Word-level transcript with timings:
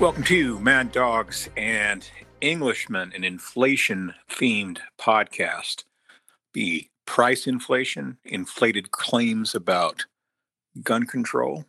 Welcome 0.00 0.22
to 0.24 0.60
Mad 0.60 0.92
Dogs 0.92 1.48
and 1.56 2.08
Englishmen, 2.40 3.12
an 3.16 3.24
inflation 3.24 4.14
themed 4.30 4.78
podcast. 4.96 5.82
The 6.54 6.88
price 7.04 7.48
inflation, 7.48 8.18
inflated 8.24 8.92
claims 8.92 9.56
about 9.56 10.06
gun 10.84 11.04
control, 11.04 11.64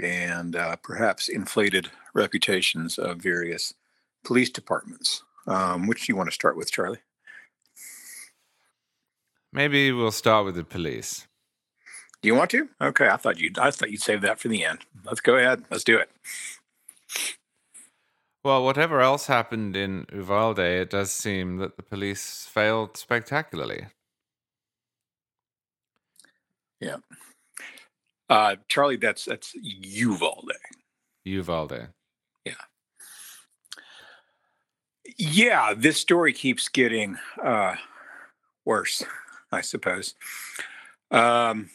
and 0.00 0.54
uh, 0.54 0.76
perhaps 0.76 1.30
inflated 1.30 1.90
reputations 2.12 2.98
of 2.98 3.16
various 3.16 3.72
police 4.24 4.50
departments. 4.50 5.22
Um, 5.46 5.86
which 5.86 6.06
do 6.06 6.12
you 6.12 6.16
want 6.16 6.28
to 6.28 6.34
start 6.34 6.58
with, 6.58 6.70
Charlie? 6.70 7.00
Maybe 9.54 9.90
we'll 9.90 10.12
start 10.12 10.44
with 10.44 10.56
the 10.56 10.64
police. 10.64 11.26
Do 12.20 12.26
you 12.26 12.34
want 12.34 12.50
to? 12.50 12.68
Okay, 12.78 13.08
I 13.08 13.16
thought 13.16 13.40
you'd. 13.40 13.58
I 13.58 13.70
thought 13.70 13.90
you'd 13.90 14.02
save 14.02 14.20
that 14.20 14.38
for 14.38 14.48
the 14.48 14.66
end. 14.66 14.80
Let's 15.06 15.22
go 15.22 15.36
ahead. 15.36 15.64
Let's 15.70 15.84
do 15.84 15.96
it. 15.96 16.10
Well, 18.44 18.62
whatever 18.62 19.00
else 19.00 19.26
happened 19.26 19.74
in 19.74 20.04
Uvalde, 20.12 20.58
it 20.58 20.90
does 20.90 21.10
seem 21.10 21.56
that 21.56 21.78
the 21.78 21.82
police 21.82 22.44
failed 22.44 22.98
spectacularly. 22.98 23.86
Yeah. 26.78 26.96
Uh, 28.28 28.56
Charlie, 28.68 28.96
that's 28.96 29.24
that's 29.24 29.54
Uvalde. 29.54 30.52
Uvalde. 31.24 31.88
Yeah. 32.44 32.52
Yeah, 35.16 35.72
this 35.74 35.98
story 35.98 36.34
keeps 36.34 36.68
getting 36.68 37.16
uh, 37.42 37.76
worse, 38.66 39.02
I 39.52 39.62
suppose. 39.62 40.14
Um, 41.10 41.70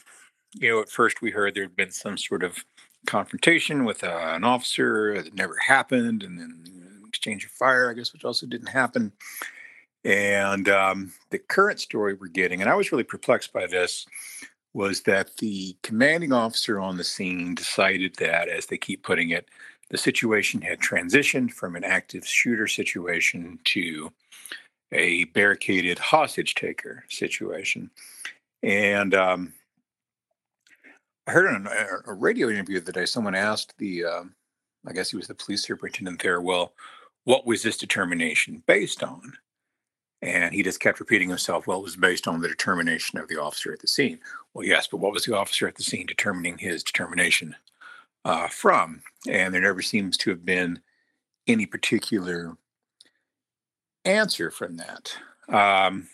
you 0.53 0.69
know, 0.69 0.81
at 0.81 0.89
first 0.89 1.21
we 1.21 1.31
heard 1.31 1.55
there 1.55 1.63
had 1.63 1.75
been 1.75 1.91
some 1.91 2.17
sort 2.17 2.43
of 2.43 2.63
confrontation 3.05 3.85
with 3.85 4.03
uh, 4.03 4.33
an 4.35 4.43
officer 4.43 5.21
that 5.21 5.33
never 5.33 5.55
happened, 5.65 6.23
and 6.23 6.39
then 6.39 6.63
exchange 7.07 7.45
of 7.45 7.51
fire, 7.51 7.89
I 7.89 7.93
guess, 7.93 8.13
which 8.13 8.23
also 8.23 8.45
didn't 8.45 8.69
happen. 8.69 9.11
And 10.05 10.69
um, 10.69 11.11
the 11.31 11.39
current 11.39 11.79
story 11.79 12.13
we're 12.13 12.27
getting, 12.27 12.61
and 12.61 12.69
I 12.69 12.75
was 12.75 12.91
really 12.91 13.03
perplexed 13.03 13.51
by 13.51 13.67
this, 13.67 14.05
was 14.73 15.01
that 15.01 15.35
the 15.37 15.75
commanding 15.83 16.31
officer 16.31 16.79
on 16.79 16.97
the 16.97 17.03
scene 17.03 17.55
decided 17.55 18.15
that, 18.15 18.47
as 18.47 18.67
they 18.67 18.77
keep 18.77 19.03
putting 19.03 19.31
it, 19.31 19.47
the 19.89 19.97
situation 19.97 20.61
had 20.61 20.79
transitioned 20.79 21.51
from 21.51 21.75
an 21.75 21.83
active 21.83 22.25
shooter 22.25 22.67
situation 22.67 23.59
to 23.65 24.11
a 24.91 25.25
barricaded 25.25 25.99
hostage 25.99 26.55
taker 26.55 27.03
situation. 27.09 27.89
And 28.61 29.13
um, 29.15 29.53
I 31.29 31.31
heard 31.31 31.53
in 31.55 31.67
a, 31.67 32.11
a, 32.11 32.13
radio 32.15 32.49
interview 32.49 32.79
the 32.79 32.91
day 32.91 33.05
someone 33.05 33.35
asked 33.35 33.77
the, 33.77 34.03
uh, 34.03 34.23
I 34.87 34.93
guess 34.93 35.11
he 35.11 35.15
was 35.15 35.27
the 35.27 35.35
police 35.35 35.61
superintendent 35.61 36.23
there, 36.23 36.41
well, 36.41 36.73
what 37.25 37.45
was 37.45 37.61
this 37.61 37.77
determination 37.77 38.63
based 38.65 39.03
on? 39.03 39.33
And 40.23 40.55
he 40.55 40.63
just 40.63 40.79
kept 40.79 40.99
repeating 40.99 41.29
himself, 41.29 41.67
well, 41.67 41.77
it 41.77 41.83
was 41.83 41.95
based 41.95 42.27
on 42.27 42.41
the 42.41 42.47
determination 42.47 43.19
of 43.19 43.27
the 43.27 43.39
officer 43.39 43.71
at 43.71 43.79
the 43.79 43.87
scene. 43.87 44.17
Well, 44.55 44.65
yes, 44.65 44.87
but 44.87 45.01
what 45.01 45.13
was 45.13 45.25
the 45.25 45.37
officer 45.37 45.67
at 45.67 45.75
the 45.75 45.83
scene 45.83 46.07
determining 46.07 46.57
his 46.57 46.83
determination 46.83 47.55
uh, 48.25 48.47
from? 48.47 49.03
And 49.27 49.53
there 49.53 49.61
never 49.61 49.83
seems 49.83 50.17
to 50.17 50.31
have 50.31 50.43
been 50.43 50.81
any 51.45 51.67
particular 51.67 52.57
answer 54.03 54.49
from 54.49 54.77
that. 54.77 55.15
Um, 55.47 56.07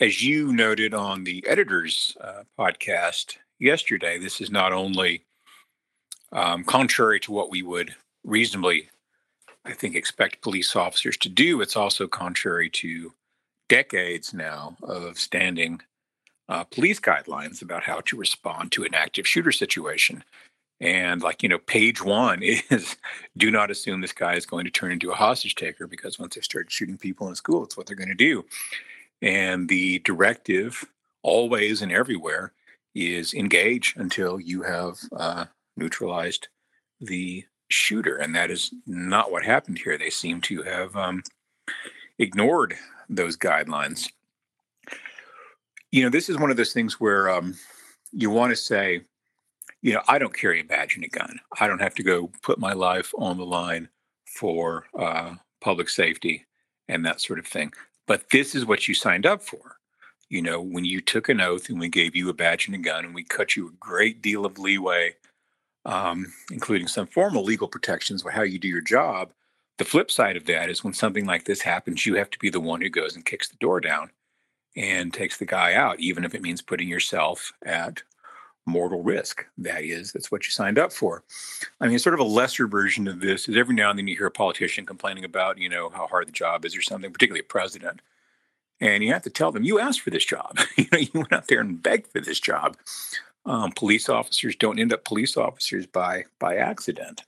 as 0.00 0.22
you 0.22 0.52
noted 0.52 0.94
on 0.94 1.24
the 1.24 1.46
editor's 1.46 2.16
uh, 2.22 2.42
podcast 2.58 3.36
yesterday, 3.58 4.18
this 4.18 4.40
is 4.40 4.50
not 4.50 4.72
only 4.72 5.24
um, 6.32 6.64
contrary 6.64 7.20
to 7.20 7.32
what 7.32 7.50
we 7.50 7.62
would 7.62 7.94
reasonably, 8.24 8.88
I 9.66 9.74
think, 9.74 9.94
expect 9.94 10.40
police 10.40 10.74
officers 10.74 11.18
to 11.18 11.28
do, 11.28 11.60
it's 11.60 11.76
also 11.76 12.08
contrary 12.08 12.70
to 12.70 13.12
decades 13.68 14.32
now 14.32 14.76
of 14.82 15.18
standing 15.18 15.80
uh, 16.48 16.64
police 16.64 16.98
guidelines 16.98 17.62
about 17.62 17.82
how 17.82 18.00
to 18.00 18.16
respond 18.16 18.72
to 18.72 18.84
an 18.84 18.94
active 18.94 19.28
shooter 19.28 19.52
situation. 19.52 20.24
And 20.80 21.20
like, 21.20 21.42
you 21.42 21.48
know, 21.48 21.58
page 21.58 22.02
one 22.02 22.42
is 22.42 22.96
do 23.36 23.50
not 23.50 23.70
assume 23.70 24.00
this 24.00 24.12
guy 24.12 24.34
is 24.34 24.46
going 24.46 24.64
to 24.64 24.70
turn 24.70 24.92
into 24.92 25.10
a 25.10 25.14
hostage 25.14 25.56
taker 25.56 25.86
because 25.86 26.18
once 26.18 26.36
they 26.36 26.40
start 26.40 26.72
shooting 26.72 26.96
people 26.96 27.28
in 27.28 27.34
school, 27.34 27.62
it's 27.62 27.76
what 27.76 27.86
they're 27.86 27.94
going 27.94 28.08
to 28.08 28.14
do. 28.14 28.46
And 29.22 29.68
the 29.68 29.98
directive, 30.00 30.84
always 31.22 31.82
and 31.82 31.92
everywhere, 31.92 32.52
is 32.94 33.34
engage 33.34 33.94
until 33.96 34.40
you 34.40 34.62
have 34.62 34.98
uh, 35.16 35.44
neutralized 35.76 36.48
the 37.00 37.44
shooter. 37.68 38.16
And 38.16 38.34
that 38.34 38.50
is 38.50 38.72
not 38.86 39.30
what 39.30 39.44
happened 39.44 39.78
here. 39.78 39.96
They 39.96 40.10
seem 40.10 40.40
to 40.42 40.62
have 40.62 40.96
um, 40.96 41.22
ignored 42.18 42.76
those 43.08 43.36
guidelines. 43.36 44.10
You 45.92 46.04
know, 46.04 46.10
this 46.10 46.28
is 46.28 46.38
one 46.38 46.50
of 46.50 46.56
those 46.56 46.72
things 46.72 47.00
where 47.00 47.28
um, 47.28 47.54
you 48.12 48.30
want 48.30 48.50
to 48.50 48.56
say, 48.56 49.02
you 49.82 49.94
know, 49.94 50.02
I 50.08 50.18
don't 50.18 50.36
carry 50.36 50.60
a 50.60 50.64
badge 50.64 50.94
and 50.94 51.04
a 51.04 51.08
gun. 51.08 51.40
I 51.58 51.66
don't 51.66 51.80
have 51.80 51.94
to 51.96 52.02
go 52.02 52.30
put 52.42 52.58
my 52.58 52.72
life 52.72 53.12
on 53.16 53.38
the 53.38 53.46
line 53.46 53.88
for 54.26 54.86
uh, 54.98 55.34
public 55.60 55.88
safety 55.88 56.46
and 56.88 57.04
that 57.04 57.20
sort 57.20 57.38
of 57.38 57.46
thing. 57.46 57.72
But 58.10 58.30
this 58.30 58.56
is 58.56 58.66
what 58.66 58.88
you 58.88 58.94
signed 58.94 59.24
up 59.24 59.40
for. 59.40 59.76
You 60.28 60.42
know, 60.42 60.60
when 60.60 60.84
you 60.84 61.00
took 61.00 61.28
an 61.28 61.40
oath 61.40 61.68
and 61.68 61.78
we 61.78 61.88
gave 61.88 62.16
you 62.16 62.28
a 62.28 62.34
badge 62.34 62.66
and 62.66 62.74
a 62.74 62.78
gun 62.78 63.04
and 63.04 63.14
we 63.14 63.22
cut 63.22 63.54
you 63.54 63.68
a 63.68 63.76
great 63.78 64.20
deal 64.20 64.44
of 64.44 64.58
leeway, 64.58 65.14
um, 65.84 66.32
including 66.50 66.88
some 66.88 67.06
formal 67.06 67.44
legal 67.44 67.68
protections 67.68 68.22
for 68.22 68.32
how 68.32 68.42
you 68.42 68.58
do 68.58 68.66
your 68.66 68.80
job. 68.80 69.30
The 69.78 69.84
flip 69.84 70.10
side 70.10 70.36
of 70.36 70.46
that 70.46 70.68
is 70.68 70.82
when 70.82 70.92
something 70.92 71.24
like 71.24 71.44
this 71.44 71.60
happens, 71.62 72.04
you 72.04 72.16
have 72.16 72.30
to 72.30 72.38
be 72.40 72.50
the 72.50 72.58
one 72.58 72.80
who 72.80 72.90
goes 72.90 73.14
and 73.14 73.24
kicks 73.24 73.48
the 73.48 73.56
door 73.60 73.78
down 73.78 74.10
and 74.76 75.14
takes 75.14 75.36
the 75.36 75.46
guy 75.46 75.74
out, 75.74 76.00
even 76.00 76.24
if 76.24 76.34
it 76.34 76.42
means 76.42 76.62
putting 76.62 76.88
yourself 76.88 77.52
at 77.64 78.02
mortal 78.66 79.02
risk. 79.02 79.44
That 79.58 79.84
is, 79.84 80.12
that's 80.12 80.30
what 80.30 80.44
you 80.44 80.50
signed 80.50 80.78
up 80.78 80.92
for. 80.92 81.22
I 81.80 81.88
mean, 81.88 81.98
sort 81.98 82.14
of 82.14 82.20
a 82.20 82.24
lesser 82.24 82.66
version 82.66 83.08
of 83.08 83.20
this 83.20 83.48
is 83.48 83.56
every 83.56 83.74
now 83.74 83.90
and 83.90 83.98
then 83.98 84.06
you 84.06 84.16
hear 84.16 84.26
a 84.26 84.30
politician 84.30 84.86
complaining 84.86 85.24
about, 85.24 85.58
you 85.58 85.68
know, 85.68 85.90
how 85.90 86.06
hard 86.06 86.28
the 86.28 86.32
job 86.32 86.64
is 86.64 86.76
or 86.76 86.82
something, 86.82 87.12
particularly 87.12 87.40
a 87.40 87.44
president. 87.44 88.00
And 88.80 89.04
you 89.04 89.12
have 89.12 89.22
to 89.22 89.30
tell 89.30 89.52
them, 89.52 89.64
you 89.64 89.78
asked 89.78 90.00
for 90.00 90.10
this 90.10 90.24
job. 90.24 90.58
you 90.76 90.86
know, 90.92 90.98
you 90.98 91.10
went 91.14 91.32
out 91.32 91.48
there 91.48 91.60
and 91.60 91.82
begged 91.82 92.08
for 92.08 92.20
this 92.20 92.40
job. 92.40 92.76
Um, 93.46 93.72
police 93.72 94.08
officers 94.08 94.56
don't 94.56 94.78
end 94.78 94.92
up 94.92 95.04
police 95.04 95.36
officers 95.36 95.86
by 95.86 96.24
by 96.38 96.56
accident. 96.56 97.22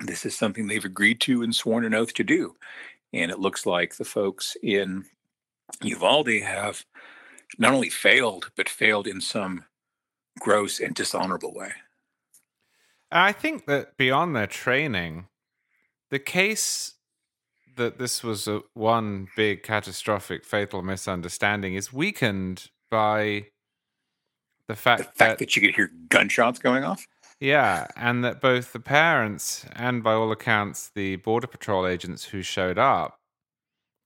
This 0.00 0.26
is 0.26 0.36
something 0.36 0.66
they've 0.66 0.84
agreed 0.84 1.20
to 1.20 1.42
and 1.42 1.54
sworn 1.54 1.84
an 1.84 1.94
oath 1.94 2.14
to 2.14 2.24
do. 2.24 2.56
And 3.12 3.30
it 3.30 3.38
looks 3.38 3.64
like 3.64 3.94
the 3.94 4.04
folks 4.04 4.56
in 4.62 5.04
Uvalde 5.82 6.42
have 6.42 6.84
not 7.58 7.72
only 7.72 7.90
failed, 7.90 8.50
but 8.56 8.68
failed 8.68 9.06
in 9.06 9.20
some 9.20 9.64
gross 10.40 10.80
and 10.80 10.94
dishonorable 10.94 11.52
way. 11.52 11.72
I 13.10 13.32
think 13.32 13.66
that 13.66 13.96
beyond 13.96 14.34
their 14.34 14.46
training, 14.46 15.28
the 16.10 16.18
case 16.18 16.94
that 17.76 17.98
this 17.98 18.22
was 18.22 18.46
a, 18.48 18.62
one 18.74 19.28
big 19.36 19.62
catastrophic 19.62 20.44
fatal 20.44 20.82
misunderstanding 20.82 21.74
is 21.74 21.92
weakened 21.92 22.70
by 22.90 23.46
the 24.68 24.74
fact, 24.74 24.98
the 24.98 25.04
fact 25.04 25.18
that, 25.18 25.38
that 25.38 25.56
you 25.56 25.62
could 25.62 25.74
hear 25.74 25.90
gunshots 26.08 26.58
going 26.58 26.84
off. 26.84 27.06
Yeah, 27.40 27.88
and 27.96 28.24
that 28.24 28.40
both 28.40 28.72
the 28.72 28.80
parents 28.80 29.66
and, 29.74 30.02
by 30.02 30.12
all 30.12 30.30
accounts, 30.32 30.90
the 30.94 31.16
border 31.16 31.46
patrol 31.46 31.86
agents 31.86 32.26
who 32.26 32.42
showed 32.42 32.78
up 32.78 33.18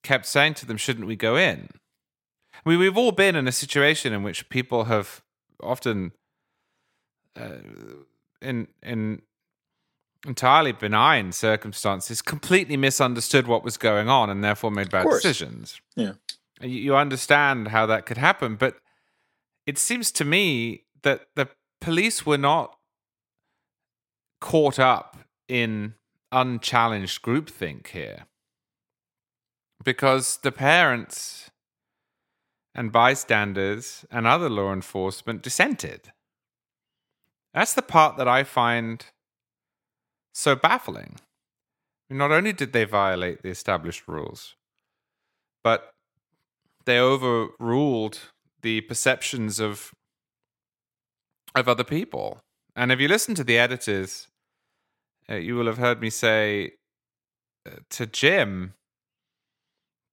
kept 0.02 0.26
saying 0.26 0.54
to 0.54 0.66
them, 0.66 0.76
"Shouldn't 0.76 1.06
we 1.06 1.14
go 1.14 1.36
in?" 1.36 1.68
I 2.64 2.68
mean, 2.68 2.78
we've 2.78 2.96
all 2.96 3.12
been 3.12 3.36
in 3.36 3.46
a 3.46 3.52
situation 3.52 4.12
in 4.12 4.22
which 4.22 4.48
people 4.48 4.84
have 4.84 5.22
often 5.62 6.12
uh, 7.36 7.58
in 8.40 8.68
in 8.82 9.22
entirely 10.26 10.72
benign 10.72 11.32
circumstances 11.32 12.20
completely 12.20 12.76
misunderstood 12.76 13.46
what 13.46 13.62
was 13.62 13.76
going 13.76 14.08
on 14.08 14.28
and 14.28 14.42
therefore 14.42 14.70
made 14.70 14.90
bad 14.90 15.06
decisions. 15.08 15.80
Yeah. 15.94 16.12
You, 16.60 16.68
you 16.68 16.96
understand 16.96 17.68
how 17.68 17.86
that 17.86 18.04
could 18.04 18.18
happen, 18.18 18.56
but 18.56 18.76
it 19.66 19.78
seems 19.78 20.10
to 20.12 20.24
me 20.24 20.84
that 21.02 21.28
the 21.36 21.48
police 21.80 22.26
were 22.26 22.38
not 22.38 22.76
caught 24.40 24.78
up 24.78 25.18
in 25.46 25.94
unchallenged 26.32 27.22
groupthink 27.22 27.88
here. 27.88 28.26
Because 29.84 30.38
the 30.38 30.50
parents 30.52 31.50
and 32.78 32.92
bystanders 32.92 34.04
and 34.10 34.26
other 34.26 34.48
law 34.48 34.72
enforcement 34.72 35.42
dissented. 35.42 36.12
That's 37.52 37.74
the 37.74 37.82
part 37.82 38.16
that 38.16 38.28
I 38.28 38.44
find 38.44 39.04
so 40.32 40.54
baffling. 40.54 41.16
Not 42.08 42.30
only 42.30 42.52
did 42.52 42.72
they 42.72 42.84
violate 42.84 43.42
the 43.42 43.50
established 43.50 44.06
rules, 44.06 44.54
but 45.64 45.92
they 46.84 46.98
overruled 46.98 48.18
the 48.62 48.80
perceptions 48.82 49.60
of 49.60 49.92
of 51.54 51.68
other 51.68 51.84
people. 51.84 52.40
And 52.76 52.92
if 52.92 53.00
you 53.00 53.08
listen 53.08 53.34
to 53.34 53.44
the 53.44 53.58
editors 53.58 54.28
uh, 55.30 55.34
you 55.34 55.56
will 55.56 55.66
have 55.66 55.78
heard 55.78 56.00
me 56.00 56.10
say 56.10 56.72
uh, 57.66 57.76
to 57.90 58.06
Jim 58.06 58.74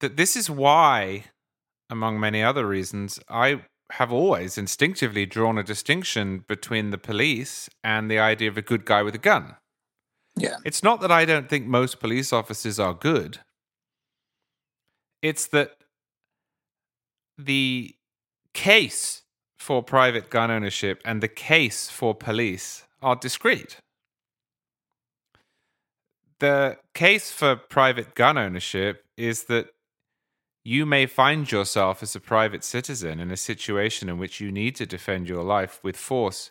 that 0.01 0.17
this 0.17 0.35
is 0.35 0.49
why, 0.49 1.25
among 1.89 2.19
many 2.19 2.41
other 2.43 2.67
reasons, 2.67 3.19
I 3.29 3.61
have 3.91 4.11
always 4.11 4.57
instinctively 4.57 5.25
drawn 5.25 5.57
a 5.57 5.63
distinction 5.63 6.43
between 6.47 6.89
the 6.89 6.97
police 6.97 7.69
and 7.83 8.09
the 8.09 8.19
idea 8.19 8.49
of 8.49 8.57
a 8.57 8.61
good 8.61 8.85
guy 8.85 9.03
with 9.03 9.15
a 9.15 9.19
gun. 9.19 9.55
Yeah. 10.35 10.57
It's 10.65 10.83
not 10.83 11.01
that 11.01 11.11
I 11.11 11.25
don't 11.25 11.49
think 11.49 11.65
most 11.65 11.99
police 11.99 12.33
officers 12.33 12.79
are 12.79 12.93
good. 12.93 13.39
It's 15.21 15.47
that 15.47 15.77
the 17.37 17.95
case 18.53 19.23
for 19.59 19.81
private 19.83 20.29
gun 20.29 20.51
ownership 20.51 21.01
and 21.05 21.21
the 21.21 21.27
case 21.27 21.89
for 21.89 22.13
police 22.13 22.83
are 23.01 23.15
discrete. 23.15 23.77
The 26.39 26.77
case 26.93 27.31
for 27.31 27.55
private 27.55 28.13
gun 28.13 28.37
ownership 28.37 29.05
is 29.17 29.45
that 29.45 29.67
you 30.67 30.83
may 30.83 31.05
find 31.05 31.49
yourself 31.51 32.01
as 32.01 32.15
a 32.15 32.19
private 32.19 32.63
citizen 32.63 33.19
in 33.19 33.29
a 33.29 33.37
situation 33.37 34.09
in 34.09 34.17
which 34.17 34.41
you 34.41 34.51
need 34.51 34.75
to 34.75 34.85
defend 34.87 35.29
your 35.29 35.43
life 35.43 35.79
with 35.83 35.95
force, 35.95 36.49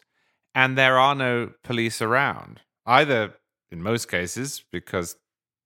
and 0.55 0.79
there 0.79 0.97
are 0.97 1.17
no 1.17 1.51
police 1.65 2.01
around, 2.01 2.61
either 2.87 3.35
in 3.73 3.83
most 3.83 4.09
cases 4.09 4.63
because 4.71 5.17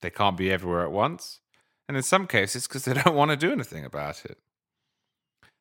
they 0.00 0.08
can't 0.08 0.38
be 0.38 0.50
everywhere 0.50 0.82
at 0.82 0.90
once, 0.90 1.40
and 1.86 1.96
in 1.96 2.02
some 2.02 2.26
cases 2.26 2.66
because 2.66 2.86
they 2.86 2.94
don't 3.04 3.14
want 3.14 3.30
to 3.30 3.36
do 3.36 3.52
anything 3.52 3.84
about 3.84 4.24
it. 4.24 4.38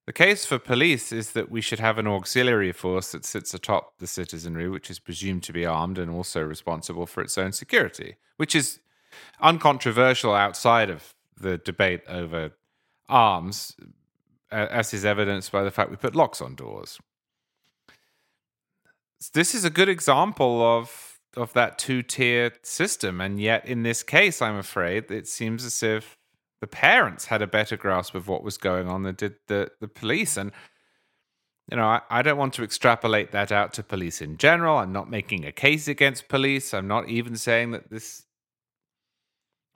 The 0.06 0.14
case 0.14 0.46
for 0.46 0.58
police 0.58 1.12
is 1.12 1.32
that 1.32 1.52
we 1.52 1.60
should 1.60 1.82
have 1.82 1.98
an 1.98 2.08
auxiliary 2.08 2.72
force 2.72 3.12
that 3.12 3.26
sits 3.26 3.54
atop 3.54 3.98
the 4.00 4.08
citizenry, 4.08 4.70
which 4.70 4.90
is 4.90 5.00
presumed 5.00 5.44
to 5.44 5.52
be 5.52 5.66
armed 5.66 5.98
and 5.98 6.10
also 6.10 6.42
responsible 6.42 7.06
for 7.06 7.20
its 7.20 7.38
own 7.38 7.52
security, 7.52 8.16
which 8.38 8.56
is 8.56 8.80
uncontroversial 9.42 10.34
outside 10.34 10.90
of 10.90 11.14
the 11.36 11.58
debate 11.58 12.04
over 12.08 12.52
arms, 13.10 13.76
as 14.52 14.94
is 14.94 15.06
evidenced 15.06 15.52
by 15.52 15.64
the 15.64 15.72
fact 15.72 15.90
we 15.90 15.98
put 15.98 16.16
locks 16.16 16.42
on 16.42 16.56
doors. 16.56 17.00
This 19.34 19.56
is 19.56 19.66
a 19.66 19.70
good 19.70 19.90
example 19.90 20.62
of 20.62 21.20
of 21.36 21.54
that 21.54 21.78
two 21.78 22.02
tier 22.02 22.52
system, 22.64 23.22
and 23.22 23.40
yet 23.40 23.66
in 23.66 23.84
this 23.84 24.04
case, 24.04 24.42
I'm 24.42 24.58
afraid 24.58 25.12
it 25.12 25.28
seems 25.28 25.64
as 25.66 25.84
if 25.84 26.18
the 26.62 26.68
parents 26.68 27.26
had 27.26 27.42
a 27.42 27.48
better 27.48 27.78
grasp 27.78 28.16
of 28.16 28.28
what 28.28 28.44
was 28.44 28.58
going 28.58 28.88
on 28.88 29.04
than 29.04 29.16
did 29.16 29.36
the 29.48 29.72
the 29.80 29.88
police. 29.88 30.38
And 30.38 30.52
you 31.70 31.78
know, 31.78 31.86
I, 31.86 32.02
I 32.10 32.22
don't 32.22 32.38
want 32.38 32.54
to 32.56 32.64
extrapolate 32.64 33.32
that 33.32 33.52
out 33.52 33.74
to 33.74 33.84
police 33.84 34.22
in 34.22 34.38
general. 34.38 34.78
I'm 34.78 34.94
not 34.94 35.10
making 35.10 35.46
a 35.46 35.52
case 35.52 35.88
against 35.88 36.30
police. 36.30 36.74
I'm 36.74 36.88
not 36.88 37.10
even 37.10 37.36
saying 37.36 37.72
that 37.72 37.90
this 37.90 38.26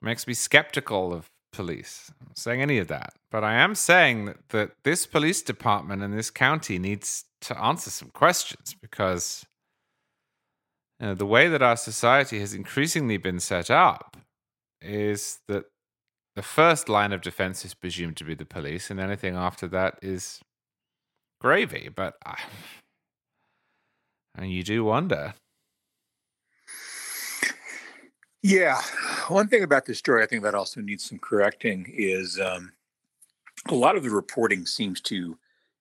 makes 0.00 0.26
me 0.26 0.34
skeptical 0.34 1.12
of 1.12 1.30
police. 1.52 2.10
I'm 2.20 2.28
not 2.28 2.38
saying 2.38 2.62
any 2.62 2.78
of 2.78 2.88
that. 2.88 3.14
But 3.30 3.44
I 3.44 3.54
am 3.54 3.74
saying 3.74 4.26
that, 4.26 4.48
that 4.50 4.70
this 4.84 5.06
police 5.06 5.42
department 5.42 6.02
in 6.02 6.10
this 6.10 6.30
county 6.30 6.78
needs 6.78 7.24
to 7.42 7.58
answer 7.62 7.90
some 7.90 8.10
questions 8.10 8.74
because 8.80 9.44
you 11.00 11.08
know, 11.08 11.14
the 11.14 11.26
way 11.26 11.48
that 11.48 11.62
our 11.62 11.76
society 11.76 12.40
has 12.40 12.54
increasingly 12.54 13.16
been 13.16 13.40
set 13.40 13.70
up 13.70 14.16
is 14.80 15.40
that 15.48 15.64
the 16.34 16.42
first 16.42 16.88
line 16.88 17.12
of 17.12 17.20
defense 17.20 17.64
is 17.64 17.74
presumed 17.74 18.16
to 18.16 18.24
be 18.24 18.34
the 18.34 18.44
police, 18.44 18.90
and 18.90 18.98
anything 18.98 19.36
after 19.36 19.68
that 19.68 19.98
is 20.00 20.40
gravy. 21.40 21.90
But 21.94 22.16
uh, 22.26 22.36
and 24.34 24.50
you 24.50 24.62
do 24.62 24.84
wonder. 24.84 25.34
Yeah, 28.42 28.80
one 29.28 29.46
thing 29.46 29.62
about 29.62 29.86
this 29.86 29.98
story 29.98 30.22
I 30.22 30.26
think 30.26 30.42
that 30.42 30.56
also 30.56 30.80
needs 30.80 31.04
some 31.04 31.20
correcting 31.20 31.86
is 31.96 32.40
um, 32.40 32.72
a 33.68 33.74
lot 33.74 33.96
of 33.96 34.02
the 34.02 34.10
reporting 34.10 34.66
seems 34.66 35.00
to 35.02 35.38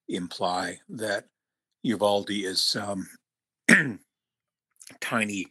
imply 0.09 0.79
that 0.89 1.25
Uvalde 1.81 2.29
is 2.29 2.63
some 2.63 3.07
tiny, 4.99 5.47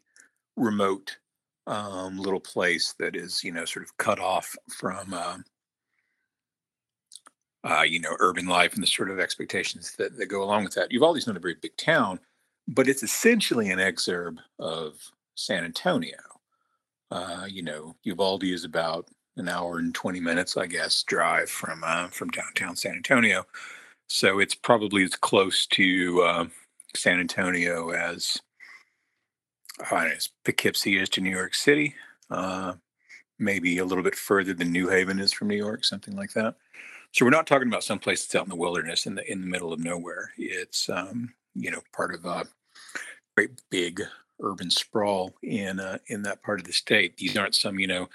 remote 0.57 1.19
um, 1.67 2.17
little 2.17 2.41
place 2.41 2.95
that 3.01 3.17
is, 3.17 3.43
you 3.43 3.51
know, 3.51 3.65
sort 3.65 3.85
of 3.85 3.97
cut 3.97 4.21
off 4.21 4.55
from, 4.69 5.13
uh, 5.13 5.39
uh, 7.65 7.83
you 7.83 7.99
know, 7.99 8.15
urban 8.21 8.47
life 8.47 8.75
and 8.75 8.83
the 8.85 8.87
sort 8.87 9.11
of 9.11 9.19
expectations 9.19 9.95
that, 9.99 10.17
that 10.17 10.27
go 10.27 10.45
along 10.45 10.63
with 10.63 10.75
that. 10.75 10.93
Uvalde's 10.93 11.27
not 11.27 11.37
a 11.37 11.41
very 11.41 11.57
big 11.61 11.77
town, 11.77 12.21
but 12.69 12.89
it's 12.89 13.03
essentially 13.03 13.69
an 13.71 13.81
exurb 13.81 14.37
of 14.61 14.95
San 15.35 15.65
Antonio. 15.65 16.30
Uh, 17.11 17.47
you 17.49 17.63
know, 17.63 17.97
Uvalde 18.05 18.45
is 18.45 18.65
about 18.65 19.09
an 19.37 19.49
hour 19.49 19.79
and 19.79 19.95
20 19.95 20.21
minutes, 20.21 20.57
I 20.57 20.67
guess, 20.67 21.03
drive 21.03 21.51
from 21.51 21.83
uh, 21.85 22.09
from 22.09 22.29
downtown 22.31 22.77
San 22.77 22.95
Antonio. 22.95 23.45
So 24.09 24.39
it's 24.39 24.55
probably 24.55 25.05
as 25.05 25.15
close 25.15 25.67
to 25.69 26.23
uh, 26.23 26.45
San 26.95 27.21
Antonio 27.21 27.91
as 27.91 28.39
uh, 29.91 30.09
as 30.15 30.29
Poughkeepsie 30.45 30.99
is 30.99 31.09
to 31.11 31.21
New 31.21 31.31
York 31.31 31.55
City. 31.55 31.95
Uh, 32.31 32.75
maybe 33.39 33.79
a 33.79 33.85
little 33.85 34.05
bit 34.05 34.15
further 34.15 34.53
than 34.53 34.71
New 34.71 34.89
Haven 34.89 35.19
is 35.19 35.33
from 35.33 35.49
New 35.49 35.57
York, 35.57 35.85
something 35.85 36.15
like 36.15 36.33
that. 36.35 36.57
So 37.13 37.25
we're 37.25 37.31
not 37.31 37.47
talking 37.47 37.69
about 37.69 37.83
some 37.83 37.99
place 37.99 38.25
that's 38.25 38.35
out 38.37 38.45
in 38.45 38.51
the 38.51 38.57
wilderness 38.57 39.07
in 39.07 39.15
the 39.15 39.31
in 39.31 39.41
the 39.41 39.47
middle 39.47 39.73
of 39.73 39.81
nowhere. 39.81 40.33
It's 40.37 40.89
um, 40.89 41.35
you 41.55 41.71
know 41.71 41.81
part 41.93 42.15
of 42.15 42.25
a 42.25 42.47
great 43.37 43.61
big 43.71 44.03
urban 44.43 44.71
sprawl 44.71 45.35
in 45.43 45.81
uh, 45.81 45.99
in 46.07 46.23
that 46.23 46.43
part 46.43 46.61
of 46.61 46.67
the 46.67 46.73
state. 46.73 47.17
These 47.17 47.37
aren't 47.37 47.55
some 47.55 47.79
you 47.79 47.87
know 47.87 48.09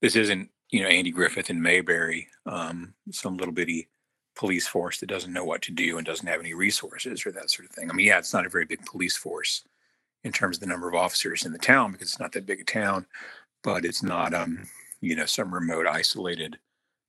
this 0.00 0.16
isn't 0.16 0.50
you 0.70 0.82
know 0.82 0.88
Andy 0.88 1.10
Griffith 1.10 1.50
and 1.50 1.62
Mayberry, 1.62 2.28
um, 2.46 2.94
some 3.10 3.36
little 3.36 3.54
bitty 3.54 3.88
police 4.36 4.66
force 4.66 4.98
that 5.00 5.08
doesn't 5.08 5.32
know 5.32 5.44
what 5.44 5.62
to 5.62 5.72
do 5.72 5.98
and 5.98 6.06
doesn't 6.06 6.26
have 6.26 6.40
any 6.40 6.54
resources 6.54 7.26
or 7.26 7.32
that 7.32 7.50
sort 7.50 7.68
of 7.68 7.74
thing. 7.74 7.90
I 7.90 7.92
mean, 7.92 8.06
yeah, 8.06 8.18
it's 8.18 8.32
not 8.32 8.46
a 8.46 8.50
very 8.50 8.64
big 8.64 8.84
police 8.86 9.16
force 9.16 9.64
in 10.24 10.32
terms 10.32 10.56
of 10.56 10.60
the 10.60 10.66
number 10.66 10.88
of 10.88 10.94
officers 10.94 11.44
in 11.44 11.52
the 11.52 11.58
town 11.58 11.92
because 11.92 12.08
it's 12.08 12.20
not 12.20 12.32
that 12.32 12.46
big 12.46 12.60
a 12.60 12.64
town, 12.64 13.06
but 13.62 13.84
it's 13.84 14.02
not 14.02 14.34
um 14.34 14.64
you 15.00 15.16
know 15.16 15.26
some 15.26 15.52
remote 15.52 15.86
isolated 15.86 16.58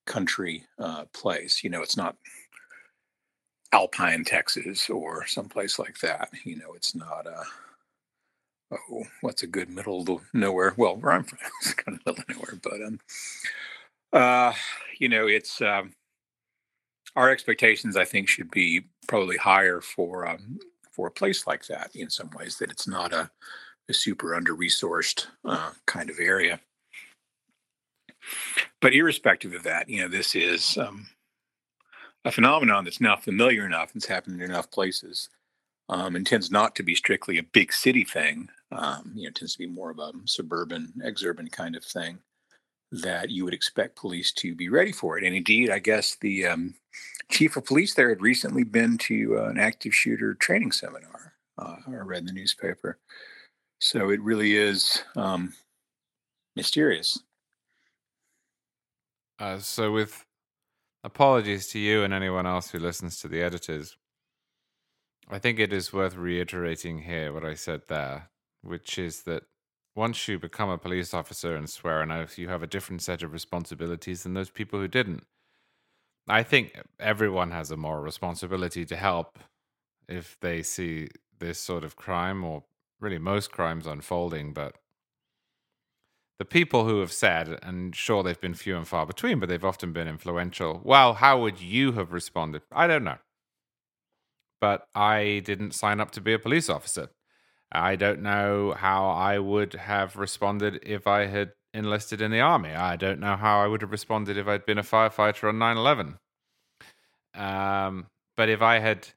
country 0.05 0.65
uh, 0.79 1.05
place. 1.13 1.63
You 1.63 1.69
know, 1.69 1.81
it's 1.81 1.97
not 1.97 2.15
Alpine, 3.71 4.25
Texas, 4.25 4.89
or 4.89 5.25
someplace 5.27 5.79
like 5.79 5.99
that. 5.99 6.29
You 6.43 6.57
know, 6.57 6.73
it's 6.75 6.95
not 6.95 7.27
uh 7.27 7.43
oh, 8.71 9.03
what's 9.21 9.43
a 9.43 9.47
good 9.47 9.69
middle 9.69 10.09
of 10.09 10.21
nowhere? 10.33 10.73
Well, 10.77 10.95
where 10.95 11.13
I'm 11.13 11.23
from, 11.23 11.39
it's 11.61 11.73
kind 11.73 11.99
of 11.99 12.05
middle 12.05 12.23
of 12.23 12.29
nowhere, 12.29 12.59
but 12.61 12.81
um, 12.83 12.99
uh, 14.13 14.53
you 14.99 15.09
know, 15.09 15.27
it's 15.27 15.61
um, 15.61 15.93
our 17.15 17.29
expectations. 17.29 17.97
I 17.97 18.05
think 18.05 18.27
should 18.27 18.51
be 18.51 18.85
probably 19.07 19.37
higher 19.37 19.81
for 19.81 20.27
um, 20.27 20.59
for 20.91 21.07
a 21.07 21.11
place 21.11 21.47
like 21.47 21.65
that. 21.67 21.95
In 21.95 22.09
some 22.09 22.29
ways, 22.37 22.57
that 22.57 22.71
it's 22.71 22.87
not 22.87 23.13
a, 23.13 23.29
a 23.89 23.93
super 23.93 24.35
under 24.35 24.55
resourced 24.55 25.27
uh, 25.45 25.71
kind 25.85 26.09
of 26.09 26.19
area. 26.19 26.59
But 28.81 28.93
irrespective 28.93 29.53
of 29.53 29.63
that, 29.63 29.89
you 29.89 30.01
know, 30.01 30.07
this 30.07 30.35
is 30.35 30.77
um, 30.77 31.07
a 32.23 32.31
phenomenon 32.31 32.83
that's 32.83 33.01
now 33.01 33.15
familiar 33.15 33.65
enough. 33.65 33.93
and 33.93 34.01
It's 34.01 34.07
happened 34.07 34.41
in 34.41 34.49
enough 34.49 34.69
places 34.69 35.29
um, 35.91 36.15
and 36.15 36.25
tends 36.25 36.49
not 36.49 36.73
to 36.75 36.83
be 36.83 36.95
strictly 36.95 37.37
a 37.37 37.43
big 37.43 37.71
city 37.71 38.05
thing. 38.05 38.49
Um, 38.71 39.11
you 39.13 39.25
know, 39.25 39.31
tends 39.31 39.53
to 39.53 39.59
be 39.59 39.67
more 39.67 39.91
of 39.91 39.99
a 39.99 40.13
suburban, 40.25 40.93
exurban 41.05 41.51
kind 41.51 41.75
of 41.75 41.83
thing 41.83 42.19
that 42.91 43.29
you 43.29 43.43
would 43.43 43.53
expect 43.53 43.97
police 43.97 44.31
to 44.33 44.55
be 44.55 44.69
ready 44.69 44.91
for 44.91 45.17
it. 45.17 45.23
And 45.25 45.35
indeed, 45.35 45.69
I 45.69 45.79
guess 45.79 46.15
the 46.15 46.47
um, 46.47 46.75
chief 47.29 47.57
of 47.57 47.65
police 47.65 47.93
there 47.93 48.09
had 48.09 48.21
recently 48.21 48.63
been 48.63 48.97
to 48.99 49.37
uh, 49.37 49.49
an 49.49 49.59
active 49.59 49.93
shooter 49.93 50.33
training 50.33 50.71
seminar. 50.71 51.33
Uh, 51.57 51.75
I 51.87 51.91
read 51.91 52.19
in 52.19 52.25
the 52.25 52.33
newspaper. 52.33 52.97
So 53.79 54.09
it 54.09 54.21
really 54.21 54.55
is 54.55 55.03
um, 55.15 55.53
mysterious. 56.55 57.21
Uh, 59.39 59.57
so, 59.57 59.91
with 59.91 60.23
apologies 61.03 61.67
to 61.69 61.79
you 61.79 62.03
and 62.03 62.13
anyone 62.13 62.45
else 62.45 62.69
who 62.69 62.77
listens 62.77 63.19
to 63.19 63.27
the 63.27 63.41
editors, 63.41 63.97
I 65.33 65.39
think 65.39 65.59
it 65.59 65.71
is 65.71 65.93
worth 65.93 66.15
reiterating 66.17 67.03
here 67.03 67.31
what 67.31 67.45
I 67.45 67.53
said 67.53 67.83
there, 67.87 68.29
which 68.61 68.97
is 68.97 69.23
that 69.23 69.43
once 69.95 70.27
you 70.27 70.37
become 70.37 70.69
a 70.69 70.77
police 70.77 71.13
officer 71.13 71.55
and 71.55 71.69
swear 71.69 72.01
an 72.01 72.11
oath, 72.11 72.37
you 72.37 72.49
have 72.49 72.61
a 72.61 72.67
different 72.67 73.01
set 73.01 73.23
of 73.23 73.31
responsibilities 73.31 74.23
than 74.23 74.33
those 74.33 74.49
people 74.49 74.77
who 74.79 74.89
didn't. 74.89 75.23
I 76.27 76.43
think 76.43 76.77
everyone 76.99 77.51
has 77.51 77.71
a 77.71 77.77
moral 77.77 78.03
responsibility 78.03 78.85
to 78.85 78.95
help 78.97 79.39
if 80.09 80.37
they 80.41 80.63
see 80.63 81.07
this 81.39 81.59
sort 81.59 81.85
of 81.85 81.95
crime, 81.95 82.43
or 82.43 82.65
really 82.99 83.17
most 83.17 83.51
crimes 83.51 83.87
unfolding. 83.87 84.53
But 84.53 84.75
the 86.39 86.45
people 86.45 86.85
who 86.85 86.99
have 86.99 87.13
said, 87.13 87.57
and 87.63 87.95
sure, 87.95 88.21
they've 88.21 88.39
been 88.39 88.53
few 88.53 88.75
and 88.75 88.87
far 88.87 89.05
between, 89.05 89.39
but 89.39 89.47
they've 89.47 89.63
often 89.63 89.93
been 89.93 90.09
influential. 90.09 90.81
Well, 90.83 91.15
how 91.15 91.39
would 91.39 91.61
you 91.61 91.93
have 91.93 92.11
responded? 92.11 92.63
I 92.71 92.87
don't 92.87 93.05
know 93.05 93.17
but 94.61 94.87
I 94.95 95.41
didn't 95.43 95.71
sign 95.73 95.99
up 95.99 96.11
to 96.11 96.21
be 96.21 96.33
a 96.33 96.39
police 96.39 96.69
officer. 96.69 97.09
I 97.71 97.95
don't 97.95 98.21
know 98.21 98.73
how 98.77 99.09
I 99.09 99.39
would 99.39 99.73
have 99.73 100.15
responded 100.15 100.79
if 100.83 101.07
I 101.07 101.25
had 101.25 101.51
enlisted 101.73 102.21
in 102.21 102.31
the 102.31 102.41
army. 102.41 102.69
I 102.69 102.95
don't 102.95 103.19
know 103.19 103.35
how 103.35 103.61
I 103.63 103.67
would 103.67 103.81
have 103.81 103.91
responded 103.91 104.37
if 104.37 104.47
I'd 104.47 104.65
been 104.65 104.77
a 104.77 104.83
firefighter 104.83 105.49
on 105.49 105.57
9 105.57 105.77
11. 105.77 106.17
Um, 107.33 108.07
but 108.37 108.49
if 108.49 108.61
I 108.61 108.79
had 108.79 109.07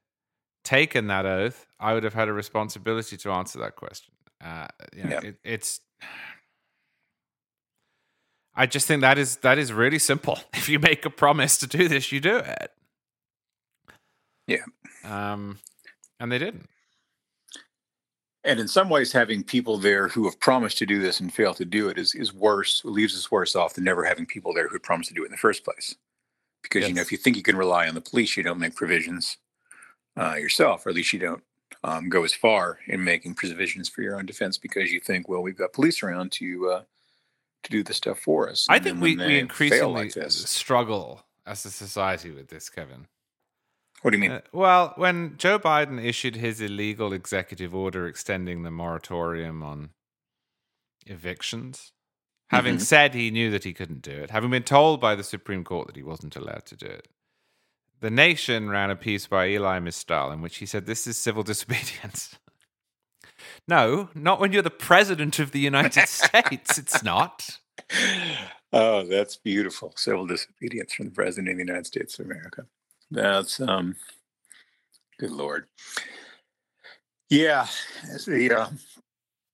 taken 0.64 1.08
that 1.08 1.26
oath, 1.26 1.66
I 1.80 1.94
would 1.94 2.04
have 2.04 2.14
had 2.14 2.28
a 2.28 2.32
responsibility 2.32 3.16
to 3.18 3.30
answer 3.32 3.58
that 3.58 3.76
question. 3.76 4.14
Uh, 4.42 4.68
you 4.96 5.02
know, 5.02 5.10
Yeah. 5.10 5.20
it, 5.22 5.36
it's. 5.44 5.80
I 8.54 8.66
just 8.66 8.86
think 8.86 9.00
that 9.00 9.18
is 9.18 9.36
that 9.38 9.58
is 9.58 9.72
really 9.72 9.98
simple. 9.98 10.38
If 10.54 10.68
you 10.68 10.78
make 10.78 11.04
a 11.04 11.10
promise 11.10 11.58
to 11.58 11.66
do 11.66 11.88
this, 11.88 12.12
you 12.12 12.20
do 12.20 12.36
it. 12.36 12.70
Yeah. 14.46 14.64
Um, 15.04 15.58
and 16.20 16.30
they 16.30 16.38
didn't. 16.38 16.68
And 18.44 18.60
in 18.60 18.68
some 18.68 18.90
ways, 18.90 19.12
having 19.12 19.42
people 19.42 19.78
there 19.78 20.08
who 20.08 20.24
have 20.24 20.38
promised 20.38 20.76
to 20.78 20.86
do 20.86 21.00
this 21.00 21.18
and 21.18 21.32
fail 21.32 21.54
to 21.54 21.64
do 21.64 21.88
it 21.88 21.96
is, 21.96 22.14
is 22.14 22.34
worse, 22.34 22.82
leaves 22.84 23.16
us 23.16 23.30
worse 23.30 23.56
off 23.56 23.74
than 23.74 23.84
never 23.84 24.04
having 24.04 24.26
people 24.26 24.52
there 24.52 24.68
who 24.68 24.78
promised 24.78 25.08
to 25.08 25.14
do 25.14 25.22
it 25.22 25.26
in 25.26 25.32
the 25.32 25.38
first 25.38 25.64
place. 25.64 25.94
Because, 26.62 26.86
you 26.86 26.94
know, 26.94 27.00
if 27.00 27.10
you 27.10 27.18
think 27.18 27.36
you 27.36 27.42
can 27.42 27.56
rely 27.56 27.88
on 27.88 27.94
the 27.94 28.00
police, 28.00 28.36
you 28.36 28.42
don't 28.42 28.58
make 28.58 28.74
provisions 28.74 29.38
uh, 30.18 30.34
yourself, 30.34 30.84
or 30.84 30.90
at 30.90 30.94
least 30.94 31.12
you 31.12 31.18
don't 31.18 31.42
um, 31.82 32.08
go 32.08 32.24
as 32.24 32.32
far 32.32 32.78
in 32.86 33.02
making 33.02 33.34
provisions 33.34 33.88
for 33.88 34.02
your 34.02 34.16
own 34.16 34.26
defense 34.26 34.56
because 34.58 34.92
you 34.92 35.00
think, 35.00 35.28
well, 35.28 35.42
we've 35.42 35.58
got 35.58 35.72
police 35.72 36.02
around 36.02 36.32
to 36.32 36.70
uh, 36.70 36.82
to 37.64 37.70
do 37.70 37.82
the 37.82 37.94
stuff 37.94 38.18
for 38.18 38.48
us. 38.48 38.66
I 38.68 38.78
think 38.78 39.00
we, 39.00 39.16
we 39.16 39.38
increasingly 39.38 40.04
like 40.04 40.30
struggle 40.30 41.24
as 41.46 41.64
a 41.64 41.70
society 41.70 42.30
with 42.30 42.48
this, 42.48 42.68
Kevin. 42.68 43.06
What 44.04 44.10
do 44.10 44.18
you 44.18 44.20
mean? 44.20 44.32
Uh, 44.32 44.40
well, 44.52 44.92
when 44.96 45.38
Joe 45.38 45.58
Biden 45.58 45.98
issued 46.04 46.36
his 46.36 46.60
illegal 46.60 47.14
executive 47.14 47.74
order 47.74 48.06
extending 48.06 48.62
the 48.62 48.70
moratorium 48.70 49.62
on 49.62 49.92
evictions, 51.06 51.92
having 52.50 52.76
Mhm. 52.76 52.80
said 52.82 53.14
he 53.14 53.30
knew 53.30 53.50
that 53.50 53.64
he 53.64 53.72
couldn't 53.72 54.02
do 54.02 54.10
it, 54.10 54.28
having 54.28 54.50
been 54.50 54.62
told 54.62 55.00
by 55.00 55.14
the 55.14 55.24
Supreme 55.24 55.64
Court 55.64 55.86
that 55.86 55.96
he 55.96 56.02
wasn't 56.02 56.36
allowed 56.36 56.66
to 56.66 56.76
do 56.76 56.84
it, 56.84 57.08
the 58.00 58.10
nation 58.10 58.68
ran 58.68 58.90
a 58.90 58.96
piece 58.96 59.26
by 59.26 59.50
Elie 59.50 59.80
Mystal 59.80 60.30
in 60.32 60.42
which 60.42 60.58
he 60.58 60.66
said 60.66 60.84
this 60.84 61.06
is 61.06 61.16
civil 61.16 61.42
disobedience. 61.52 62.36
no, 63.66 64.10
not 64.14 64.38
when 64.38 64.52
you're 64.52 64.60
the 64.60 64.68
president 64.68 65.38
of 65.38 65.52
the 65.52 65.60
United 65.60 66.06
States. 66.10 66.76
It's 66.76 67.02
not. 67.02 67.58
Oh, 68.70 69.04
that's 69.06 69.36
beautiful. 69.38 69.94
Civil 69.96 70.26
disobedience 70.26 70.92
from 70.92 71.06
the 71.06 71.12
President 71.12 71.48
of 71.48 71.56
the 71.56 71.64
United 71.64 71.86
States 71.86 72.18
of 72.18 72.26
America. 72.26 72.66
That's 73.14 73.60
um 73.60 73.96
good 75.18 75.30
lord. 75.30 75.66
Yeah, 77.30 77.66
as 78.12 78.26
the 78.26 78.52
uh, 78.52 78.68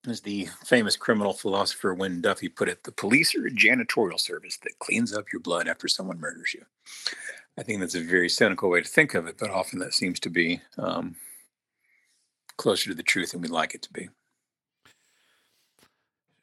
as 0.08 0.22
the 0.22 0.48
famous 0.64 0.96
criminal 0.96 1.32
philosopher 1.32 1.94
Wynn 1.94 2.20
Duffy 2.20 2.48
put 2.48 2.68
it, 2.68 2.84
the 2.84 2.92
police 2.92 3.34
are 3.34 3.46
a 3.46 3.50
janitorial 3.50 4.18
service 4.18 4.58
that 4.62 4.78
cleans 4.78 5.14
up 5.14 5.26
your 5.32 5.40
blood 5.40 5.68
after 5.68 5.88
someone 5.88 6.18
murders 6.18 6.54
you. 6.54 6.64
I 7.58 7.62
think 7.62 7.80
that's 7.80 7.94
a 7.94 8.00
very 8.00 8.28
cynical 8.28 8.70
way 8.70 8.80
to 8.80 8.88
think 8.88 9.14
of 9.14 9.26
it, 9.26 9.36
but 9.38 9.50
often 9.50 9.78
that 9.80 9.92
seems 9.92 10.18
to 10.20 10.30
be 10.30 10.62
um, 10.78 11.16
closer 12.56 12.88
to 12.88 12.94
the 12.94 13.02
truth 13.02 13.32
than 13.32 13.42
we'd 13.42 13.50
like 13.50 13.74
it 13.74 13.82
to 13.82 13.92
be. 13.92 14.08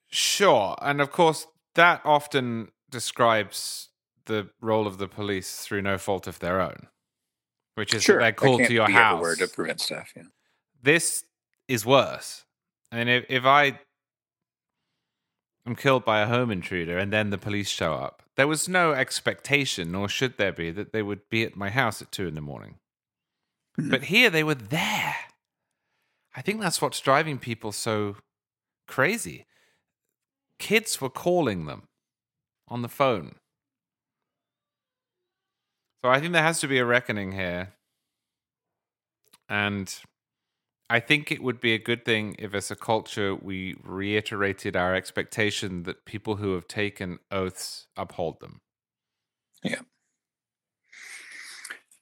Sure. 0.09 0.75
And 0.81 1.01
of 1.01 1.11
course, 1.11 1.47
that 1.73 2.01
often 2.05 2.69
describes 2.89 3.89
the 4.25 4.49
role 4.61 4.85
of 4.85 4.97
the 4.97 5.07
police 5.07 5.61
through 5.61 5.81
no 5.81 5.97
fault 5.97 6.27
of 6.27 6.39
their 6.39 6.61
own, 6.61 6.87
which 7.77 7.93
is 7.93 8.03
that 8.07 8.17
they're 8.17 8.31
called 8.31 8.63
to 8.63 8.73
your 8.73 8.89
house. 8.89 9.13
everywhere 9.13 9.35
to 9.35 9.47
prevent 9.47 9.79
stuff. 9.79 10.11
Yeah. 10.15 10.23
This 10.81 11.23
is 11.67 11.85
worse. 11.85 12.43
I 12.91 12.95
mean, 12.97 13.07
if, 13.07 13.25
if 13.29 13.45
I 13.45 13.79
am 15.67 15.75
killed 15.75 16.03
by 16.03 16.21
a 16.21 16.27
home 16.27 16.49
intruder 16.49 16.97
and 16.97 17.13
then 17.13 17.29
the 17.29 17.37
police 17.37 17.69
show 17.69 17.93
up, 17.93 18.23
there 18.35 18.47
was 18.47 18.67
no 18.67 18.93
expectation, 18.93 19.91
nor 19.91 20.09
should 20.09 20.39
there 20.39 20.51
be, 20.51 20.71
that 20.71 20.91
they 20.91 21.03
would 21.03 21.29
be 21.29 21.43
at 21.43 21.55
my 21.55 21.69
house 21.69 22.01
at 22.01 22.11
two 22.11 22.27
in 22.27 22.33
the 22.33 22.41
morning. 22.41 22.79
Mhm. 23.79 23.91
But 23.91 24.05
here 24.05 24.31
they 24.31 24.43
were 24.43 24.55
there. 24.55 25.15
I 26.35 26.41
think 26.41 26.59
that's 26.59 26.81
what's 26.81 26.99
driving 26.99 27.37
people 27.37 27.71
so 27.71 28.15
crazy. 28.87 29.45
Kids 30.57 30.99
were 30.99 31.11
calling 31.11 31.67
them 31.67 31.83
on 32.67 32.81
the 32.81 32.89
phone. 32.89 33.35
So 36.03 36.09
I 36.09 36.19
think 36.19 36.33
there 36.33 36.43
has 36.43 36.59
to 36.61 36.67
be 36.67 36.77
a 36.77 36.85
reckoning 36.85 37.31
here. 37.31 37.73
And 39.49 39.93
I 40.89 40.99
think 40.99 41.31
it 41.31 41.43
would 41.43 41.59
be 41.59 41.73
a 41.73 41.79
good 41.79 42.05
thing 42.05 42.35
if, 42.39 42.53
as 42.53 42.71
a 42.71 42.75
culture, 42.75 43.35
we 43.35 43.75
reiterated 43.83 44.75
our 44.75 44.95
expectation 44.95 45.83
that 45.83 46.05
people 46.05 46.37
who 46.37 46.53
have 46.53 46.67
taken 46.67 47.19
oaths 47.31 47.87
uphold 47.97 48.39
them. 48.39 48.61
Yeah. 49.63 49.81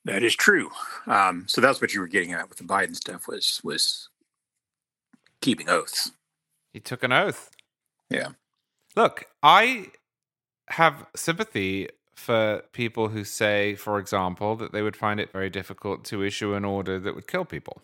That 0.03 0.21
is 0.21 0.35
true. 0.35 0.69
Um, 1.07 1.45
so 1.47 1.61
that's 1.61 1.81
what 1.81 1.93
you 1.95 1.99
were 1.99 2.07
getting 2.07 2.33
at 2.33 2.47
with 2.47 2.59
the 2.59 2.63
Biden 2.63 2.95
stuff 2.95 3.27
was 3.27 3.59
was 3.63 4.09
keeping 5.41 5.67
oaths. 5.67 6.11
He 6.73 6.79
took 6.79 7.03
an 7.03 7.11
oath. 7.11 7.49
Yeah. 8.09 8.29
Look, 8.95 9.25
I 9.41 9.87
have 10.69 11.07
sympathy 11.15 11.89
for 12.15 12.63
people 12.71 13.09
who 13.09 13.23
say, 13.23 13.75
for 13.75 13.99
example, 13.99 14.55
that 14.55 14.71
they 14.71 14.81
would 14.81 14.95
find 14.95 15.19
it 15.19 15.31
very 15.31 15.49
difficult 15.49 16.05
to 16.05 16.23
issue 16.23 16.53
an 16.53 16.65
order 16.65 16.99
that 16.99 17.15
would 17.15 17.27
kill 17.27 17.45
people. 17.45 17.81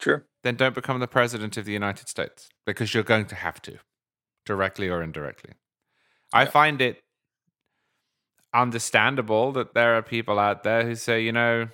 Sure. 0.00 0.24
Then 0.42 0.56
don't 0.56 0.74
become 0.74 1.00
the 1.00 1.06
president 1.06 1.56
of 1.56 1.64
the 1.64 1.72
United 1.72 2.08
States 2.08 2.48
because 2.66 2.94
you're 2.94 3.02
going 3.02 3.26
to 3.26 3.34
have 3.34 3.60
to, 3.62 3.78
directly 4.44 4.88
or 4.88 5.02
indirectly. 5.02 5.52
I 6.32 6.46
find 6.46 6.80
it 6.80 7.00
understandable 8.52 9.52
that 9.52 9.74
there 9.74 9.96
are 9.96 10.02
people 10.02 10.38
out 10.38 10.62
there 10.62 10.84
who 10.84 10.94
say, 10.94 11.20
you 11.20 11.32
know, 11.32 11.68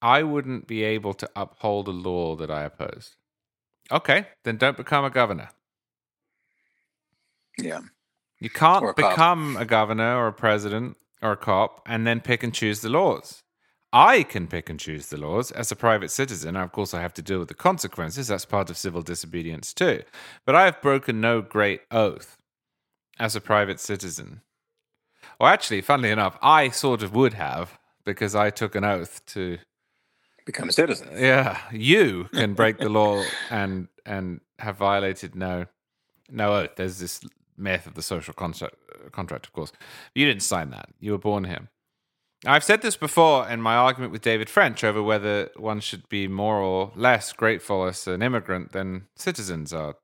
I 0.00 0.22
wouldn't 0.22 0.66
be 0.66 0.84
able 0.84 1.14
to 1.14 1.28
uphold 1.34 1.88
a 1.88 1.92
law 1.92 2.36
that 2.36 2.50
I 2.50 2.62
oppose. 2.62 3.16
Okay, 3.90 4.26
then 4.44 4.56
don't 4.56 4.76
become 4.76 5.04
a 5.04 5.10
governor. 5.10 5.48
Yeah. 7.58 7.80
You 8.40 8.50
can't 8.50 8.84
a 8.84 8.92
cop. 8.92 8.96
become 8.96 9.56
a 9.56 9.64
governor 9.64 10.16
or 10.16 10.28
a 10.28 10.32
president 10.32 10.96
or 11.22 11.32
a 11.32 11.36
cop 11.36 11.82
and 11.86 12.06
then 12.06 12.20
pick 12.20 12.42
and 12.42 12.54
choose 12.54 12.80
the 12.80 12.88
laws. 12.88 13.42
I 13.92 14.22
can 14.22 14.46
pick 14.48 14.68
and 14.68 14.78
choose 14.78 15.06
the 15.08 15.16
laws 15.16 15.50
as 15.50 15.72
a 15.72 15.76
private 15.76 16.10
citizen. 16.10 16.56
Of 16.56 16.72
course, 16.72 16.92
I 16.92 17.00
have 17.00 17.14
to 17.14 17.22
deal 17.22 17.38
with 17.38 17.48
the 17.48 17.54
consequences. 17.54 18.28
That's 18.28 18.44
part 18.44 18.68
of 18.70 18.76
civil 18.76 19.00
disobedience 19.02 19.72
too. 19.72 20.02
But 20.44 20.54
I 20.54 20.66
have 20.66 20.82
broken 20.82 21.20
no 21.20 21.40
great 21.40 21.80
oath 21.90 22.36
as 23.18 23.34
a 23.34 23.40
private 23.40 23.80
citizen. 23.80 24.42
Well, 25.40 25.50
actually, 25.50 25.80
funnily 25.80 26.10
enough, 26.10 26.36
I 26.42 26.68
sort 26.68 27.02
of 27.02 27.14
would 27.14 27.34
have 27.34 27.78
because 28.04 28.34
I 28.34 28.50
took 28.50 28.74
an 28.74 28.84
oath 28.84 29.24
to 29.26 29.58
Become 30.44 30.68
a 30.68 30.72
citizen. 30.72 31.08
yeah, 31.16 31.58
you 31.72 32.28
can 32.32 32.54
break 32.54 32.78
the 32.78 32.88
law 32.88 33.22
and 33.50 33.88
and 34.06 34.40
have 34.58 34.76
violated 34.76 35.34
no 35.34 35.66
no 36.30 36.54
oath. 36.54 36.70
There's 36.76 36.98
this 36.98 37.20
myth 37.58 37.86
of 37.86 37.94
the 37.94 38.02
social 38.02 38.34
contract, 38.34 38.76
contract, 39.12 39.46
of 39.46 39.52
course. 39.52 39.72
You 40.14 40.26
didn't 40.26 40.42
sign 40.42 40.70
that. 40.70 40.90
You 41.00 41.12
were 41.12 41.18
born 41.18 41.44
here. 41.44 41.68
I've 42.46 42.64
said 42.64 42.82
this 42.82 42.96
before 42.96 43.48
in 43.48 43.60
my 43.60 43.74
argument 43.74 44.12
with 44.12 44.22
David 44.22 44.48
French 44.48 44.84
over 44.84 45.02
whether 45.02 45.50
one 45.56 45.80
should 45.80 46.08
be 46.08 46.28
more 46.28 46.58
or 46.58 46.92
less 46.94 47.32
grateful 47.32 47.84
as 47.84 48.06
an 48.06 48.22
immigrant 48.22 48.72
than 48.72 49.08
citizens 49.16 49.72
are. 49.72 49.96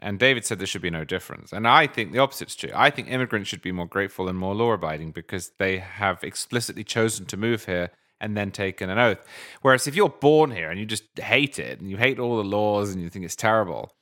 And 0.00 0.18
David 0.18 0.44
said 0.44 0.58
there 0.58 0.66
should 0.66 0.82
be 0.82 0.90
no 0.90 1.04
difference. 1.04 1.52
And 1.52 1.68
I 1.68 1.86
think 1.86 2.10
the 2.10 2.18
opposite's 2.18 2.56
true. 2.56 2.72
I 2.74 2.90
think 2.90 3.08
immigrants 3.08 3.48
should 3.48 3.62
be 3.62 3.70
more 3.70 3.86
grateful 3.86 4.28
and 4.28 4.36
more 4.36 4.56
law 4.56 4.72
abiding 4.72 5.12
because 5.12 5.52
they 5.60 5.78
have 5.78 6.24
explicitly 6.24 6.82
chosen 6.82 7.26
to 7.26 7.36
move 7.36 7.66
here 7.66 7.90
and 8.20 8.36
then 8.36 8.50
taken 8.50 8.90
an 8.90 8.98
oath. 8.98 9.24
Whereas 9.60 9.86
if 9.86 9.94
you're 9.94 10.08
born 10.08 10.50
here 10.50 10.70
and 10.70 10.80
you 10.80 10.86
just 10.86 11.04
hate 11.20 11.60
it 11.60 11.80
and 11.80 11.88
you 11.88 11.96
hate 11.96 12.18
all 12.18 12.36
the 12.36 12.44
laws 12.44 12.92
and 12.92 13.00
you 13.00 13.08
think 13.08 13.24
it's 13.24 13.36
terrible, 13.36 13.92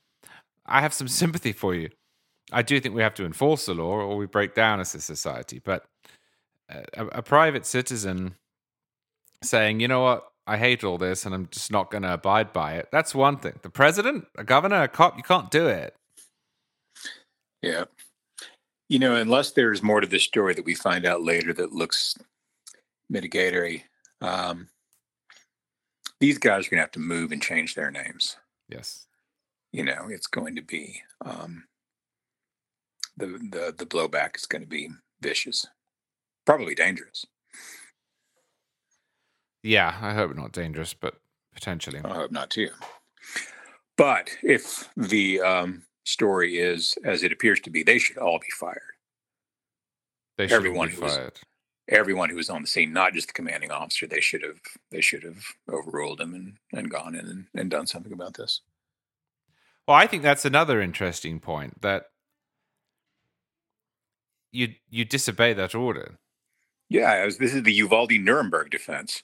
I 0.65 0.81
have 0.81 0.93
some 0.93 1.07
sympathy 1.07 1.51
for 1.51 1.75
you. 1.75 1.89
I 2.51 2.61
do 2.61 2.79
think 2.79 2.95
we 2.95 3.01
have 3.01 3.13
to 3.15 3.25
enforce 3.25 3.65
the 3.65 3.73
law 3.73 3.93
or 3.93 4.17
we 4.17 4.25
break 4.25 4.55
down 4.55 4.79
as 4.79 4.93
a 4.95 5.01
society. 5.01 5.59
But 5.63 5.85
a, 6.69 7.05
a 7.07 7.21
private 7.21 7.65
citizen 7.65 8.35
saying, 9.43 9.79
you 9.79 9.87
know 9.87 10.01
what, 10.01 10.27
I 10.47 10.57
hate 10.57 10.83
all 10.83 10.97
this 10.97 11.25
and 11.25 11.33
I'm 11.33 11.47
just 11.51 11.71
not 11.71 11.91
going 11.91 12.03
to 12.03 12.13
abide 12.13 12.53
by 12.53 12.73
it, 12.73 12.89
that's 12.91 13.15
one 13.15 13.37
thing. 13.37 13.59
The 13.61 13.69
president, 13.69 14.25
a 14.37 14.43
governor, 14.43 14.83
a 14.83 14.87
cop, 14.87 15.17
you 15.17 15.23
can't 15.23 15.51
do 15.51 15.67
it. 15.67 15.95
Yeah. 17.61 17.85
You 18.89 18.99
know, 18.99 19.15
unless 19.15 19.51
there's 19.51 19.83
more 19.83 20.01
to 20.01 20.07
this 20.07 20.23
story 20.23 20.53
that 20.55 20.65
we 20.65 20.75
find 20.75 21.05
out 21.05 21.23
later 21.23 21.53
that 21.53 21.71
looks 21.71 22.17
mitigatory, 23.09 23.85
um, 24.19 24.67
these 26.19 26.37
guys 26.37 26.67
are 26.67 26.69
going 26.69 26.77
to 26.77 26.83
have 26.83 26.91
to 26.91 26.99
move 26.99 27.31
and 27.31 27.41
change 27.41 27.75
their 27.75 27.89
names. 27.89 28.35
Yes. 28.67 29.07
You 29.71 29.85
know, 29.85 30.07
it's 30.09 30.27
going 30.27 30.55
to 30.55 30.61
be 30.61 31.01
um, 31.23 31.63
the 33.21 33.27
the 33.51 33.73
the 33.77 33.85
blowback 33.85 34.35
is 34.35 34.45
going 34.45 34.61
to 34.61 34.67
be 34.67 34.89
vicious, 35.21 35.67
probably 36.45 36.75
dangerous. 36.75 37.25
Yeah, 39.63 39.95
I 40.01 40.13
hope 40.13 40.35
not 40.35 40.51
dangerous, 40.51 40.93
but 40.93 41.15
potentially. 41.53 42.01
I 42.03 42.13
hope 42.13 42.31
not 42.31 42.49
too. 42.49 42.69
But 43.97 44.31
if 44.41 44.89
the 44.97 45.41
um, 45.41 45.83
story 46.05 46.57
is 46.57 46.95
as 47.05 47.21
it 47.23 47.31
appears 47.31 47.59
to 47.61 47.69
be, 47.69 47.83
they 47.83 47.99
should 47.99 48.17
all 48.17 48.39
be 48.39 48.47
fired. 48.59 48.81
They 50.37 50.47
should 50.47 50.55
Everyone 50.55 50.89
be 50.89 50.95
who 50.95 51.01
was- 51.03 51.31
Everyone 51.89 52.29
who 52.29 52.37
was 52.37 52.49
on 52.49 52.61
the 52.61 52.67
scene, 52.69 52.93
not 52.93 53.11
just 53.11 53.27
the 53.27 53.33
commanding 53.33 53.69
officer, 53.69 54.07
they 54.07 54.21
should 54.21 54.43
have 54.43 54.59
they 54.91 55.01
should 55.01 55.23
have 55.23 55.43
overruled 55.69 56.21
him 56.21 56.33
and, 56.33 56.57
and 56.71 56.89
gone 56.89 57.15
in 57.15 57.25
and, 57.25 57.45
and 57.53 57.69
done 57.69 57.85
something 57.85 58.13
about 58.13 58.35
this. 58.35 58.61
Well, 59.87 59.97
I 59.97 60.07
think 60.07 60.23
that's 60.23 60.45
another 60.45 60.79
interesting 60.79 61.39
point 61.41 61.81
that 61.81 62.05
you 64.51 64.75
you 64.89 65.05
disobey 65.05 65.53
that 65.53 65.75
order. 65.75 66.17
Yeah, 66.89 67.23
was, 67.25 67.37
this 67.37 67.53
is 67.53 67.63
the 67.63 67.73
Uvalde 67.73 68.11
Nuremberg 68.11 68.69
defense. 68.69 69.23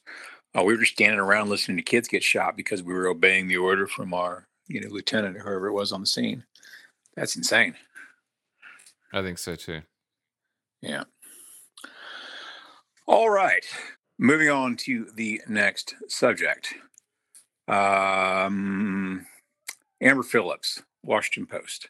Uh, 0.57 0.63
we 0.63 0.74
were 0.74 0.79
just 0.79 0.93
standing 0.93 1.19
around 1.19 1.50
listening 1.50 1.77
to 1.77 1.84
kids 1.84 2.07
get 2.07 2.24
shot 2.24 2.55
because 2.55 2.81
we 2.81 2.93
were 2.93 3.07
obeying 3.07 3.48
the 3.48 3.57
order 3.57 3.88
from 3.88 4.13
our 4.13 4.48
you 4.67 4.81
know 4.81 4.88
lieutenant 4.89 5.38
or 5.38 5.41
whoever 5.41 5.67
it 5.67 5.74
was 5.74 5.91
on 5.91 6.01
the 6.01 6.07
scene. 6.07 6.43
That's 7.15 7.36
insane. 7.36 7.75
I 9.13 9.22
think 9.22 9.38
so 9.38 9.55
too. 9.55 9.81
Yeah. 10.81 11.03
All 13.05 13.29
right. 13.29 13.65
Moving 14.19 14.50
on 14.50 14.75
to 14.77 15.07
the 15.15 15.41
next 15.48 15.96
subject. 16.07 16.74
Um, 17.67 19.25
Amber 20.01 20.24
Phillips, 20.24 20.84
Washington 21.03 21.46
Post, 21.46 21.89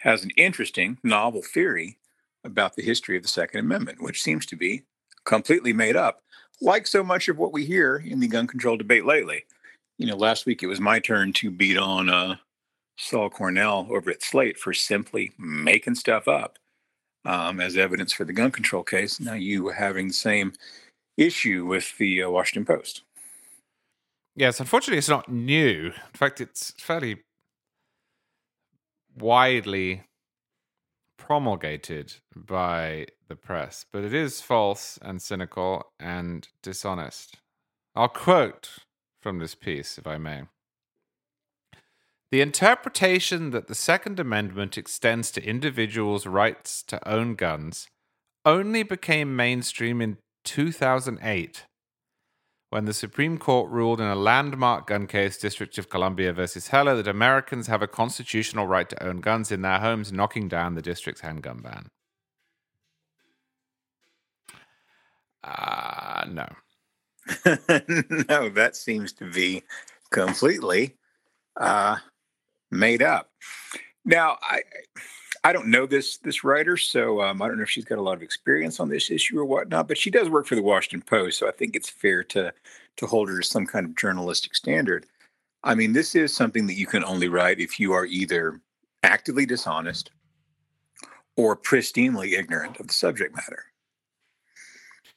has 0.00 0.24
an 0.24 0.30
interesting 0.36 0.98
novel 1.02 1.42
theory 1.42 1.98
about 2.44 2.76
the 2.76 2.82
history 2.82 3.16
of 3.16 3.22
the 3.22 3.28
Second 3.28 3.60
Amendment, 3.60 4.02
which 4.02 4.22
seems 4.22 4.46
to 4.46 4.56
be 4.56 4.82
completely 5.24 5.72
made 5.72 5.96
up, 5.96 6.22
like 6.60 6.86
so 6.86 7.02
much 7.02 7.28
of 7.28 7.38
what 7.38 7.52
we 7.52 7.64
hear 7.64 7.96
in 7.96 8.20
the 8.20 8.28
gun 8.28 8.46
control 8.46 8.76
debate 8.76 9.04
lately. 9.04 9.44
You 9.98 10.06
know, 10.06 10.16
last 10.16 10.46
week 10.46 10.62
it 10.62 10.66
was 10.66 10.80
my 10.80 10.98
turn 10.98 11.32
to 11.34 11.50
beat 11.50 11.76
on 11.76 12.08
uh, 12.08 12.36
Saul 12.98 13.30
Cornell 13.30 13.86
over 13.90 14.10
at 14.10 14.22
Slate 14.22 14.58
for 14.58 14.72
simply 14.72 15.32
making 15.38 15.96
stuff 15.96 16.26
up 16.26 16.58
um, 17.24 17.60
as 17.60 17.76
evidence 17.76 18.12
for 18.12 18.24
the 18.24 18.32
gun 18.32 18.50
control 18.50 18.82
case. 18.82 19.20
Now 19.20 19.34
you 19.34 19.68
having 19.68 20.08
the 20.08 20.14
same 20.14 20.52
issue 21.16 21.66
with 21.66 21.96
the 21.98 22.22
uh, 22.22 22.30
Washington 22.30 22.64
Post. 22.64 23.02
Yes, 24.36 24.60
unfortunately, 24.60 24.98
it's 24.98 25.08
not 25.08 25.28
new. 25.28 25.86
In 25.86 26.14
fact, 26.14 26.40
it's 26.40 26.72
fairly 26.78 27.18
widely 29.18 30.04
promulgated 31.30 32.14
by 32.34 33.06
the 33.28 33.36
press, 33.36 33.86
but 33.92 34.02
it 34.02 34.12
is 34.12 34.40
false 34.40 34.98
and 35.00 35.22
cynical 35.22 35.92
and 36.00 36.48
dishonest. 36.60 37.36
I'll 37.94 38.08
quote 38.08 38.80
from 39.22 39.38
this 39.38 39.54
piece, 39.54 39.96
if 39.96 40.08
I 40.08 40.18
may. 40.18 40.42
The 42.32 42.40
interpretation 42.40 43.50
that 43.50 43.68
the 43.68 43.76
Second 43.76 44.18
Amendment 44.18 44.76
extends 44.76 45.30
to 45.30 45.44
individuals' 45.48 46.26
rights 46.26 46.82
to 46.88 47.08
own 47.08 47.36
guns 47.36 47.86
only 48.44 48.82
became 48.82 49.36
mainstream 49.36 50.00
in 50.00 50.18
2008 50.44 51.64
when 52.70 52.84
the 52.84 52.94
Supreme 52.94 53.36
Court 53.36 53.68
ruled 53.70 54.00
in 54.00 54.06
a 54.06 54.14
landmark 54.14 54.86
gun 54.86 55.08
case, 55.08 55.36
District 55.36 55.76
of 55.76 55.90
Columbia 55.90 56.32
versus 56.32 56.68
Heller, 56.68 56.94
that 56.96 57.08
Americans 57.08 57.66
have 57.66 57.82
a 57.82 57.88
constitutional 57.88 58.66
right 58.66 58.88
to 58.88 59.04
own 59.04 59.20
guns 59.20 59.50
in 59.50 59.62
their 59.62 59.80
homes, 59.80 60.12
knocking 60.12 60.48
down 60.48 60.76
the 60.76 60.82
district's 60.82 61.20
handgun 61.20 61.60
ban. 61.60 61.88
Uh, 65.42 66.24
no. 66.30 66.46
no, 68.28 68.48
that 68.50 68.76
seems 68.76 69.12
to 69.14 69.28
be 69.30 69.62
completely 70.10 70.96
uh, 71.60 71.96
made 72.70 73.02
up. 73.02 73.30
Now, 74.04 74.38
I 74.42 74.62
I 75.42 75.52
don't 75.52 75.68
know 75.68 75.86
this 75.86 76.18
this 76.18 76.44
writer, 76.44 76.76
so 76.76 77.22
um, 77.22 77.40
I 77.40 77.48
don't 77.48 77.56
know 77.56 77.62
if 77.62 77.70
she's 77.70 77.84
got 77.84 77.98
a 77.98 78.02
lot 78.02 78.14
of 78.14 78.22
experience 78.22 78.78
on 78.78 78.90
this 78.90 79.10
issue 79.10 79.38
or 79.38 79.44
whatnot. 79.44 79.88
But 79.88 79.98
she 79.98 80.10
does 80.10 80.28
work 80.28 80.46
for 80.46 80.54
the 80.54 80.62
Washington 80.62 81.02
Post, 81.02 81.38
so 81.38 81.48
I 81.48 81.52
think 81.52 81.74
it's 81.74 81.88
fair 81.88 82.22
to 82.24 82.52
to 82.96 83.06
hold 83.06 83.30
her 83.30 83.40
to 83.40 83.46
some 83.46 83.66
kind 83.66 83.86
of 83.86 83.96
journalistic 83.96 84.54
standard. 84.54 85.06
I 85.62 85.74
mean, 85.74 85.92
this 85.92 86.14
is 86.14 86.34
something 86.34 86.66
that 86.66 86.74
you 86.74 86.86
can 86.86 87.04
only 87.04 87.28
write 87.28 87.60
if 87.60 87.80
you 87.80 87.92
are 87.92 88.06
either 88.06 88.60
actively 89.02 89.46
dishonest 89.46 90.10
or 91.36 91.56
pristinely 91.56 92.32
ignorant 92.32 92.78
of 92.80 92.88
the 92.88 92.94
subject 92.94 93.34
matter. 93.34 93.64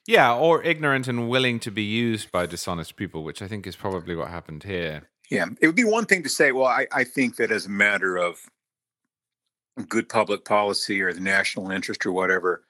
Yeah, 0.06 0.34
or 0.34 0.62
ignorant 0.64 1.08
and 1.08 1.30
willing 1.30 1.60
to 1.62 1.72
be 1.72 1.84
used 1.84 2.32
by 2.32 2.46
dishonest 2.46 2.96
people, 2.98 3.24
which 3.24 3.42
I 3.42 3.48
think 3.48 3.66
is 3.66 3.76
probably 3.76 4.16
what 4.16 4.30
happened 4.30 4.64
here. 4.64 5.04
Yeah, 5.30 5.46
it 5.62 5.68
would 5.68 5.76
be 5.76 5.86
one 5.86 6.06
thing 6.06 6.24
to 6.24 6.30
say, 6.30 6.52
well, 6.52 6.68
I, 6.68 6.88
I 6.92 7.06
think 7.06 7.38
that 7.38 7.52
as 7.52 7.66
a 7.66 7.70
matter 7.70 8.18
of 8.18 8.50
good 9.82 10.10
public 10.10 10.46
policy 10.46 11.02
or 11.02 11.14
the 11.14 11.20
national 11.20 11.72
interest 11.72 12.06
or 12.06 12.12
whatever, 12.12 12.64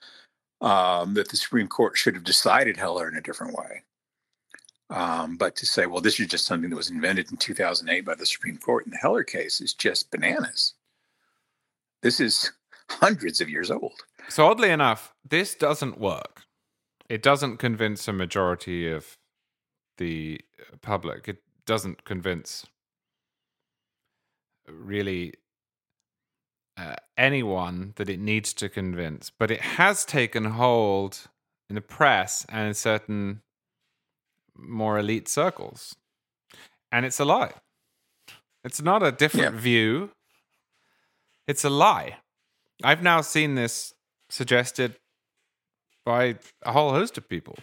um, 0.61 1.13
that 1.13 1.29
the 1.29 1.37
Supreme 1.37 1.67
Court 1.67 1.97
should 1.97 2.15
have 2.15 2.23
decided 2.23 2.77
Heller 2.77 3.07
in 3.09 3.17
a 3.17 3.21
different 3.21 3.53
way. 3.53 3.83
Um, 4.89 5.37
but 5.37 5.55
to 5.57 5.65
say, 5.65 5.85
well, 5.85 6.01
this 6.01 6.19
is 6.19 6.27
just 6.27 6.45
something 6.45 6.69
that 6.69 6.75
was 6.75 6.91
invented 6.91 7.31
in 7.31 7.37
2008 7.37 8.05
by 8.05 8.15
the 8.15 8.25
Supreme 8.25 8.57
Court 8.57 8.85
in 8.85 8.91
the 8.91 8.97
Heller 8.97 9.23
case 9.23 9.59
is 9.59 9.73
just 9.73 10.11
bananas. 10.11 10.73
This 12.01 12.19
is 12.19 12.51
hundreds 12.89 13.41
of 13.41 13.49
years 13.49 13.71
old. 13.71 14.03
So, 14.29 14.45
oddly 14.45 14.69
enough, 14.69 15.13
this 15.27 15.55
doesn't 15.55 15.99
work. 15.99 16.43
It 17.09 17.23
doesn't 17.23 17.57
convince 17.57 18.07
a 18.07 18.13
majority 18.13 18.89
of 18.89 19.17
the 19.97 20.41
public. 20.81 21.27
It 21.27 21.37
doesn't 21.65 22.03
convince 22.05 22.65
really 24.67 25.33
uh, 26.77 26.95
anyone 27.17 27.93
that 27.97 28.09
it 28.09 28.19
needs 28.19 28.53
to 28.53 28.69
convince, 28.69 29.29
but 29.37 29.51
it 29.51 29.61
has 29.61 30.05
taken 30.05 30.45
hold 30.45 31.27
in 31.69 31.75
the 31.75 31.81
press 31.81 32.45
and 32.49 32.67
in 32.67 32.73
certain 32.73 33.41
more 34.55 34.97
elite 34.99 35.27
circles. 35.27 35.95
And 36.91 37.05
it's 37.05 37.19
a 37.19 37.25
lie. 37.25 37.53
It's 38.63 38.81
not 38.81 39.03
a 39.03 39.11
different 39.11 39.55
Yeah. 39.55 39.59
view, 39.61 40.11
it's 41.47 41.63
a 41.63 41.69
lie. 41.69 42.17
I've 42.83 43.03
now 43.03 43.21
seen 43.21 43.55
this 43.55 43.93
suggested 44.29 44.95
by 46.05 46.37
a 46.63 46.71
whole 46.71 46.91
host 46.91 47.17
of 47.17 47.27
people 47.29 47.57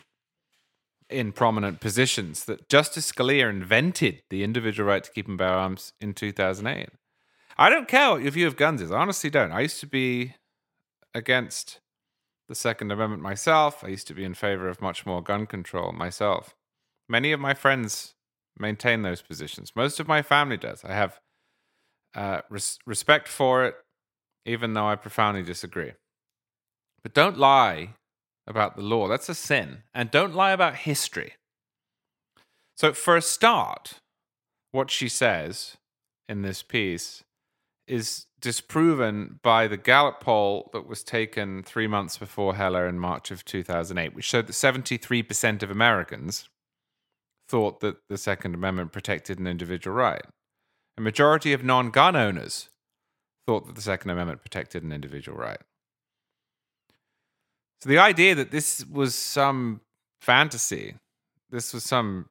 in 1.09 1.33
prominent 1.33 1.81
positions 1.81 2.45
that 2.45 2.69
Justice 2.69 3.11
Scalia 3.11 3.51
invented 3.51 4.23
the 4.31 4.45
individual 4.45 4.89
right 4.89 5.03
to 5.03 5.11
keep 5.11 5.27
and 5.27 5.37
bear 5.37 5.49
arms 5.49 5.93
in 6.01 6.15
2008. 6.15 6.91
I 7.61 7.69
don't 7.69 7.87
care 7.87 8.13
what 8.13 8.23
your 8.23 8.31
view 8.31 8.47
of 8.47 8.57
guns 8.57 8.81
is. 8.81 8.91
I 8.91 8.97
honestly 8.97 9.29
don't. 9.29 9.53
I 9.53 9.61
used 9.61 9.81
to 9.81 9.87
be 9.87 10.33
against 11.15 11.79
the 12.49 12.55
Second 12.55 12.91
Amendment 12.91 13.21
myself. 13.21 13.85
I 13.85 13.89
used 13.89 14.07
to 14.07 14.15
be 14.15 14.25
in 14.25 14.33
favor 14.33 14.67
of 14.67 14.81
much 14.81 15.05
more 15.05 15.23
gun 15.23 15.45
control 15.45 15.93
myself. 15.93 16.57
Many 17.07 17.33
of 17.33 17.39
my 17.39 17.53
friends 17.53 18.15
maintain 18.59 19.03
those 19.03 19.21
positions. 19.21 19.73
Most 19.77 20.01
of 20.01 20.09
my 20.09 20.23
family 20.23 20.57
does. 20.57 20.83
I 20.87 20.95
have 20.95 21.21
uh, 22.15 22.41
res- 22.49 22.79
respect 22.87 23.29
for 23.29 23.67
it, 23.67 23.75
even 24.47 24.73
though 24.73 24.89
I 24.89 24.97
profoundly 24.97 25.43
disagree. 25.43 25.93
But 27.03 27.13
don't 27.13 27.37
lie 27.37 27.91
about 28.47 28.75
the 28.75 28.83
law. 28.83 29.07
That's 29.07 29.29
a 29.29 29.35
sin. 29.35 29.83
And 29.93 30.11
don't 30.11 30.35
lie 30.35 30.53
about 30.53 30.77
history. 30.77 31.35
So, 32.79 32.95
for 32.95 33.19
a 33.19 33.23
start, 33.23 34.01
what 34.73 34.91
she 34.91 35.11
says 35.11 35.77
in 36.27 36.41
this 36.41 36.63
piece 36.63 37.23
is 37.91 38.27
disproven 38.41 39.41
by 39.43 39.67
the 39.67 39.77
Gallup 39.77 40.21
poll 40.21 40.71
that 40.73 40.87
was 40.87 41.03
taken 41.03 41.65
three 41.65 41.89
months 41.89 42.17
before 42.17 42.55
Heller 42.55 42.87
in 42.87 43.01
March 43.01 43.33
of 43.33 43.45
2008, 43.45 44.15
which 44.15 44.25
showed 44.25 44.47
that 44.47 44.53
73% 44.53 45.63
of 45.65 45.71
Americans 45.71 46.49
thought 47.49 47.81
that 47.81 47.97
the 48.09 48.17
Second 48.17 48.55
Amendment 48.55 48.93
protected 48.93 49.41
an 49.41 49.49
individual 49.49 49.97
right. 49.97 50.23
A 50.97 51.01
majority 51.01 51.53
of 51.53 51.65
non 51.65 51.91
gun 51.91 52.15
owners 52.15 52.69
thought 53.47 53.67
that 53.67 53.75
the 53.75 53.83
Second 53.83 54.11
Amendment 54.11 54.41
protected 54.41 54.85
an 54.85 54.93
individual 54.93 55.37
right. 55.37 55.61
So 57.83 57.89
the 57.89 57.99
idea 57.99 58.37
that 58.37 58.53
this 58.53 58.87
was 58.87 59.17
some 59.17 59.81
fantasy, 60.21 60.95
this 61.51 61.75
was 61.75 61.83
some 61.83 62.27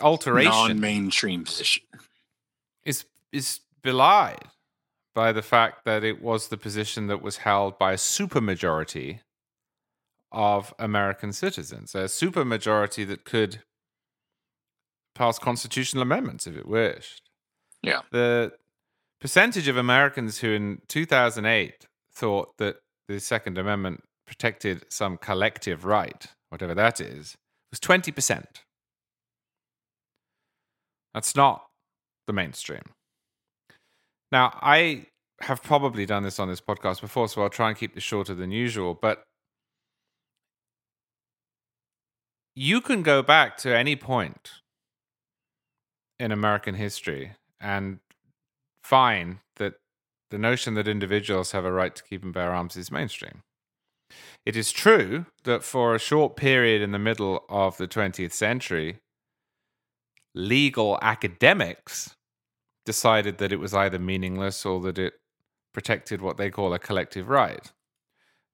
alteration, 0.00 0.52
Non-mainstream 0.52 1.44
position. 1.44 1.82
is 2.84 3.04
is 3.32 3.60
belied 3.86 4.50
by 5.14 5.30
the 5.30 5.42
fact 5.42 5.84
that 5.84 6.02
it 6.02 6.20
was 6.20 6.48
the 6.48 6.56
position 6.56 7.06
that 7.06 7.22
was 7.22 7.38
held 7.38 7.78
by 7.78 7.92
a 7.92 7.96
supermajority 7.96 9.20
of 10.32 10.74
American 10.78 11.32
citizens, 11.32 11.94
a 11.94 12.04
supermajority 12.04 13.06
that 13.06 13.24
could 13.24 13.62
pass 15.14 15.38
constitutional 15.38 16.02
amendments 16.02 16.48
if 16.48 16.56
it 16.56 16.66
wished. 16.66 17.30
Yeah. 17.80 18.00
The 18.10 18.52
percentage 19.20 19.68
of 19.68 19.76
Americans 19.76 20.38
who 20.40 20.50
in 20.50 20.82
2008 20.88 21.86
thought 22.12 22.58
that 22.58 22.78
the 23.06 23.20
Second 23.20 23.56
Amendment 23.56 24.02
protected 24.26 24.84
some 24.88 25.16
collective 25.16 25.84
right, 25.84 26.26
whatever 26.48 26.74
that 26.74 27.00
is, 27.00 27.36
was 27.70 27.78
20%. 27.78 28.44
That's 31.14 31.36
not 31.36 31.66
the 32.26 32.32
mainstream. 32.32 32.82
Now, 34.32 34.58
I 34.60 35.06
have 35.42 35.62
probably 35.62 36.06
done 36.06 36.22
this 36.22 36.40
on 36.40 36.48
this 36.48 36.60
podcast 36.60 37.00
before, 37.00 37.28
so 37.28 37.42
I'll 37.42 37.50
try 37.50 37.68
and 37.68 37.78
keep 37.78 37.94
this 37.94 38.02
shorter 38.02 38.34
than 38.34 38.50
usual, 38.50 38.94
but 38.94 39.22
you 42.54 42.80
can 42.80 43.02
go 43.02 43.22
back 43.22 43.56
to 43.58 43.76
any 43.76 43.96
point 43.96 44.50
in 46.18 46.32
American 46.32 46.74
history 46.74 47.32
and 47.60 47.98
find 48.82 49.38
that 49.56 49.74
the 50.30 50.38
notion 50.38 50.74
that 50.74 50.88
individuals 50.88 51.52
have 51.52 51.64
a 51.64 51.72
right 51.72 51.94
to 51.94 52.02
keep 52.02 52.24
and 52.24 52.32
bear 52.32 52.52
arms 52.52 52.76
is 52.76 52.90
mainstream. 52.90 53.42
It 54.44 54.56
is 54.56 54.72
true 54.72 55.26
that 55.44 55.62
for 55.62 55.94
a 55.94 55.98
short 55.98 56.36
period 56.36 56.80
in 56.80 56.92
the 56.92 56.98
middle 56.98 57.44
of 57.48 57.76
the 57.76 57.88
20th 57.88 58.32
century, 58.32 58.98
legal 60.34 60.98
academics 61.02 62.14
decided 62.86 63.36
that 63.36 63.52
it 63.52 63.60
was 63.60 63.74
either 63.74 63.98
meaningless 63.98 64.64
or 64.64 64.80
that 64.80 64.98
it 64.98 65.14
protected 65.74 66.22
what 66.22 66.38
they 66.38 66.48
call 66.48 66.72
a 66.72 66.78
collective 66.78 67.28
right. 67.28 67.70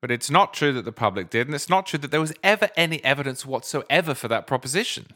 But 0.01 0.11
it's 0.11 0.31
not 0.31 0.53
true 0.53 0.73
that 0.73 0.85
the 0.85 0.91
public 0.91 1.31
did, 1.31 1.47
and 1.47 1.55
it's 1.55 1.69
not 1.69 1.87
true 1.87 2.01
that 2.01 2.11
there 2.11 2.21
was 2.21 2.35
ever 2.43 2.69
any 2.77 3.05
evidence 3.05 3.47
whatsoever 3.47 4.15
for 4.15 4.27
that 4.27 4.49
proposition. 4.49 5.07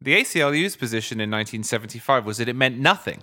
The 0.00 0.16
ACLU's 0.16 0.74
position 0.74 1.20
in 1.20 1.30
1975 1.30 2.26
was 2.26 2.38
that 2.38 2.48
it 2.48 2.56
meant 2.56 2.78
nothing. 2.78 3.22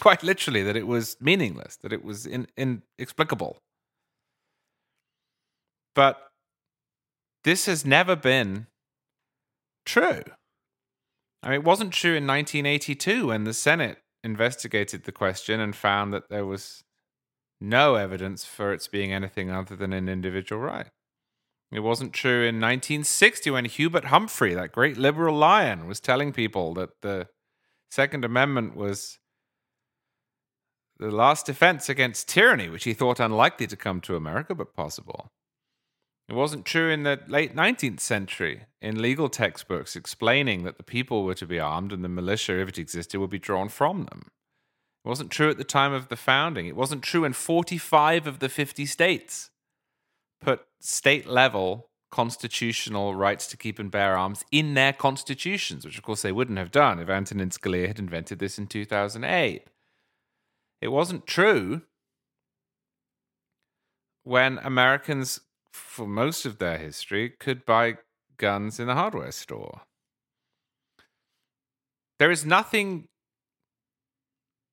Quite 0.00 0.22
literally, 0.22 0.62
that 0.62 0.76
it 0.76 0.86
was 0.86 1.16
meaningless, 1.20 1.76
that 1.76 1.92
it 1.92 2.04
was 2.04 2.26
in, 2.26 2.46
inexplicable. 2.56 3.56
But 5.94 6.28
this 7.44 7.66
has 7.66 7.84
never 7.84 8.14
been 8.14 8.66
true. 9.86 10.22
Mean, 11.48 11.54
it 11.54 11.64
wasn't 11.64 11.92
true 11.92 12.14
in 12.14 12.26
1982 12.26 13.28
when 13.28 13.44
the 13.44 13.54
Senate 13.54 13.98
investigated 14.22 15.04
the 15.04 15.12
question 15.12 15.60
and 15.60 15.74
found 15.74 16.12
that 16.12 16.28
there 16.28 16.44
was 16.44 16.84
no 17.60 17.94
evidence 17.94 18.44
for 18.44 18.72
its 18.72 18.86
being 18.86 19.12
anything 19.12 19.50
other 19.50 19.74
than 19.74 19.92
an 19.92 20.08
individual 20.08 20.60
right. 20.60 20.88
It 21.72 21.80
wasn't 21.80 22.12
true 22.12 22.40
in 22.40 22.60
1960 22.60 23.50
when 23.50 23.64
Hubert 23.64 24.06
Humphrey, 24.06 24.54
that 24.54 24.72
great 24.72 24.96
liberal 24.96 25.36
lion, 25.36 25.86
was 25.86 26.00
telling 26.00 26.32
people 26.32 26.74
that 26.74 26.90
the 27.02 27.28
Second 27.90 28.24
Amendment 28.24 28.76
was 28.76 29.18
the 30.98 31.10
last 31.10 31.46
defense 31.46 31.88
against 31.88 32.28
tyranny, 32.28 32.68
which 32.68 32.84
he 32.84 32.94
thought 32.94 33.20
unlikely 33.20 33.66
to 33.68 33.76
come 33.76 34.00
to 34.02 34.16
America, 34.16 34.54
but 34.54 34.74
possible. 34.74 35.30
It 36.28 36.34
wasn't 36.34 36.66
true 36.66 36.90
in 36.90 37.04
the 37.04 37.20
late 37.26 37.56
19th 37.56 38.00
century 38.00 38.66
in 38.82 39.00
legal 39.00 39.30
textbooks 39.30 39.96
explaining 39.96 40.64
that 40.64 40.76
the 40.76 40.82
people 40.82 41.24
were 41.24 41.34
to 41.34 41.46
be 41.46 41.58
armed 41.58 41.90
and 41.90 42.04
the 42.04 42.08
militia, 42.08 42.60
if 42.60 42.68
it 42.68 42.78
existed, 42.78 43.18
would 43.18 43.30
be 43.30 43.38
drawn 43.38 43.70
from 43.70 44.04
them. 44.04 44.30
It 45.04 45.08
wasn't 45.08 45.30
true 45.30 45.48
at 45.48 45.56
the 45.56 45.64
time 45.64 45.94
of 45.94 46.08
the 46.08 46.16
founding. 46.16 46.66
It 46.66 46.76
wasn't 46.76 47.02
true 47.02 47.24
in 47.24 47.32
45 47.32 48.26
of 48.26 48.40
the 48.40 48.50
50 48.50 48.84
states. 48.84 49.50
Put 50.40 50.66
state 50.80 51.26
level 51.26 51.88
constitutional 52.10 53.14
rights 53.14 53.46
to 53.46 53.56
keep 53.56 53.78
and 53.78 53.90
bear 53.90 54.16
arms 54.16 54.44
in 54.50 54.74
their 54.74 54.92
constitutions, 54.92 55.84
which 55.84 55.96
of 55.96 56.04
course 56.04 56.22
they 56.22 56.32
wouldn't 56.32 56.58
have 56.58 56.70
done 56.70 56.98
if 56.98 57.08
Antonin 57.08 57.50
Scalia 57.50 57.86
had 57.86 57.98
invented 57.98 58.38
this 58.38 58.58
in 58.58 58.66
2008. 58.66 59.62
It 60.80 60.88
wasn't 60.88 61.26
true 61.26 61.82
when 64.24 64.58
Americans 64.58 65.40
for 65.78 66.06
most 66.06 66.44
of 66.44 66.58
their 66.58 66.78
history, 66.78 67.30
could 67.30 67.64
buy 67.64 67.98
guns 68.36 68.78
in 68.80 68.88
a 68.88 68.94
hardware 68.94 69.32
store. 69.32 69.82
There 72.18 72.30
is 72.30 72.44
nothing. 72.44 73.08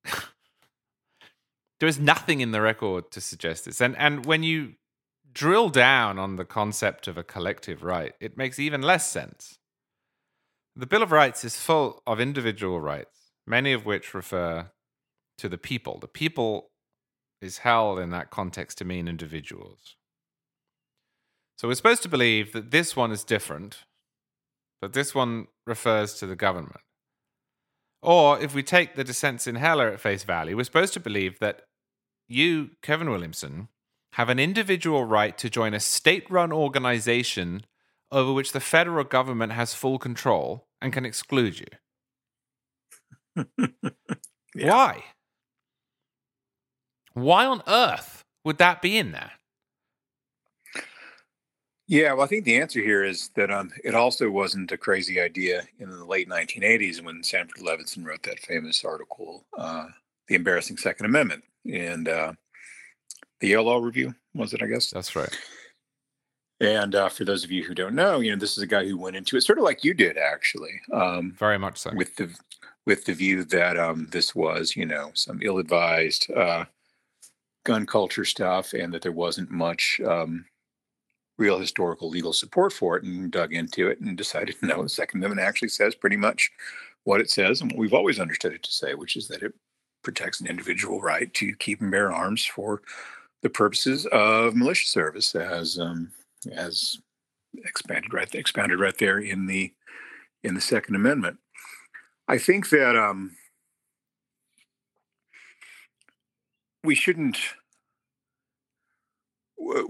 there 1.80 1.90
is 1.90 2.00
nothing 2.00 2.42
in 2.42 2.52
the 2.52 2.62
record 2.62 3.12
to 3.12 3.22
suggest 3.22 3.66
this. 3.66 3.82
And, 3.82 3.96
and 3.98 4.26
when 4.26 4.44
you 4.44 4.74
drill 5.32 5.70
down 5.70 6.18
on 6.18 6.38
the 6.38 6.46
concept 6.46 7.08
of 7.08 7.18
a 7.18 7.24
collective 7.24 7.84
right, 7.84 8.14
it 8.20 8.38
makes 8.38 8.58
even 8.58 8.82
less 8.82 9.10
sense. 9.10 9.60
The 10.76 10.88
Bill 10.88 11.04
of 11.04 11.12
Rights 11.12 11.44
is 11.44 11.58
full 11.58 12.02
of 12.08 12.20
individual 12.20 12.82
rights, 12.82 13.32
many 13.46 13.72
of 13.72 13.86
which 13.86 14.14
refer 14.14 14.72
to 15.38 15.50
the 15.50 15.58
people. 15.58 16.00
The 16.00 16.08
people 16.08 16.72
is 17.42 17.60
held 17.60 18.00
in 18.00 18.10
that 18.10 18.32
context 18.32 18.78
to 18.80 18.86
mean 18.86 19.08
individuals. 19.08 19.96
So 21.58 21.68
we're 21.68 21.76
supposed 21.76 22.04
to 22.04 22.10
believe 22.10 22.52
that 22.54 22.72
this 22.72 22.96
one 22.96 23.12
is 23.12 23.24
different, 23.24 23.84
but 24.82 24.94
this 24.94 25.16
one 25.16 25.48
refers 25.66 26.16
to 26.16 26.26
the 26.26 26.36
government. 26.36 26.82
Or 28.02 28.40
if 28.40 28.54
we 28.54 28.62
take 28.62 28.96
the 28.96 29.04
dissents 29.04 29.48
in 29.48 29.56
Heller 29.56 29.88
at 29.90 30.00
face 30.00 30.24
value, 30.24 30.58
we're 30.58 30.64
supposed 30.66 30.94
to 30.94 31.00
believe 31.00 31.40
that 31.40 31.64
you, 32.28 32.72
Kevin 32.82 33.10
Williamson, 33.10 33.70
have 34.14 34.30
an 34.30 34.40
individual 34.40 35.06
right 35.06 35.38
to 35.38 35.50
join 35.50 35.74
a 35.74 35.80
state 35.80 36.30
run 36.30 36.52
organization 36.52 37.66
over 38.12 38.32
which 38.32 38.52
the 38.52 38.60
federal 38.60 39.04
government 39.04 39.54
has 39.54 39.74
full 39.74 39.98
control 39.98 40.68
and 40.82 40.94
can 40.94 41.06
exclude 41.06 41.60
you. 41.60 41.68
yeah. 44.56 44.70
Why? 44.70 45.04
Why 47.14 47.46
on 47.46 47.62
earth 47.68 48.24
would 48.44 48.58
that 48.58 48.82
be 48.82 48.98
in 48.98 49.12
there? 49.12 49.32
Yeah, 51.88 52.14
well, 52.14 52.24
I 52.24 52.28
think 52.28 52.46
the 52.46 52.60
answer 52.60 52.82
here 52.82 53.04
is 53.04 53.30
that 53.36 53.52
um, 53.52 53.72
it 53.84 53.94
also 53.94 54.30
wasn't 54.30 54.72
a 54.72 54.78
crazy 54.78 55.20
idea 55.20 55.64
in 55.78 55.90
the 55.92 56.04
late 56.04 56.28
1980s 56.28 57.04
when 57.04 57.24
Sanford 57.24 57.62
Levinson 57.62 58.04
wrote 58.04 58.24
that 58.24 58.40
famous 58.40 58.84
article, 58.84 59.46
uh, 59.58 59.86
"The 60.28 60.36
Embarrassing 60.36 60.78
Second 60.78 61.06
Amendment," 61.06 61.44
and 61.72 62.08
uh, 62.08 62.34
the 63.40 63.50
Yale 63.50 63.64
Law 63.64 63.78
Review 63.78 64.16
was 64.34 64.54
it? 64.54 64.64
I 64.64 64.68
guess 64.68 64.90
that's 64.90 65.16
right. 65.16 65.38
And 66.60 66.96
uh, 66.96 67.10
for 67.10 67.26
those 67.26 67.44
of 67.44 67.52
you 67.52 67.64
who 67.64 67.76
don't 67.76 67.96
know, 67.96 68.20
you 68.20 68.32
know, 68.32 68.38
this 68.38 68.58
is 68.58 68.64
a 68.64 68.68
guy 68.68 68.86
who 68.86 68.98
went 68.98 69.16
into 69.16 69.36
it 69.36 69.42
sort 69.42 69.58
of 69.58 69.66
like 69.66 69.84
you 69.84 69.94
did, 69.94 70.18
actually. 70.18 70.80
Um, 70.94 71.34
Very 71.38 71.60
much 71.60 71.78
so. 71.78 71.92
With 71.94 72.16
the 72.16 72.36
with 72.86 73.06
the 73.06 73.14
view 73.14 73.44
that 73.44 73.78
um, 73.78 74.08
this 74.12 74.34
was, 74.34 74.76
you 74.76 74.86
know, 74.86 75.12
some 75.16 75.40
ill-advised 75.42 76.32
uh, 76.32 76.66
gun 77.64 77.86
culture 77.86 78.26
stuff, 78.26 78.74
and 78.74 78.94
that 78.94 79.02
there 79.02 79.12
wasn't 79.12 79.52
much. 79.52 80.00
Um, 80.06 80.46
real 81.38 81.60
historical 81.60 82.10
legal 82.10 82.34
support 82.34 82.72
for 82.72 82.98
it 82.98 83.04
and 83.04 83.32
dug 83.32 83.54
into 83.54 83.88
it 83.88 84.00
and 84.00 84.18
decided 84.18 84.56
no, 84.62 84.84
the 84.84 84.90
Second 84.90 85.20
Amendment 85.20 85.46
actually 85.46 85.70
says 85.70 85.96
pretty 85.96 86.18
much 86.18 86.52
what 87.04 87.22
it 87.22 87.30
says 87.30 87.62
and 87.62 87.72
what 87.72 87.80
we've 87.80 87.94
always 87.94 88.20
understood 88.20 88.54
it 88.54 88.64
to 88.64 88.72
say, 88.72 88.94
which 88.94 89.16
is 89.16 89.28
that 89.28 89.44
it 89.44 89.54
protects 90.04 90.40
an 90.40 90.48
individual 90.48 91.02
right 91.02 91.34
to 91.34 91.56
keep 91.56 91.82
and 91.82 91.92
bear 91.92 92.12
arms 92.12 92.46
for 92.46 92.82
the 93.42 93.50
purposes 93.50 94.06
of 94.12 94.56
militia 94.56 94.88
service, 94.88 95.36
as 95.36 95.78
um, 95.80 96.12
as 96.52 97.00
expanded 97.64 98.14
right 98.14 98.34
expanded 98.34 98.80
right 98.80 98.98
there 98.98 99.20
in 99.20 99.46
the 99.46 99.74
in 100.44 100.56
the 100.56 100.62
Second 100.62 100.96
Amendment. 100.96 101.38
I 102.28 102.38
think 102.38 102.70
that 102.70 102.96
um, 102.96 103.36
we 106.84 106.96
shouldn't 106.96 107.38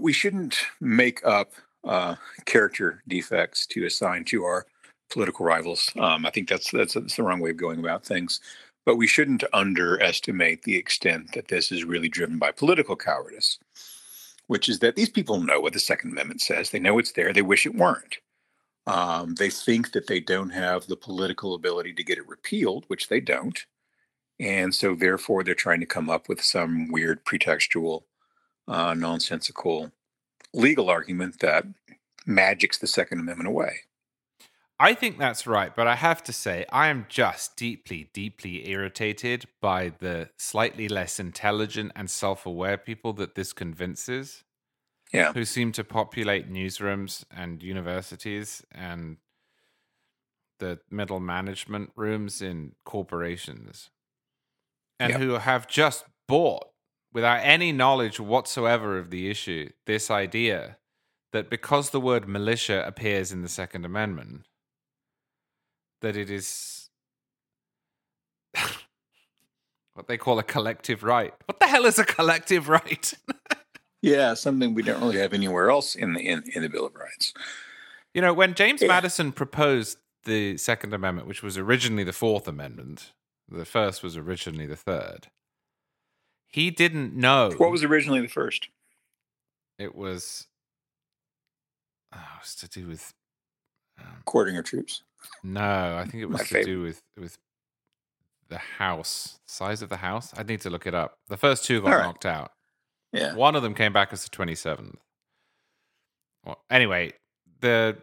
we 0.00 0.12
shouldn't 0.12 0.58
make 0.80 1.24
up 1.24 1.52
uh, 1.84 2.16
character 2.44 3.02
defects 3.08 3.66
to 3.66 3.86
assign 3.86 4.24
to 4.24 4.44
our 4.44 4.66
political 5.10 5.46
rivals. 5.46 5.90
Um, 5.98 6.26
I 6.26 6.30
think 6.30 6.48
that's, 6.48 6.70
that's 6.70 6.94
that's 6.94 7.16
the 7.16 7.22
wrong 7.22 7.40
way 7.40 7.50
of 7.50 7.56
going 7.56 7.78
about 7.78 8.04
things. 8.04 8.40
But 8.84 8.96
we 8.96 9.06
shouldn't 9.06 9.42
underestimate 9.52 10.62
the 10.62 10.76
extent 10.76 11.32
that 11.34 11.48
this 11.48 11.72
is 11.72 11.84
really 11.84 12.08
driven 12.08 12.38
by 12.38 12.52
political 12.52 12.96
cowardice, 12.96 13.58
which 14.46 14.68
is 14.68 14.78
that 14.78 14.94
these 14.94 15.08
people 15.08 15.40
know 15.40 15.60
what 15.60 15.72
the 15.72 15.80
Second 15.80 16.12
Amendment 16.12 16.40
says. 16.40 16.70
They 16.70 16.78
know 16.78 16.98
it's 16.98 17.12
there. 17.12 17.32
They 17.32 17.42
wish 17.42 17.66
it 17.66 17.74
weren't. 17.74 18.18
Um, 18.86 19.34
they 19.34 19.50
think 19.50 19.90
that 19.92 20.06
they 20.06 20.20
don't 20.20 20.50
have 20.50 20.86
the 20.86 20.96
political 20.96 21.54
ability 21.54 21.94
to 21.94 22.04
get 22.04 22.18
it 22.18 22.28
repealed, 22.28 22.84
which 22.86 23.08
they 23.08 23.20
don't. 23.20 23.58
And 24.38 24.72
so, 24.72 24.94
therefore, 24.94 25.42
they're 25.42 25.54
trying 25.54 25.80
to 25.80 25.86
come 25.86 26.08
up 26.08 26.28
with 26.28 26.42
some 26.42 26.92
weird 26.92 27.24
pretextual 27.24 28.04
uh, 28.68 28.94
nonsensical 28.94 29.92
legal 30.52 30.88
argument 30.88 31.40
that 31.40 31.64
magics 32.24 32.78
the 32.78 32.86
Second 32.86 33.20
Amendment 33.20 33.48
away. 33.48 33.80
I 34.78 34.92
think 34.92 35.18
that's 35.18 35.46
right, 35.46 35.74
but 35.74 35.86
I 35.86 35.94
have 35.94 36.22
to 36.24 36.32
say, 36.32 36.66
I 36.70 36.88
am 36.88 37.06
just 37.08 37.56
deeply, 37.56 38.10
deeply 38.12 38.68
irritated 38.68 39.46
by 39.62 39.92
the 40.00 40.28
slightly 40.36 40.86
less 40.86 41.18
intelligent 41.18 41.92
and 41.96 42.10
self 42.10 42.44
aware 42.44 42.76
people 42.76 43.14
that 43.14 43.34
this 43.36 43.52
convinces. 43.52 44.44
Yeah. 45.12 45.32
Who 45.32 45.44
seem 45.44 45.72
to 45.72 45.84
populate 45.84 46.52
newsrooms 46.52 47.24
and 47.34 47.62
universities 47.62 48.64
and 48.72 49.18
the 50.58 50.80
middle 50.90 51.20
management 51.20 51.90
rooms 51.96 52.42
in 52.42 52.72
corporations. 52.84 53.90
And 54.98 55.12
who 55.12 55.34
have 55.34 55.68
just 55.68 56.04
bought 56.26 56.64
without 57.16 57.40
any 57.42 57.72
knowledge 57.72 58.20
whatsoever 58.20 58.98
of 58.98 59.08
the 59.08 59.30
issue, 59.30 59.70
this 59.86 60.10
idea 60.10 60.76
that 61.32 61.48
because 61.48 61.88
the 61.88 61.98
word 61.98 62.28
militia 62.28 62.84
appears 62.86 63.32
in 63.32 63.40
the 63.40 63.48
Second 63.48 63.86
Amendment, 63.86 64.42
that 66.02 66.14
it 66.14 66.28
is 66.28 66.90
what 69.94 70.08
they 70.08 70.18
call 70.18 70.38
a 70.38 70.42
collective 70.42 71.02
right. 71.02 71.32
What 71.46 71.58
the 71.58 71.66
hell 71.66 71.86
is 71.86 71.98
a 71.98 72.04
collective 72.04 72.68
right? 72.68 73.14
yeah, 74.02 74.34
something 74.34 74.74
we 74.74 74.82
don't 74.82 75.00
really 75.00 75.16
have 75.16 75.32
anywhere 75.32 75.70
else 75.70 75.94
in 75.94 76.12
the 76.12 76.20
in, 76.20 76.42
in 76.54 76.60
the 76.60 76.68
Bill 76.68 76.84
of 76.84 76.94
Rights. 76.94 77.32
You 78.12 78.20
know, 78.20 78.34
when 78.34 78.52
James 78.52 78.82
Yeah. 78.82 78.88
Madison 78.88 79.32
proposed 79.32 79.96
the 80.24 80.58
Second 80.58 80.92
Amendment, 80.92 81.28
which 81.28 81.42
was 81.42 81.56
originally 81.56 82.04
the 82.04 82.12
Fourth 82.12 82.46
Amendment, 82.46 83.12
the 83.48 83.64
first 83.64 84.02
was 84.02 84.18
originally 84.18 84.66
the 84.66 84.76
third. 84.76 85.28
He 86.56 86.70
didn't 86.70 87.14
know 87.14 87.50
What 87.58 87.70
was 87.70 87.84
originally 87.84 88.22
the 88.22 88.28
first? 88.28 88.68
it 89.78 89.94
was. 89.94 90.46
Oh, 92.14 92.18
it 92.18 92.40
was 92.42 92.54
to 92.56 92.68
do 92.68 92.86
with. 92.88 93.12
Um, 94.00 94.06
Quartering 94.24 94.56
of 94.56 94.64
troops. 94.64 95.02
no, 95.42 95.96
I 95.98 96.04
think 96.04 96.22
it 96.22 96.26
was 96.30 96.38
My 96.38 96.44
to 96.44 96.44
favorite. 96.48 96.64
do 96.66 96.80
with 96.82 97.02
with 97.18 97.36
the 98.48 98.56
house 98.58 99.38
size 99.46 99.82
of 99.82 99.90
the 99.90 99.98
house. 99.98 100.32
I 100.34 100.44
need 100.44 100.62
to 100.62 100.70
look 100.70 100.86
it 100.86 100.94
up. 100.94 101.18
The 101.28 101.36
first 101.36 101.64
two 101.66 101.82
got 101.82 101.90
right. 101.90 102.02
knocked 102.04 102.24
out. 102.24 102.52
Yeah. 103.12 103.34
One 103.34 103.54
of 103.54 103.62
them 103.62 103.74
came 103.74 103.92
back 103.92 104.12
as 104.14 104.24
the 104.24 104.30
27th. 104.30 104.96
Well, 106.44 106.58
anyway, 106.70 107.12
the 107.60 107.98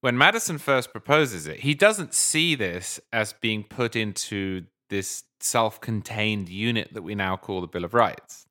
when 0.00 0.18
Madison 0.18 0.58
first 0.58 0.90
proposes 0.90 1.46
it, 1.46 1.60
he 1.60 1.74
doesn't 1.74 2.14
see 2.14 2.56
this 2.56 2.98
as 3.12 3.32
being 3.34 3.62
put 3.62 3.94
into 3.94 4.64
this 4.88 5.22
self-contained 5.42 6.48
unit 6.48 6.92
that 6.94 7.02
we 7.02 7.14
now 7.14 7.36
call 7.36 7.60
the 7.60 7.66
Bill 7.66 7.84
of 7.84 7.94
Rights. 7.94 8.46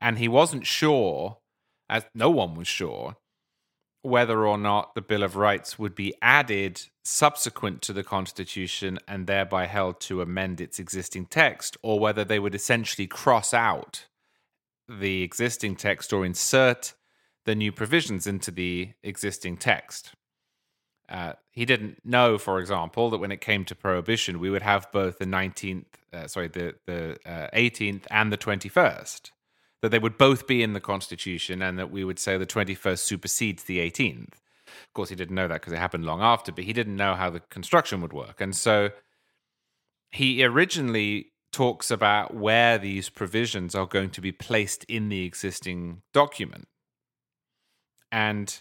And 0.00 0.18
he 0.18 0.28
wasn't 0.28 0.66
sure, 0.66 1.38
as 1.88 2.04
no 2.14 2.30
one 2.30 2.54
was 2.54 2.68
sure, 2.68 3.16
whether 4.02 4.46
or 4.46 4.58
not 4.58 4.94
the 4.94 5.00
Bill 5.00 5.22
of 5.22 5.36
Rights 5.36 5.78
would 5.78 5.94
be 5.94 6.14
added 6.20 6.82
subsequent 7.04 7.80
to 7.82 7.92
the 7.92 8.04
Constitution 8.04 8.98
and 9.08 9.26
thereby 9.26 9.66
held 9.66 10.00
to 10.02 10.20
amend 10.20 10.60
its 10.60 10.78
existing 10.78 11.26
text, 11.26 11.76
or 11.82 11.98
whether 11.98 12.24
they 12.24 12.38
would 12.38 12.54
essentially 12.54 13.06
cross 13.06 13.54
out 13.54 14.06
the 14.86 15.22
existing 15.22 15.76
text 15.76 16.12
or 16.12 16.24
insert 16.26 16.92
the 17.46 17.54
new 17.54 17.72
provisions 17.72 18.26
into 18.26 18.50
the 18.50 18.90
existing 19.02 19.56
text. 19.56 20.12
Uh, 21.08 21.34
he 21.50 21.64
didn't 21.64 22.00
know, 22.04 22.38
for 22.38 22.58
example, 22.58 23.10
that 23.10 23.18
when 23.18 23.30
it 23.30 23.40
came 23.40 23.64
to 23.66 23.74
prohibition, 23.74 24.40
we 24.40 24.50
would 24.50 24.62
have 24.62 24.90
both 24.90 25.18
the 25.18 25.26
19th, 25.26 25.84
uh, 26.12 26.26
sorry, 26.26 26.48
the, 26.48 26.74
the 26.86 27.18
uh, 27.26 27.48
18th 27.54 28.04
and 28.10 28.32
the 28.32 28.38
21st 28.38 29.30
that 29.84 29.90
they 29.90 29.98
would 29.98 30.16
both 30.16 30.46
be 30.46 30.62
in 30.62 30.72
the 30.72 30.80
Constitution 30.80 31.60
and 31.60 31.78
that 31.78 31.90
we 31.90 32.04
would 32.04 32.18
say 32.18 32.38
the 32.38 32.46
21st 32.46 33.00
supersedes 33.00 33.64
the 33.64 33.78
18th. 33.78 34.32
Of 34.66 34.94
course, 34.94 35.10
he 35.10 35.14
didn't 35.14 35.34
know 35.34 35.46
that 35.46 35.60
because 35.60 35.74
it 35.74 35.78
happened 35.78 36.06
long 36.06 36.22
after, 36.22 36.52
but 36.52 36.64
he 36.64 36.72
didn't 36.72 36.96
know 36.96 37.14
how 37.14 37.28
the 37.28 37.40
construction 37.40 38.00
would 38.00 38.14
work. 38.14 38.40
And 38.40 38.56
so 38.56 38.92
he 40.10 40.42
originally 40.42 41.32
talks 41.52 41.90
about 41.90 42.34
where 42.34 42.78
these 42.78 43.10
provisions 43.10 43.74
are 43.74 43.84
going 43.84 44.08
to 44.08 44.22
be 44.22 44.32
placed 44.32 44.84
in 44.84 45.10
the 45.10 45.26
existing 45.26 46.00
document. 46.14 46.66
And 48.10 48.58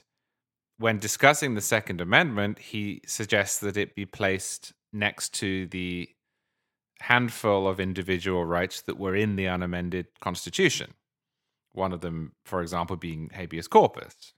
when 0.77 0.99
discussing 0.99 1.55
the 1.55 1.61
Second 1.61 2.01
Amendment, 2.01 2.59
he 2.59 3.01
suggests 3.05 3.59
that 3.59 3.77
it 3.77 3.95
be 3.95 4.05
placed 4.05 4.73
next 4.91 5.33
to 5.35 5.67
the 5.67 6.09
handful 7.01 7.67
of 7.67 7.79
individual 7.79 8.45
rights 8.45 8.81
that 8.81 8.97
were 8.97 9.15
in 9.15 9.35
the 9.35 9.47
unamended 9.47 10.07
Constitution. 10.21 10.93
One 11.73 11.91
of 11.91 12.01
them, 12.01 12.33
for 12.45 12.61
example, 12.61 12.95
being 12.95 13.29
habeas 13.33 13.67
corpus. 13.67 14.33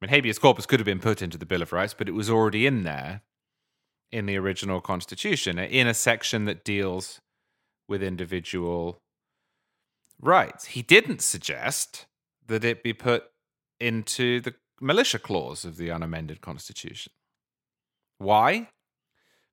I 0.00 0.06
mean, 0.06 0.10
habeas 0.10 0.38
corpus 0.38 0.66
could 0.66 0.80
have 0.80 0.86
been 0.86 1.00
put 1.00 1.22
into 1.22 1.38
the 1.38 1.46
Bill 1.46 1.62
of 1.62 1.72
Rights, 1.72 1.94
but 1.94 2.08
it 2.08 2.12
was 2.12 2.30
already 2.30 2.66
in 2.66 2.84
there 2.84 3.22
in 4.12 4.26
the 4.26 4.36
original 4.36 4.80
Constitution, 4.80 5.58
in 5.58 5.86
a 5.86 5.94
section 5.94 6.44
that 6.44 6.64
deals 6.64 7.20
with 7.88 8.02
individual 8.02 9.02
rights. 10.20 10.66
He 10.66 10.82
didn't 10.82 11.22
suggest 11.22 12.06
that 12.46 12.64
it 12.64 12.82
be 12.82 12.92
put 12.92 13.24
into 13.78 14.40
the 14.40 14.54
militia 14.80 15.18
clause 15.18 15.64
of 15.64 15.76
the 15.76 15.90
unamended 15.90 16.40
Constitution. 16.40 17.12
Why? 18.18 18.68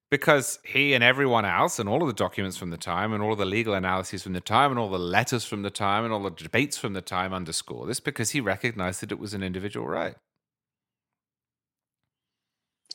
Because 0.09 0.59
he 0.63 0.93
and 0.93 1.03
everyone 1.03 1.43
else, 1.43 1.79
and 1.79 1.89
all 1.89 2.01
of 2.01 2.07
the 2.07 2.13
documents 2.13 2.57
from 2.57 2.69
the 2.69 2.77
time, 2.77 3.11
and 3.11 3.21
all 3.21 3.33
of 3.33 3.37
the 3.37 3.45
legal 3.45 3.73
analyses 3.73 4.23
from 4.23 4.33
the 4.33 4.41
time, 4.41 4.71
and 4.71 4.79
all 4.79 4.89
the 4.89 4.97
letters 4.97 5.43
from 5.43 5.63
the 5.63 5.69
time, 5.69 6.05
and 6.05 6.13
all 6.13 6.23
the 6.23 6.29
debates 6.29 6.77
from 6.77 6.93
the 6.93 7.01
time 7.01 7.33
underscore 7.33 7.85
this 7.85 7.99
because 7.99 8.31
he 8.31 8.39
recognized 8.39 9.01
that 9.01 9.11
it 9.11 9.19
was 9.19 9.33
an 9.33 9.43
individual 9.43 9.85
right. 9.85 10.15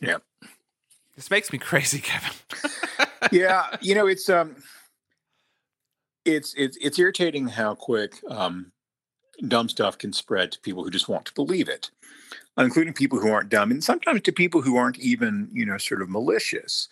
Yeah. 0.01 0.19
This 1.15 1.31
makes 1.31 1.53
me 1.53 1.59
crazy, 1.59 2.01
Kevin. 2.01 2.33
yeah, 3.33 3.77
you 3.81 3.95
know, 3.95 4.07
it's 4.07 4.29
um 4.31 4.57
it's 6.25 6.55
it's 6.57 6.77
it's 6.81 6.99
irritating 6.99 7.49
how 7.49 7.75
quick 7.75 8.15
um 8.29 8.73
dumb 9.47 9.69
stuff 9.69 9.99
can 9.99 10.13
spread 10.13 10.53
to 10.53 10.61
people 10.61 10.85
who 10.85 10.91
just 10.91 11.09
want 11.09 11.27
to 11.27 11.35
believe 11.35 11.69
it. 11.69 11.91
Including 12.59 12.93
people 12.93 13.19
who 13.19 13.33
aren't 13.33 13.49
dumb 13.49 13.71
and 13.71 13.83
sometimes 13.83 14.21
to 14.23 14.33
people 14.33 14.61
who 14.61 14.77
aren't 14.77 14.99
even, 14.99 15.49
you 15.53 15.65
know, 15.65 15.79
sort 15.79 16.03
of 16.03 16.11
malicious. 16.11 16.89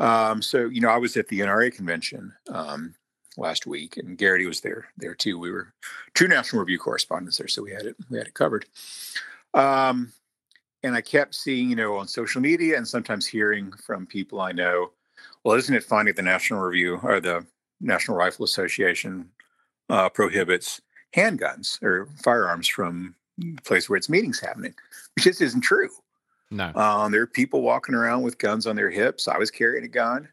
Um, 0.00 0.42
so, 0.42 0.66
you 0.66 0.80
know, 0.80 0.88
I 0.88 0.96
was 0.96 1.16
at 1.16 1.28
the 1.28 1.40
NRA 1.40 1.72
convention 1.74 2.32
um 2.50 2.94
last 3.36 3.66
week 3.66 3.96
and 3.96 4.18
Geraghty 4.18 4.46
was 4.46 4.60
there 4.60 4.88
there 4.96 5.14
too. 5.14 5.38
We 5.38 5.52
were 5.52 5.72
two 6.14 6.26
national 6.26 6.60
review 6.60 6.78
correspondents 6.78 7.38
there, 7.38 7.46
so 7.46 7.62
we 7.62 7.70
had 7.70 7.86
it 7.86 7.96
we 8.10 8.18
had 8.18 8.26
it 8.26 8.34
covered. 8.34 8.66
Um 9.54 10.12
and 10.82 10.94
I 10.94 11.00
kept 11.00 11.34
seeing, 11.34 11.70
you 11.70 11.76
know, 11.76 11.96
on 11.96 12.08
social 12.08 12.40
media 12.40 12.76
and 12.76 12.86
sometimes 12.86 13.26
hearing 13.26 13.72
from 13.84 14.06
people 14.06 14.40
I 14.40 14.52
know, 14.52 14.90
well, 15.44 15.56
isn't 15.56 15.74
it 15.74 15.84
funny 15.84 16.12
the 16.12 16.22
National 16.22 16.60
Review 16.60 17.00
or 17.02 17.20
the 17.20 17.46
National 17.80 18.16
Rifle 18.16 18.44
Association 18.44 19.28
uh, 19.88 20.08
prohibits 20.08 20.80
handguns 21.14 21.82
or 21.82 22.08
firearms 22.22 22.68
from 22.68 23.14
the 23.38 23.62
place 23.62 23.88
where 23.88 23.96
its 23.96 24.08
meetings 24.08 24.40
happening, 24.40 24.74
which 25.14 25.24
just 25.24 25.40
isn't 25.40 25.60
true. 25.60 25.90
no. 26.50 26.72
Um, 26.74 27.12
there 27.12 27.22
are 27.22 27.26
people 27.26 27.62
walking 27.62 27.94
around 27.94 28.22
with 28.22 28.38
guns 28.38 28.66
on 28.66 28.76
their 28.76 28.90
hips. 28.90 29.28
I 29.28 29.38
was 29.38 29.50
carrying 29.50 29.84
a 29.84 29.88
gun. 29.88 30.28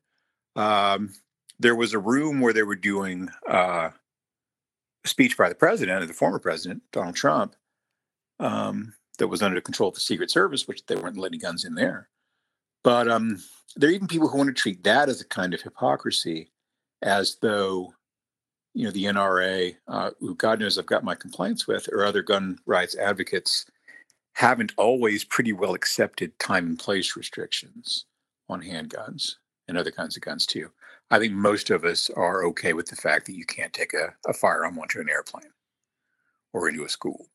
Um, 0.55 1.13
there 1.59 1.75
was 1.75 1.93
a 1.93 1.99
room 1.99 2.41
where 2.41 2.53
they 2.53 2.63
were 2.63 2.75
doing 2.75 3.29
uh, 3.49 3.89
a 5.03 5.07
speech 5.07 5.37
by 5.37 5.49
the 5.49 5.55
president, 5.55 6.07
the 6.07 6.13
former 6.13 6.39
president, 6.39 6.83
Donald 6.91 7.15
Trump, 7.15 7.55
um, 8.39 8.93
that 9.17 9.27
was 9.27 9.41
under 9.41 9.55
the 9.55 9.61
control 9.61 9.89
of 9.89 9.95
the 9.95 10.01
Secret 10.01 10.29
Service, 10.29 10.67
which 10.67 10.85
they 10.85 10.95
weren't 10.95 11.17
letting 11.17 11.39
guns 11.39 11.63
in 11.63 11.75
there. 11.75 12.09
But 12.83 13.07
um, 13.07 13.41
there 13.75 13.89
are 13.89 13.93
even 13.93 14.07
people 14.07 14.27
who 14.27 14.37
want 14.37 14.47
to 14.47 14.53
treat 14.53 14.83
that 14.83 15.09
as 15.09 15.19
a 15.19 15.25
kind 15.25 15.53
of 15.53 15.61
hypocrisy, 15.61 16.51
as 17.01 17.37
though, 17.41 17.94
you 18.75 18.83
know, 18.83 18.91
the 18.91 19.05
NRA, 19.05 19.75
uh, 19.87 20.11
who 20.19 20.35
God 20.35 20.59
knows 20.59 20.77
I've 20.77 20.85
got 20.85 21.03
my 21.03 21.15
complaints 21.15 21.65
with, 21.65 21.87
or 21.91 22.03
other 22.03 22.21
gun 22.21 22.59
rights 22.65 22.95
advocates 22.95 23.65
haven't 24.33 24.73
always 24.77 25.23
pretty 25.23 25.53
well 25.53 25.73
accepted 25.73 26.37
time 26.39 26.67
and 26.67 26.77
place 26.77 27.15
restrictions 27.15 28.05
on 28.49 28.61
handguns 28.61 29.35
and 29.69 29.77
other 29.77 29.91
kinds 29.91 30.17
of 30.17 30.21
guns 30.21 30.45
too. 30.45 30.69
I 31.09 31.19
think 31.19 31.33
most 31.33 31.69
of 31.69 31.85
us 31.85 32.09
are 32.09 32.43
okay 32.47 32.73
with 32.73 32.87
the 32.87 32.97
fact 32.97 33.27
that 33.27 33.37
you 33.37 33.45
can't 33.45 33.71
take 33.71 33.93
a, 33.93 34.13
a 34.29 34.33
firearm 34.33 34.77
onto 34.77 34.99
an 34.99 35.09
airplane 35.09 35.53
or 36.51 36.67
into 36.67 36.83
a 36.83 36.89
school. 36.89 37.27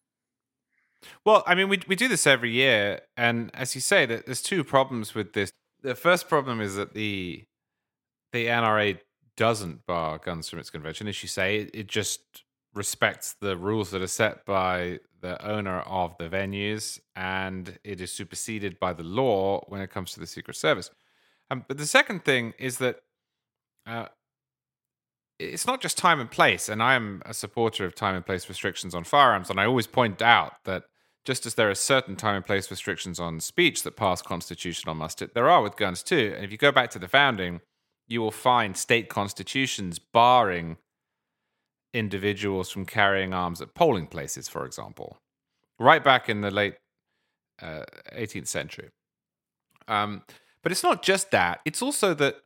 Well, 1.25 1.43
I 1.47 1.55
mean, 1.55 1.71
we 1.71 1.81
we 1.89 1.97
do 1.97 2.09
this 2.09 2.27
every 2.27 2.51
year, 2.51 3.01
and 3.17 3.51
as 3.55 3.75
you 3.75 3.81
say, 3.81 4.05
that 4.05 4.27
there's 4.27 4.43
two 4.43 4.63
problems 4.63 5.15
with 5.15 5.33
this. 5.33 5.51
The 5.83 5.95
first 5.95 6.29
problem 6.29 6.61
is 6.61 6.77
that 6.77 6.93
the 6.93 7.45
the 8.33 8.47
NRA 8.47 8.99
doesn't 9.41 9.87
bar 9.87 10.19
guns 10.19 10.51
from 10.51 10.59
its 10.59 10.69
convention, 10.69 11.09
as 11.09 11.23
you 11.23 11.29
say. 11.29 11.71
It, 11.73 11.87
just 11.87 12.45
respects 12.75 13.33
the 13.41 13.57
rules 13.57 13.91
that 13.91 14.03
are 14.03 14.07
set 14.07 14.45
by 14.45 15.01
the 15.23 15.43
owner 15.43 15.81
of 15.81 16.15
the 16.19 16.29
venues, 16.29 17.01
and 17.17 17.79
it 17.83 18.03
is 18.03 18.13
superseded 18.13 18.79
by 18.79 18.93
the 18.93 19.03
law 19.03 19.65
when 19.69 19.81
it 19.81 19.91
comes 19.91 20.13
to 20.13 20.21
the 20.21 20.27
Secret 20.27 20.59
Service. 20.59 20.91
Um, 21.51 21.65
but 21.67 21.79
the 21.79 21.87
second 21.87 22.23
thing 22.23 22.53
is 22.59 22.77
that 22.79 23.01
uh, 23.87 24.09
it's 25.39 25.67
not 25.67 25.81
just 25.81 25.97
time 25.97 26.21
and 26.21 26.31
place, 26.31 26.69
and 26.69 26.83
I 26.83 26.95
am 26.95 27.23
a 27.25 27.33
supporter 27.33 27.87
of 27.87 27.95
time 27.95 28.15
and 28.15 28.27
place 28.27 28.47
restrictions 28.47 28.95
on 28.95 29.05
firearms, 29.05 29.49
and 29.49 29.59
I 29.59 29.65
always 29.65 29.87
point 29.87 30.21
out 30.21 30.53
that 30.67 30.83
just 31.25 31.47
as 31.47 31.55
there 31.55 31.71
are 31.71 31.75
certain 31.75 32.15
time 32.15 32.37
and 32.37 32.45
place 32.45 32.71
restrictions 32.71 33.19
on 33.19 33.41
speech 33.41 33.85
that 33.85 33.97
pass 33.97 34.21
constitutional 34.21 34.95
muster, 34.95 35.31
there 35.33 35.49
are 35.49 35.63
with 35.63 35.79
guns 35.79 36.03
too. 36.03 36.35
And 36.37 36.45
if 36.45 36.53
you 36.53 36.59
go 36.59 36.73
back 36.73 36.91
to 36.91 36.99
the 36.99 37.09
founding, 37.09 37.63
you 38.11 38.21
will 38.21 38.33
find 38.33 38.77
state 38.77 39.09
constitutions 39.09 39.99
barring 39.99 40.77
individuals 41.95 42.69
from 42.69 42.85
carrying 42.85 43.33
arms 43.33 43.63
at 43.63 43.75
polling 43.75 44.07
places, 44.07 44.49
for 44.49 44.67
example, 44.67 45.17
right 45.79 46.03
back 46.03 46.29
in 46.29 46.41
the 46.41 46.51
late 46.51 46.75
uh, 47.63 47.85
18th 48.13 48.49
century. 48.49 48.91
Um, 49.89 50.23
but 50.63 50.73
it's 50.73 50.83
not 50.83 51.03
just 51.03 51.31
that, 51.31 51.61
it's 51.65 51.81
also 51.81 52.13
that 52.15 52.37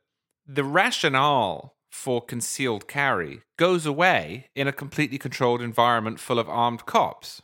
the 0.46 0.64
rationale 0.64 1.74
for 1.90 2.20
concealed 2.20 2.86
carry 2.86 3.40
goes 3.56 3.86
away 3.86 4.48
in 4.54 4.68
a 4.68 4.72
completely 4.72 5.16
controlled 5.16 5.62
environment 5.62 6.20
full 6.20 6.38
of 6.38 6.48
armed 6.48 6.84
cops. 6.84 7.40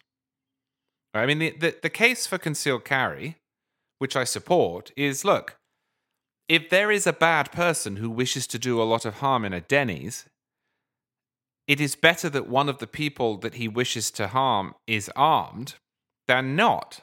I 1.15 1.25
mean, 1.25 1.39
the, 1.39 1.51
the, 1.59 1.77
the 1.83 1.91
case 1.91 2.27
for 2.27 2.37
concealed 2.37 2.85
carry, 2.85 3.39
which 3.99 4.15
I 4.15 4.25
support, 4.25 4.93
is 4.97 5.25
look, 5.25 5.60
if 6.51 6.69
there 6.69 6.91
is 6.91 7.07
a 7.07 7.13
bad 7.13 7.53
person 7.53 7.97
who 7.97 8.11
wishes 8.11 8.45
to 8.49 8.59
do 8.59 8.83
a 8.83 8.91
lot 8.93 9.05
of 9.05 9.19
harm 9.19 9.45
in 9.45 9.53
a 9.53 9.61
Denny's, 9.61 10.29
it 11.69 11.81
is 11.81 11.95
better 11.95 12.29
that 12.29 12.49
one 12.49 12.69
of 12.69 12.79
the 12.79 12.89
people 12.89 13.37
that 13.37 13.55
he 13.55 13.69
wishes 13.69 14.11
to 14.11 14.27
harm 14.27 14.75
is 14.89 15.09
armed 15.15 15.77
than 16.27 16.57
not. 16.57 17.03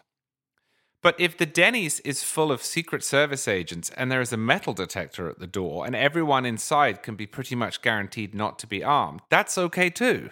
But 1.02 1.18
if 1.18 1.38
the 1.38 1.46
Denny's 1.46 2.02
is 2.02 2.24
full 2.24 2.52
of 2.52 2.62
Secret 2.62 3.06
Service 3.06 3.48
agents 3.48 3.90
and 3.96 4.12
there 4.12 4.20
is 4.20 4.34
a 4.34 4.38
metal 4.38 4.74
detector 4.74 5.30
at 5.30 5.40
the 5.40 5.48
door 5.48 5.86
and 5.86 5.96
everyone 5.96 6.46
inside 6.46 7.02
can 7.02 7.16
be 7.16 7.26
pretty 7.26 7.56
much 7.56 7.82
guaranteed 7.82 8.36
not 8.36 8.60
to 8.60 8.68
be 8.68 8.84
armed, 8.84 9.22
that's 9.30 9.58
okay 9.58 9.90
too. 9.90 10.30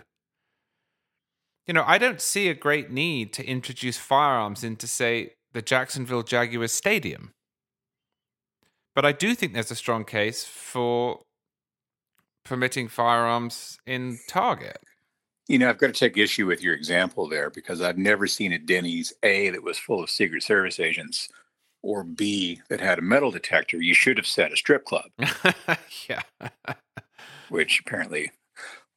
You 1.65 1.73
know, 1.73 1.86
I 1.88 1.99
don't 1.99 2.19
see 2.19 2.49
a 2.49 2.54
great 2.54 2.91
need 2.91 3.32
to 3.32 3.45
introduce 3.45 3.97
firearms 3.97 4.62
into, 4.62 4.88
say, 4.88 5.36
the 5.54 5.62
Jacksonville 5.62 6.23
Jaguars 6.23 6.73
Stadium. 6.73 7.32
But 8.95 9.05
I 9.05 9.12
do 9.12 9.36
think 9.36 9.53
there's 9.53 9.71
a 9.71 9.75
strong 9.75 10.05
case 10.05 10.45
for 10.45 11.21
permitting 12.45 12.88
firearms 12.88 13.77
in 13.86 14.19
Target. 14.27 14.77
You 15.47 15.60
know, 15.60 15.69
I've 15.69 15.77
got 15.77 15.88
to 15.88 15.93
take 15.93 16.17
issue 16.17 16.47
with 16.47 16.63
your 16.63 16.73
example 16.73 17.27
there 17.27 17.49
because 17.49 17.81
I've 17.81 17.97
never 17.97 18.25
seen 18.25 18.53
a 18.53 18.58
Denny's 18.58 19.13
A 19.21 19.49
that 19.49 19.63
was 19.63 19.77
full 19.77 20.01
of 20.01 20.10
Secret 20.10 20.41
Service 20.41 20.79
agents 20.79 21.29
or 21.84 22.03
B 22.03 22.62
that 22.69 22.79
had 22.79 22.97
a 22.97 23.03
metal 23.03 23.29
detector. 23.29 23.77
You 23.77 23.93
should 23.93 24.17
have 24.17 24.25
said 24.25 24.51
a 24.51 24.58
strip 24.58 24.86
club. 24.86 25.12
yeah. 26.10 26.21
which 27.49 27.81
apparently 27.86 28.31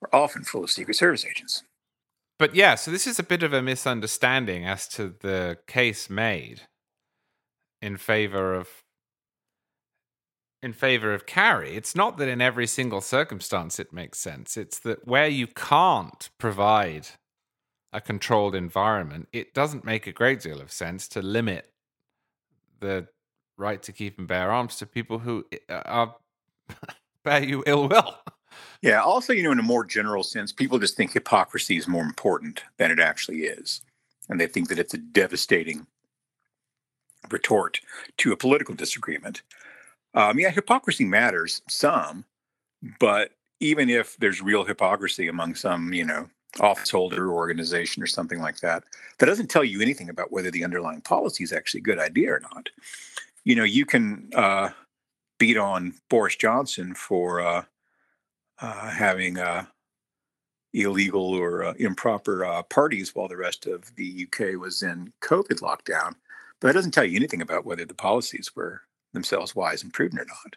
are 0.00 0.08
often 0.12 0.44
full 0.44 0.64
of 0.64 0.70
Secret 0.70 0.94
Service 0.94 1.26
agents. 1.26 1.64
But 2.38 2.54
yeah, 2.54 2.76
so 2.76 2.90
this 2.90 3.06
is 3.06 3.18
a 3.18 3.24
bit 3.24 3.42
of 3.42 3.52
a 3.52 3.60
misunderstanding 3.60 4.64
as 4.64 4.86
to 4.88 5.14
the 5.20 5.58
case 5.66 6.08
made 6.08 6.62
in 7.82 7.96
favor 7.96 8.54
of 8.54 8.68
in 10.62 10.72
favor 10.72 11.14
of 11.14 11.26
carry. 11.26 11.76
It's 11.76 11.94
not 11.94 12.16
that 12.18 12.28
in 12.28 12.40
every 12.40 12.66
single 12.66 13.00
circumstance 13.00 13.78
it 13.78 13.92
makes 13.92 14.18
sense. 14.18 14.56
It's 14.56 14.78
that 14.80 15.06
where 15.06 15.28
you 15.28 15.46
can't 15.46 16.28
provide 16.38 17.08
a 17.92 18.00
controlled 18.00 18.54
environment, 18.54 19.28
it 19.32 19.54
doesn't 19.54 19.84
make 19.84 20.06
a 20.06 20.12
great 20.12 20.40
deal 20.40 20.60
of 20.60 20.72
sense 20.72 21.08
to 21.08 21.22
limit 21.22 21.70
the 22.80 23.08
right 23.56 23.82
to 23.82 23.92
keep 23.92 24.18
and 24.18 24.28
bear 24.28 24.50
arms 24.50 24.76
to 24.76 24.86
people 24.86 25.18
who 25.20 25.44
uh, 25.68 25.82
are 25.84 26.16
bear 27.24 27.42
you 27.42 27.62
ill 27.66 27.88
will. 27.88 28.16
Yeah. 28.82 29.02
Also, 29.02 29.32
you 29.32 29.42
know, 29.42 29.52
in 29.52 29.58
a 29.58 29.64
more 29.64 29.84
general 29.84 30.22
sense, 30.22 30.52
people 30.52 30.78
just 30.78 30.96
think 30.96 31.12
hypocrisy 31.12 31.76
is 31.76 31.88
more 31.88 32.04
important 32.04 32.62
than 32.76 32.90
it 32.90 33.00
actually 33.00 33.40
is. 33.40 33.82
And 34.28 34.40
they 34.40 34.46
think 34.46 34.68
that 34.68 34.78
it's 34.78 34.94
a 34.94 34.98
devastating 34.98 35.86
retort 37.30 37.80
to 38.18 38.32
a 38.32 38.36
political 38.36 38.74
disagreement. 38.74 39.42
Um, 40.18 40.36
yeah, 40.40 40.50
hypocrisy 40.50 41.04
matters 41.04 41.62
some, 41.68 42.24
but 42.98 43.30
even 43.60 43.88
if 43.88 44.16
there's 44.16 44.42
real 44.42 44.64
hypocrisy 44.64 45.28
among 45.28 45.54
some, 45.54 45.92
you 45.92 46.04
know, 46.04 46.28
office 46.58 46.90
holder 46.90 47.30
organization 47.30 48.02
or 48.02 48.08
something 48.08 48.40
like 48.40 48.58
that, 48.58 48.82
that 49.18 49.26
doesn't 49.26 49.46
tell 49.46 49.62
you 49.62 49.80
anything 49.80 50.08
about 50.08 50.32
whether 50.32 50.50
the 50.50 50.64
underlying 50.64 51.02
policy 51.02 51.44
is 51.44 51.52
actually 51.52 51.78
a 51.78 51.84
good 51.84 52.00
idea 52.00 52.32
or 52.32 52.40
not. 52.40 52.68
You 53.44 53.54
know, 53.54 53.62
you 53.62 53.86
can 53.86 54.28
uh, 54.34 54.70
beat 55.38 55.56
on 55.56 55.94
Boris 56.10 56.34
Johnson 56.34 56.94
for 56.94 57.40
uh, 57.40 57.62
uh, 58.60 58.90
having 58.90 59.38
uh, 59.38 59.66
illegal 60.74 61.32
or 61.32 61.62
uh, 61.62 61.74
improper 61.78 62.44
uh, 62.44 62.64
parties 62.64 63.14
while 63.14 63.28
the 63.28 63.36
rest 63.36 63.66
of 63.66 63.94
the 63.94 64.26
UK 64.26 64.60
was 64.60 64.82
in 64.82 65.12
COVID 65.22 65.60
lockdown, 65.60 66.16
but 66.58 66.66
that 66.66 66.74
doesn't 66.74 66.90
tell 66.90 67.04
you 67.04 67.14
anything 67.14 67.40
about 67.40 67.64
whether 67.64 67.84
the 67.84 67.94
policies 67.94 68.56
were 68.56 68.82
themselves 69.18 69.54
wise 69.54 69.82
and 69.82 69.92
prudent 69.92 70.22
or 70.22 70.26
not. 70.26 70.56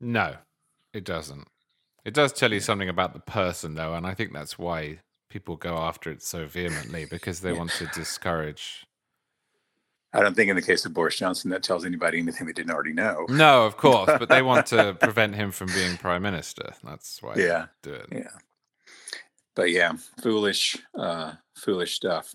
No, 0.00 0.36
it 0.92 1.04
doesn't. 1.04 1.46
It 2.04 2.14
does 2.14 2.32
tell 2.32 2.52
you 2.52 2.60
something 2.60 2.88
about 2.88 3.12
the 3.12 3.20
person, 3.20 3.74
though, 3.74 3.94
and 3.94 4.06
I 4.06 4.14
think 4.14 4.32
that's 4.32 4.58
why 4.58 5.00
people 5.28 5.56
go 5.56 5.76
after 5.76 6.10
it 6.10 6.22
so 6.22 6.46
vehemently 6.46 7.04
because 7.04 7.40
they 7.40 7.52
yeah. 7.52 7.58
want 7.58 7.70
to 7.72 7.86
discourage. 7.94 8.86
I 10.14 10.20
don't 10.20 10.34
think 10.34 10.48
in 10.48 10.56
the 10.56 10.62
case 10.62 10.86
of 10.86 10.94
Boris 10.94 11.16
Johnson 11.16 11.50
that 11.50 11.62
tells 11.62 11.84
anybody 11.84 12.18
anything 12.18 12.46
they 12.46 12.54
didn't 12.54 12.72
already 12.72 12.94
know. 12.94 13.26
No, 13.28 13.66
of 13.66 13.76
course, 13.76 14.10
but 14.18 14.30
they 14.30 14.40
want 14.40 14.66
to 14.68 14.94
prevent 15.00 15.34
him 15.34 15.50
from 15.50 15.68
being 15.68 15.98
prime 15.98 16.22
minister. 16.22 16.72
That's 16.82 17.22
why 17.22 17.34
yeah. 17.36 17.66
do 17.82 17.92
it. 17.92 18.06
Yeah. 18.10 18.30
But 19.54 19.70
yeah, 19.70 19.92
foolish, 20.22 20.78
uh, 20.98 21.32
foolish 21.54 21.94
stuff. 21.94 22.34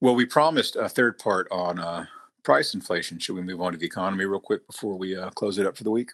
Well, 0.00 0.14
we 0.14 0.26
promised 0.26 0.76
a 0.76 0.88
third 0.88 1.18
part 1.18 1.48
on 1.50 1.78
uh, 1.78 2.06
price 2.46 2.72
inflation. 2.74 3.18
Should 3.18 3.34
we 3.34 3.42
move 3.42 3.60
on 3.60 3.72
to 3.72 3.78
the 3.78 3.84
economy 3.84 4.24
real 4.24 4.40
quick 4.40 4.66
before 4.68 4.96
we 4.96 5.16
uh, 5.16 5.30
close 5.30 5.58
it 5.58 5.66
up 5.66 5.76
for 5.76 5.84
the 5.84 5.90
week? 5.90 6.12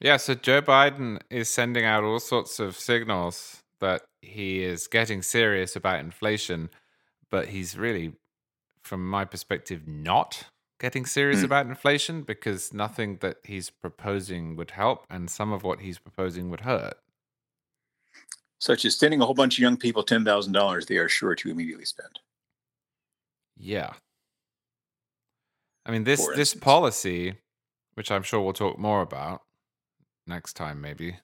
Yeah, 0.00 0.16
so 0.16 0.34
Joe 0.34 0.62
Biden 0.62 1.20
is 1.30 1.48
sending 1.48 1.84
out 1.84 2.02
all 2.02 2.18
sorts 2.18 2.58
of 2.58 2.76
signals 2.76 3.62
that 3.78 4.02
he 4.22 4.64
is 4.64 4.88
getting 4.88 5.20
serious 5.22 5.76
about 5.76 6.00
inflation, 6.00 6.70
but 7.30 7.48
he's 7.48 7.76
really, 7.76 8.14
from 8.82 9.08
my 9.08 9.26
perspective, 9.26 9.86
not 9.86 10.44
getting 10.80 11.04
serious 11.04 11.40
mm. 11.40 11.44
about 11.44 11.66
inflation 11.66 12.22
because 12.22 12.72
nothing 12.72 13.18
that 13.20 13.36
he's 13.44 13.68
proposing 13.68 14.56
would 14.56 14.72
help, 14.72 15.04
and 15.10 15.30
some 15.30 15.52
of 15.52 15.62
what 15.62 15.80
he's 15.80 15.98
proposing 15.98 16.50
would 16.50 16.62
hurt. 16.62 16.94
Such 18.58 18.86
as 18.86 18.98
sending 18.98 19.20
a 19.20 19.26
whole 19.26 19.34
bunch 19.34 19.58
of 19.58 19.62
young 19.62 19.76
people 19.76 20.02
$10,000 20.02 20.86
they 20.86 20.96
are 20.96 21.08
sure 21.08 21.34
to 21.34 21.50
immediately 21.50 21.84
spend. 21.84 22.18
Yeah, 23.56 23.92
I 25.86 25.90
mean 25.90 26.04
this 26.04 26.26
this 26.34 26.54
policy, 26.54 27.34
which 27.94 28.10
I'm 28.10 28.22
sure 28.22 28.40
we'll 28.40 28.52
talk 28.52 28.78
more 28.78 29.02
about 29.02 29.42
next 30.26 30.54
time, 30.54 30.80
maybe. 30.80 31.18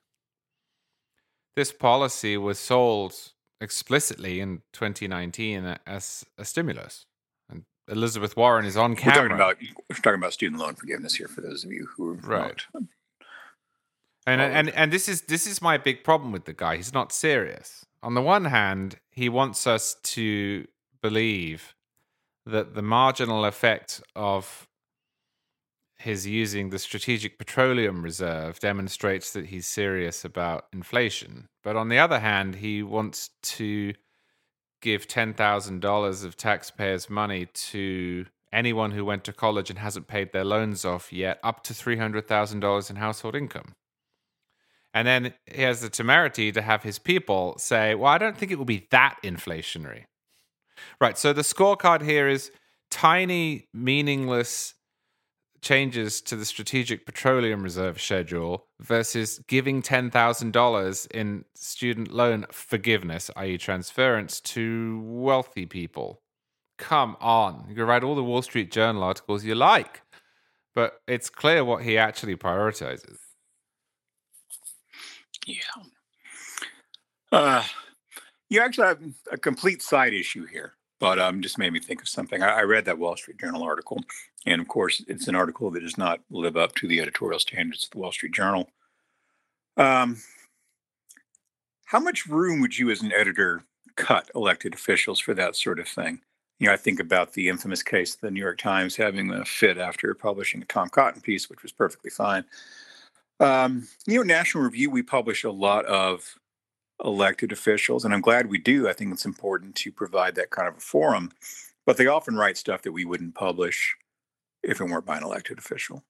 This 1.55 1.71
policy 1.71 2.37
was 2.37 2.59
sold 2.59 3.13
explicitly 3.59 4.39
in 4.39 4.61
2019 4.73 5.77
as 5.85 6.25
a 6.37 6.45
stimulus, 6.45 7.05
and 7.49 7.65
Elizabeth 7.87 8.37
Warren 8.37 8.65
is 8.65 8.77
on 8.77 8.95
camera. 8.95 9.23
We're 9.23 9.27
talking 9.27 9.35
about 9.35 9.57
we're 9.89 9.95
talking 9.95 10.19
about 10.19 10.33
student 10.33 10.61
loan 10.61 10.75
forgiveness 10.75 11.15
here 11.15 11.27
for 11.27 11.41
those 11.41 11.63
of 11.63 11.71
you 11.71 11.87
who 11.95 12.09
are 12.09 12.13
right. 12.13 12.65
Not, 12.73 12.83
and 14.27 14.41
and 14.41 14.69
and 14.69 14.93
this 14.93 15.09
is 15.09 15.23
this 15.23 15.47
is 15.47 15.61
my 15.61 15.77
big 15.77 16.03
problem 16.03 16.31
with 16.31 16.45
the 16.45 16.53
guy. 16.53 16.77
He's 16.77 16.93
not 16.93 17.11
serious. 17.11 17.85
On 18.03 18.13
the 18.13 18.21
one 18.21 18.45
hand, 18.45 18.99
he 19.09 19.29
wants 19.29 19.67
us 19.67 19.95
to 20.03 20.67
believe 21.01 21.75
that 22.45 22.73
the 22.73 22.81
marginal 22.81 23.45
effect 23.45 24.01
of 24.15 24.67
his 25.99 26.25
using 26.25 26.71
the 26.71 26.79
Strategic 26.79 27.37
Petroleum 27.37 28.01
Reserve 28.01 28.59
demonstrates 28.59 29.31
that 29.33 29.47
he's 29.47 29.67
serious 29.67 30.25
about 30.25 30.65
inflation. 30.73 31.47
But 31.63 31.75
on 31.75 31.89
the 31.89 31.99
other 31.99 32.19
hand, 32.19 32.55
he 32.55 32.81
wants 32.81 33.29
to 33.43 33.93
give 34.81 35.07
$10,000 35.07 36.25
of 36.25 36.37
taxpayers' 36.37 37.09
money 37.09 37.45
to 37.45 38.25
anyone 38.51 38.91
who 38.91 39.05
went 39.05 39.23
to 39.25 39.33
college 39.33 39.69
and 39.69 39.77
hasn't 39.79 40.07
paid 40.07 40.31
their 40.31 40.43
loans 40.43 40.83
off 40.83 41.13
yet, 41.13 41.39
up 41.43 41.63
to 41.65 41.73
$300,000 41.73 42.89
in 42.89 42.95
household 42.95 43.35
income. 43.35 43.73
And 44.93 45.07
then 45.07 45.33
he 45.45 45.61
has 45.61 45.81
the 45.81 45.89
temerity 45.89 46.51
to 46.51 46.61
have 46.61 46.83
his 46.83 46.99
people 46.99 47.55
say, 47.57 47.95
Well, 47.95 48.11
I 48.11 48.17
don't 48.17 48.37
think 48.37 48.51
it 48.51 48.57
will 48.57 48.65
be 48.65 48.87
that 48.91 49.17
inflationary. 49.23 50.05
Right. 50.99 51.17
So 51.17 51.33
the 51.33 51.41
scorecard 51.41 52.01
here 52.01 52.27
is 52.27 52.51
tiny, 52.89 53.67
meaningless 53.73 54.75
changes 55.61 56.21
to 56.21 56.35
the 56.35 56.45
Strategic 56.45 57.05
Petroleum 57.05 57.61
Reserve 57.61 58.01
schedule 58.01 58.65
versus 58.79 59.39
giving 59.47 59.81
$10,000 59.81 61.11
in 61.11 61.45
student 61.55 62.11
loan 62.11 62.45
forgiveness, 62.51 63.29
i.e., 63.35 63.57
transference, 63.57 64.41
to 64.41 65.01
wealthy 65.05 65.65
people. 65.65 66.21
Come 66.77 67.15
on. 67.21 67.65
You 67.69 67.75
can 67.75 67.85
write 67.85 68.03
all 68.03 68.15
the 68.15 68.23
Wall 68.23 68.41
Street 68.41 68.71
Journal 68.71 69.03
articles 69.03 69.45
you 69.45 69.53
like, 69.53 70.01
but 70.73 70.99
it's 71.07 71.29
clear 71.29 71.63
what 71.63 71.83
he 71.83 71.97
actually 71.97 72.35
prioritizes. 72.35 73.17
Yeah. 75.45 75.61
Uh, 77.31 77.63
you 78.51 78.61
actually 78.61 78.87
have 78.87 79.01
a 79.31 79.37
complete 79.37 79.81
side 79.81 80.13
issue 80.13 80.45
here, 80.45 80.73
but 80.99 81.17
um, 81.17 81.41
just 81.41 81.57
made 81.57 81.71
me 81.71 81.79
think 81.79 82.01
of 82.01 82.09
something. 82.09 82.43
I, 82.43 82.59
I 82.59 82.61
read 82.63 82.83
that 82.83 82.99
Wall 82.99 83.15
Street 83.15 83.39
Journal 83.39 83.63
article, 83.63 84.03
and 84.45 84.59
of 84.61 84.67
course, 84.67 85.01
it's 85.07 85.29
an 85.29 85.35
article 85.35 85.71
that 85.71 85.79
does 85.79 85.97
not 85.97 86.19
live 86.29 86.57
up 86.57 86.75
to 86.75 86.87
the 86.87 86.99
editorial 86.99 87.39
standards 87.39 87.85
of 87.85 87.91
the 87.91 87.97
Wall 87.97 88.11
Street 88.11 88.33
Journal. 88.33 88.69
Um, 89.77 90.21
how 91.85 92.01
much 92.01 92.27
room 92.27 92.59
would 92.59 92.77
you, 92.77 92.91
as 92.91 93.01
an 93.01 93.13
editor, 93.13 93.63
cut 93.95 94.29
elected 94.35 94.73
officials 94.73 95.19
for 95.19 95.33
that 95.33 95.55
sort 95.55 95.79
of 95.79 95.87
thing? 95.87 96.19
You 96.59 96.67
know, 96.67 96.73
I 96.73 96.77
think 96.77 96.99
about 96.99 97.33
the 97.33 97.47
infamous 97.47 97.81
case, 97.81 98.15
of 98.15 98.21
the 98.21 98.31
New 98.31 98.41
York 98.41 98.57
Times 98.57 98.97
having 98.97 99.31
a 99.31 99.45
fit 99.45 99.77
after 99.77 100.13
publishing 100.13 100.61
a 100.61 100.65
Tom 100.65 100.89
Cotton 100.89 101.21
piece, 101.21 101.49
which 101.49 101.63
was 101.63 101.71
perfectly 101.71 102.11
fine. 102.11 102.43
Um, 103.39 103.87
you 104.05 104.17
know, 104.17 104.23
National 104.23 104.65
Review, 104.65 104.89
we 104.91 105.03
publish 105.03 105.45
a 105.45 105.51
lot 105.51 105.85
of 105.85 106.35
elected 107.03 107.51
officials, 107.51 108.05
and 108.05 108.13
I'm 108.13 108.21
glad 108.21 108.49
we 108.49 108.57
do. 108.57 108.87
I 108.87 108.93
think 108.93 109.13
it's 109.13 109.25
important 109.25 109.75
to 109.75 109.91
provide 109.91 110.35
that 110.35 110.49
kind 110.49 110.67
of 110.67 110.77
a 110.77 110.81
forum, 110.81 111.31
but 111.85 111.97
they 111.97 112.07
often 112.07 112.35
write 112.35 112.57
stuff 112.57 112.81
that 112.83 112.91
we 112.91 113.05
wouldn't 113.05 113.35
publish 113.35 113.95
if 114.63 114.79
it 114.79 114.85
weren't 114.85 115.05
by 115.05 115.17
an 115.17 115.23
elected 115.23 115.57
official. 115.57 116.03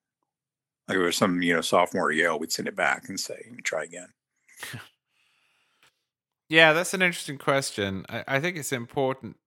Like 0.88 0.98
if 0.98 1.02
it 1.02 1.06
was 1.06 1.18
some, 1.18 1.42
you 1.42 1.54
know, 1.54 1.62
sophomore 1.62 2.12
at 2.12 2.18
Yale, 2.18 2.40
we'd 2.40 2.52
send 2.52 2.68
it 2.68 2.76
back 2.76 3.08
and 3.08 3.20
say, 3.20 3.52
try 3.64 3.84
again. 3.84 4.10
Yeah, 6.52 6.74
that's 6.74 6.94
an 6.94 7.02
interesting 7.02 7.38
question. 7.38 8.06
I, 8.10 8.26
I 8.28 8.40
think 8.42 8.58
it's 8.58 8.74
important 8.74 9.38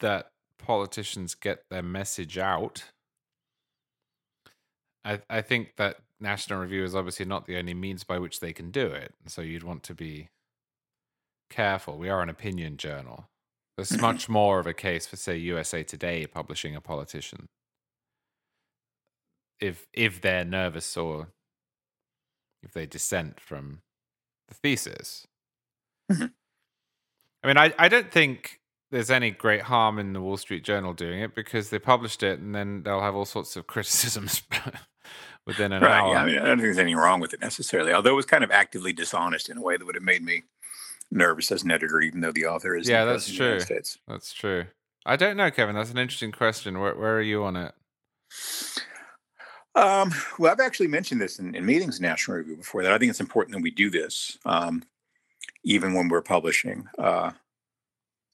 that 0.00 0.32
politicians 0.58 1.34
get 1.34 1.60
their 1.70 1.82
message 1.82 2.36
out. 2.36 2.84
I 5.02 5.22
I 5.30 5.40
think 5.40 5.76
that 5.76 5.96
National 6.20 6.60
Review 6.60 6.84
is 6.84 6.94
obviously 6.94 7.24
not 7.24 7.46
the 7.46 7.56
only 7.56 7.72
means 7.72 8.04
by 8.04 8.18
which 8.18 8.40
they 8.40 8.52
can 8.52 8.70
do 8.70 8.86
it. 8.86 9.14
So 9.24 9.40
you'd 9.40 9.62
want 9.62 9.82
to 9.84 9.94
be 9.94 10.28
careful. 11.50 11.98
We 11.98 12.08
are 12.08 12.22
an 12.22 12.28
opinion 12.28 12.76
journal. 12.76 13.28
There's 13.76 13.98
much 14.00 14.28
more 14.28 14.58
of 14.58 14.66
a 14.66 14.72
case 14.72 15.06
for, 15.06 15.16
say, 15.16 15.36
USA 15.36 15.82
Today 15.82 16.26
publishing 16.26 16.74
a 16.74 16.80
politician. 16.80 17.46
If 19.60 19.86
if 19.92 20.20
they're 20.20 20.44
nervous 20.44 20.96
or 20.96 21.28
if 22.62 22.72
they 22.72 22.86
dissent 22.86 23.40
from 23.40 23.80
the 24.48 24.54
thesis. 24.54 25.26
Mhm. 26.10 26.32
I 27.42 27.46
mean, 27.46 27.56
I, 27.58 27.72
I 27.78 27.88
don't 27.88 28.10
think 28.10 28.60
there's 28.90 29.10
any 29.10 29.30
great 29.30 29.62
harm 29.62 29.98
in 29.98 30.12
the 30.12 30.20
Wall 30.20 30.36
Street 30.36 30.64
Journal 30.64 30.92
doing 30.94 31.20
it 31.20 31.34
because 31.34 31.70
they 31.70 31.78
published 31.78 32.22
it 32.22 32.38
and 32.38 32.54
then 32.54 32.82
they'll 32.82 33.00
have 33.00 33.14
all 33.14 33.24
sorts 33.24 33.56
of 33.56 33.66
criticisms 33.72 34.42
within 35.46 35.72
an 35.72 35.82
Right. 35.82 36.00
hour. 36.00 36.12
Yeah, 36.14 36.22
I 36.22 36.26
mean, 36.26 36.38
I 36.38 36.44
don't 36.46 36.56
think 36.56 36.62
there's 36.62 36.78
anything 36.78 36.96
wrong 36.96 37.20
with 37.20 37.32
it 37.34 37.40
necessarily, 37.40 37.92
although 37.92 38.12
it 38.12 38.16
was 38.16 38.26
kind 38.26 38.44
of 38.44 38.50
actively 38.50 38.92
dishonest 38.92 39.48
in 39.48 39.56
a 39.58 39.62
way 39.62 39.76
that 39.76 39.84
would 39.84 39.94
have 39.94 40.04
made 40.04 40.22
me 40.22 40.42
nervous 41.10 41.52
as 41.52 41.62
an 41.62 41.70
editor, 41.70 42.00
even 42.00 42.20
though 42.20 42.32
the 42.32 42.46
author 42.46 42.76
is 42.76 42.88
Yeah, 42.88 43.04
that's 43.04 43.30
true. 43.32 43.60
That's 44.08 44.32
true. 44.32 44.64
I 45.04 45.16
don't 45.16 45.36
know, 45.36 45.50
Kevin. 45.50 45.76
That's 45.76 45.90
an 45.90 45.98
interesting 45.98 46.32
question. 46.32 46.80
Where, 46.80 46.94
where 46.94 47.16
are 47.16 47.22
you 47.22 47.44
on 47.44 47.56
it? 47.56 47.74
Um, 49.76 50.12
well, 50.38 50.50
I've 50.50 50.60
actually 50.60 50.88
mentioned 50.88 51.20
this 51.20 51.38
in, 51.38 51.54
in 51.54 51.64
meetings 51.64 51.98
in 51.98 52.02
National 52.02 52.38
Review 52.38 52.56
before 52.56 52.82
that 52.82 52.92
I 52.92 52.98
think 52.98 53.10
it's 53.10 53.20
important 53.20 53.56
that 53.56 53.62
we 53.62 53.70
do 53.70 53.90
this, 53.90 54.38
um, 54.44 54.82
even 55.64 55.94
when 55.94 56.08
we're 56.08 56.22
publishing 56.22 56.88
uh, 56.98 57.32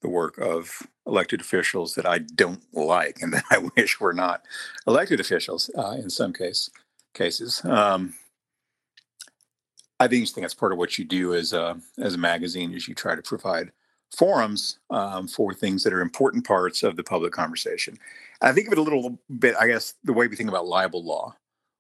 the 0.03 0.09
work 0.09 0.39
of 0.39 0.87
elected 1.07 1.41
officials 1.41 1.95
that 1.95 2.07
I 2.07 2.18
don't 2.18 2.62
like 2.73 3.18
and 3.20 3.33
that 3.33 3.45
I 3.51 3.59
wish 3.77 4.01
were 4.01 4.12
not 4.12 4.43
elected 4.87 5.20
officials 5.20 5.70
uh, 5.77 5.97
in 5.99 6.11
some 6.11 6.33
case 6.33 6.70
cases. 7.12 7.61
Um, 7.64 8.14
I 10.03 10.09
think 10.09 10.28
think 10.28 10.42
that's 10.42 10.55
part 10.55 10.72
of 10.72 10.78
what 10.78 10.98
you 10.98 11.05
do 11.05 11.34
as 11.34 11.53
a 11.53 11.78
as 11.98 12.14
a 12.14 12.18
magazine 12.18 12.74
is 12.74 12.88
you 12.88 12.94
try 12.94 13.14
to 13.14 13.22
provide 13.22 13.72
forums 14.16 14.78
um, 14.90 15.26
for 15.26 15.55
things 15.55 15.84
that 15.84 15.92
are 15.92 16.00
important 16.00 16.46
parts 16.46 16.82
of 16.82 16.96
the 16.96 17.05
public 17.05 17.32
conversation. 17.32 17.98
And 18.40 18.50
I 18.50 18.53
think 18.53 18.66
of 18.66 18.72
it 18.72 18.78
a 18.78 18.82
little 18.82 19.18
bit, 19.38 19.55
I 19.59 19.66
guess, 19.66 19.94
the 20.05 20.12
way 20.12 20.26
we 20.26 20.36
think 20.36 20.50
about 20.50 20.66
libel 20.66 21.05
law, 21.05 21.34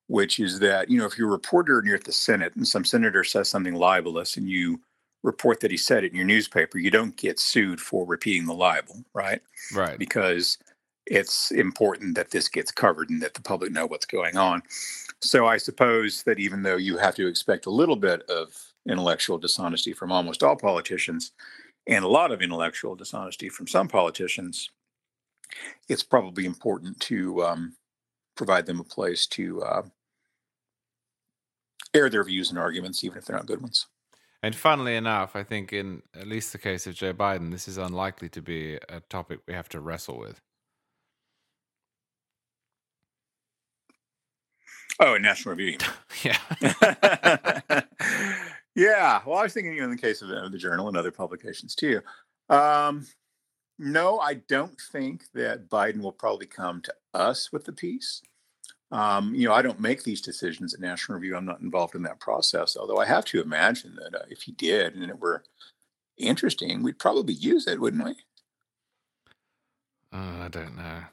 which 0.06 0.38
is 0.38 0.60
that 0.60 0.88
you 0.88 0.98
know 0.98 1.06
if 1.06 1.18
you're 1.18 1.28
a 1.28 1.32
reporter 1.32 1.78
and 1.78 1.86
you're 1.86 1.96
at 1.96 2.04
the 2.04 2.12
Senate 2.12 2.54
and 2.54 2.66
some 2.66 2.84
senator 2.84 3.24
says 3.24 3.48
something 3.48 3.74
libelous 3.74 4.36
and 4.36 4.48
you 4.48 4.80
report 5.22 5.60
that 5.60 5.70
he 5.70 5.76
said 5.76 6.04
it 6.04 6.10
in 6.12 6.16
your 6.16 6.26
newspaper, 6.26 6.78
you 6.78 6.90
don't 6.90 7.16
get 7.16 7.38
sued 7.38 7.80
for 7.80 8.04
repeating 8.04 8.46
the 8.46 8.54
libel, 8.54 9.04
right? 9.14 9.40
Right. 9.74 9.98
because 9.98 10.58
it's 11.12 11.50
important 11.50 12.14
that 12.14 12.30
this 12.30 12.48
gets 12.48 12.72
covered 12.72 13.10
and 13.10 13.20
that 13.20 13.34
the 13.34 13.42
public 13.42 13.70
know 13.70 13.84
what's 13.84 14.06
going 14.06 14.38
on. 14.38 14.62
So 15.20 15.46
I 15.46 15.58
suppose 15.58 16.22
that 16.22 16.38
even 16.38 16.62
though 16.62 16.78
you 16.78 16.96
have 16.96 17.14
to 17.16 17.26
expect 17.26 17.66
a 17.66 17.70
little 17.70 17.96
bit 17.96 18.22
of 18.30 18.48
intellectual 18.88 19.36
dishonesty 19.36 19.92
from 19.92 20.10
almost 20.10 20.42
all 20.42 20.56
politicians 20.56 21.32
and 21.86 22.02
a 22.02 22.08
lot 22.08 22.32
of 22.32 22.40
intellectual 22.40 22.94
dishonesty 22.94 23.50
from 23.50 23.66
some 23.66 23.88
politicians, 23.88 24.70
it's 25.86 26.02
probably 26.02 26.46
important 26.46 26.98
to 27.00 27.44
um, 27.44 27.76
provide 28.34 28.64
them 28.64 28.80
a 28.80 28.84
place 28.84 29.26
to 29.26 29.62
uh, 29.62 29.82
air 31.92 32.08
their 32.08 32.24
views 32.24 32.48
and 32.48 32.58
arguments, 32.58 33.04
even 33.04 33.18
if 33.18 33.26
they're 33.26 33.36
not 33.36 33.44
good 33.44 33.60
ones. 33.60 33.86
And 34.42 34.56
funnily 34.56 34.96
enough, 34.96 35.36
I 35.36 35.42
think 35.42 35.74
in 35.74 36.00
at 36.14 36.26
least 36.26 36.52
the 36.52 36.58
case 36.58 36.86
of 36.86 36.94
Joe 36.94 37.12
Biden, 37.12 37.50
this 37.50 37.68
is 37.68 37.76
unlikely 37.76 38.30
to 38.30 38.40
be 38.40 38.76
a 38.88 39.00
topic 39.10 39.40
we 39.46 39.52
have 39.52 39.68
to 39.68 39.80
wrestle 39.80 40.18
with. 40.18 40.40
Oh, 45.00 45.16
National 45.18 45.54
Review. 45.54 45.78
yeah. 46.22 46.38
yeah. 48.74 49.20
Well, 49.26 49.38
I 49.38 49.42
was 49.42 49.52
thinking, 49.54 49.72
you 49.74 49.80
know, 49.80 49.84
in 49.84 49.90
the 49.90 49.96
case 50.00 50.22
of 50.22 50.30
uh, 50.30 50.48
the 50.48 50.58
journal 50.58 50.88
and 50.88 50.96
other 50.96 51.10
publications 51.10 51.74
too. 51.74 52.00
Um, 52.48 53.06
no, 53.78 54.18
I 54.18 54.34
don't 54.34 54.78
think 54.92 55.24
that 55.34 55.68
Biden 55.68 56.00
will 56.00 56.12
probably 56.12 56.46
come 56.46 56.82
to 56.82 56.94
us 57.14 57.50
with 57.52 57.64
the 57.64 57.72
piece. 57.72 58.22
Um, 58.90 59.34
you 59.34 59.48
know, 59.48 59.54
I 59.54 59.62
don't 59.62 59.80
make 59.80 60.02
these 60.02 60.20
decisions 60.20 60.74
at 60.74 60.80
National 60.80 61.18
Review. 61.18 61.34
I'm 61.34 61.46
not 61.46 61.60
involved 61.60 61.94
in 61.94 62.02
that 62.02 62.20
process. 62.20 62.76
Although 62.76 62.98
I 62.98 63.06
have 63.06 63.24
to 63.26 63.40
imagine 63.40 63.96
that 63.96 64.14
uh, 64.14 64.24
if 64.28 64.42
he 64.42 64.52
did 64.52 64.94
and 64.94 65.08
it 65.10 65.18
were 65.18 65.42
interesting, 66.18 66.82
we'd 66.82 66.98
probably 66.98 67.32
use 67.34 67.66
it, 67.66 67.80
wouldn't 67.80 68.04
we? 68.04 68.14
Oh, 70.12 70.42
I 70.42 70.48
don't 70.48 70.76
know. 70.76 71.04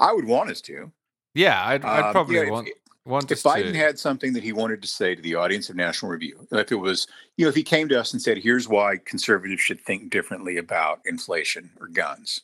I 0.00 0.12
would 0.12 0.24
want 0.24 0.50
us 0.50 0.60
to. 0.62 0.90
Yeah, 1.34 1.64
I'd, 1.64 1.84
I'd 1.84 2.06
Um, 2.06 2.12
probably 2.12 2.36
you 2.36 2.46
know, 2.46 2.50
want 2.50 2.66
want 2.66 2.76
if 3.06 3.42
Biden 3.42 3.72
to. 3.72 3.78
had 3.78 3.98
something 3.98 4.32
that 4.34 4.42
he 4.42 4.52
wanted 4.52 4.82
to 4.82 4.88
say 4.88 5.14
to 5.14 5.22
the 5.22 5.34
audience 5.34 5.70
of 5.70 5.76
National 5.76 6.12
Review, 6.12 6.46
if 6.52 6.70
it 6.70 6.76
was, 6.76 7.06
you 7.36 7.44
know, 7.44 7.48
if 7.48 7.54
he 7.54 7.62
came 7.62 7.88
to 7.88 7.98
us 7.98 8.12
and 8.12 8.20
said, 8.20 8.38
here's 8.38 8.68
why 8.68 8.98
conservatives 9.04 9.62
should 9.62 9.80
think 9.80 10.10
differently 10.10 10.58
about 10.58 11.00
inflation 11.06 11.70
or 11.80 11.88
guns 11.88 12.42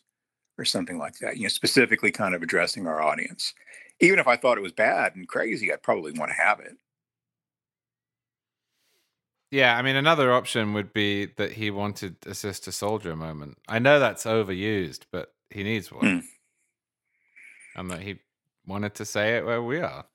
or 0.59 0.65
something 0.65 0.99
like 0.99 1.19
that, 1.19 1.37
you 1.37 1.43
know, 1.43 1.49
specifically 1.49 2.11
kind 2.11 2.35
of 2.35 2.43
addressing 2.43 2.87
our 2.87 3.03
audience. 3.03 3.53
Even 4.01 4.19
if 4.19 4.27
I 4.27 4.37
thought 4.37 4.59
it 4.59 4.63
was 4.63 4.73
bad 4.73 5.15
and 5.15 5.29
crazy, 5.29 5.73
I'd 5.73 5.83
probably 5.83 6.13
want 6.13 6.31
to 6.31 6.43
have 6.43 6.61
it. 6.61 6.77
Yeah, 9.51 9.77
I 9.77 9.83
mean, 9.83 9.97
another 9.97 10.33
option 10.33 10.73
would 10.73 10.93
be 10.93 11.27
that 11.37 11.53
he 11.53 11.71
wanted 11.71 12.17
a 12.27 12.35
Sister 12.35 12.71
Souljah 12.71 13.17
moment. 13.17 13.59
I 13.69 13.79
know 13.79 14.01
that's 14.01 14.25
overused, 14.25 15.03
but 15.13 15.33
he 15.51 15.63
needs 15.63 15.93
one. 15.93 16.07
Hmm. 16.07 17.79
And 17.79 17.91
that 17.91 18.01
he 18.01 18.19
wanted 18.67 18.95
to 18.97 19.05
say 19.05 19.37
it 19.37 19.45
where 19.45 19.63
we 19.63 19.81
are. 19.81 20.07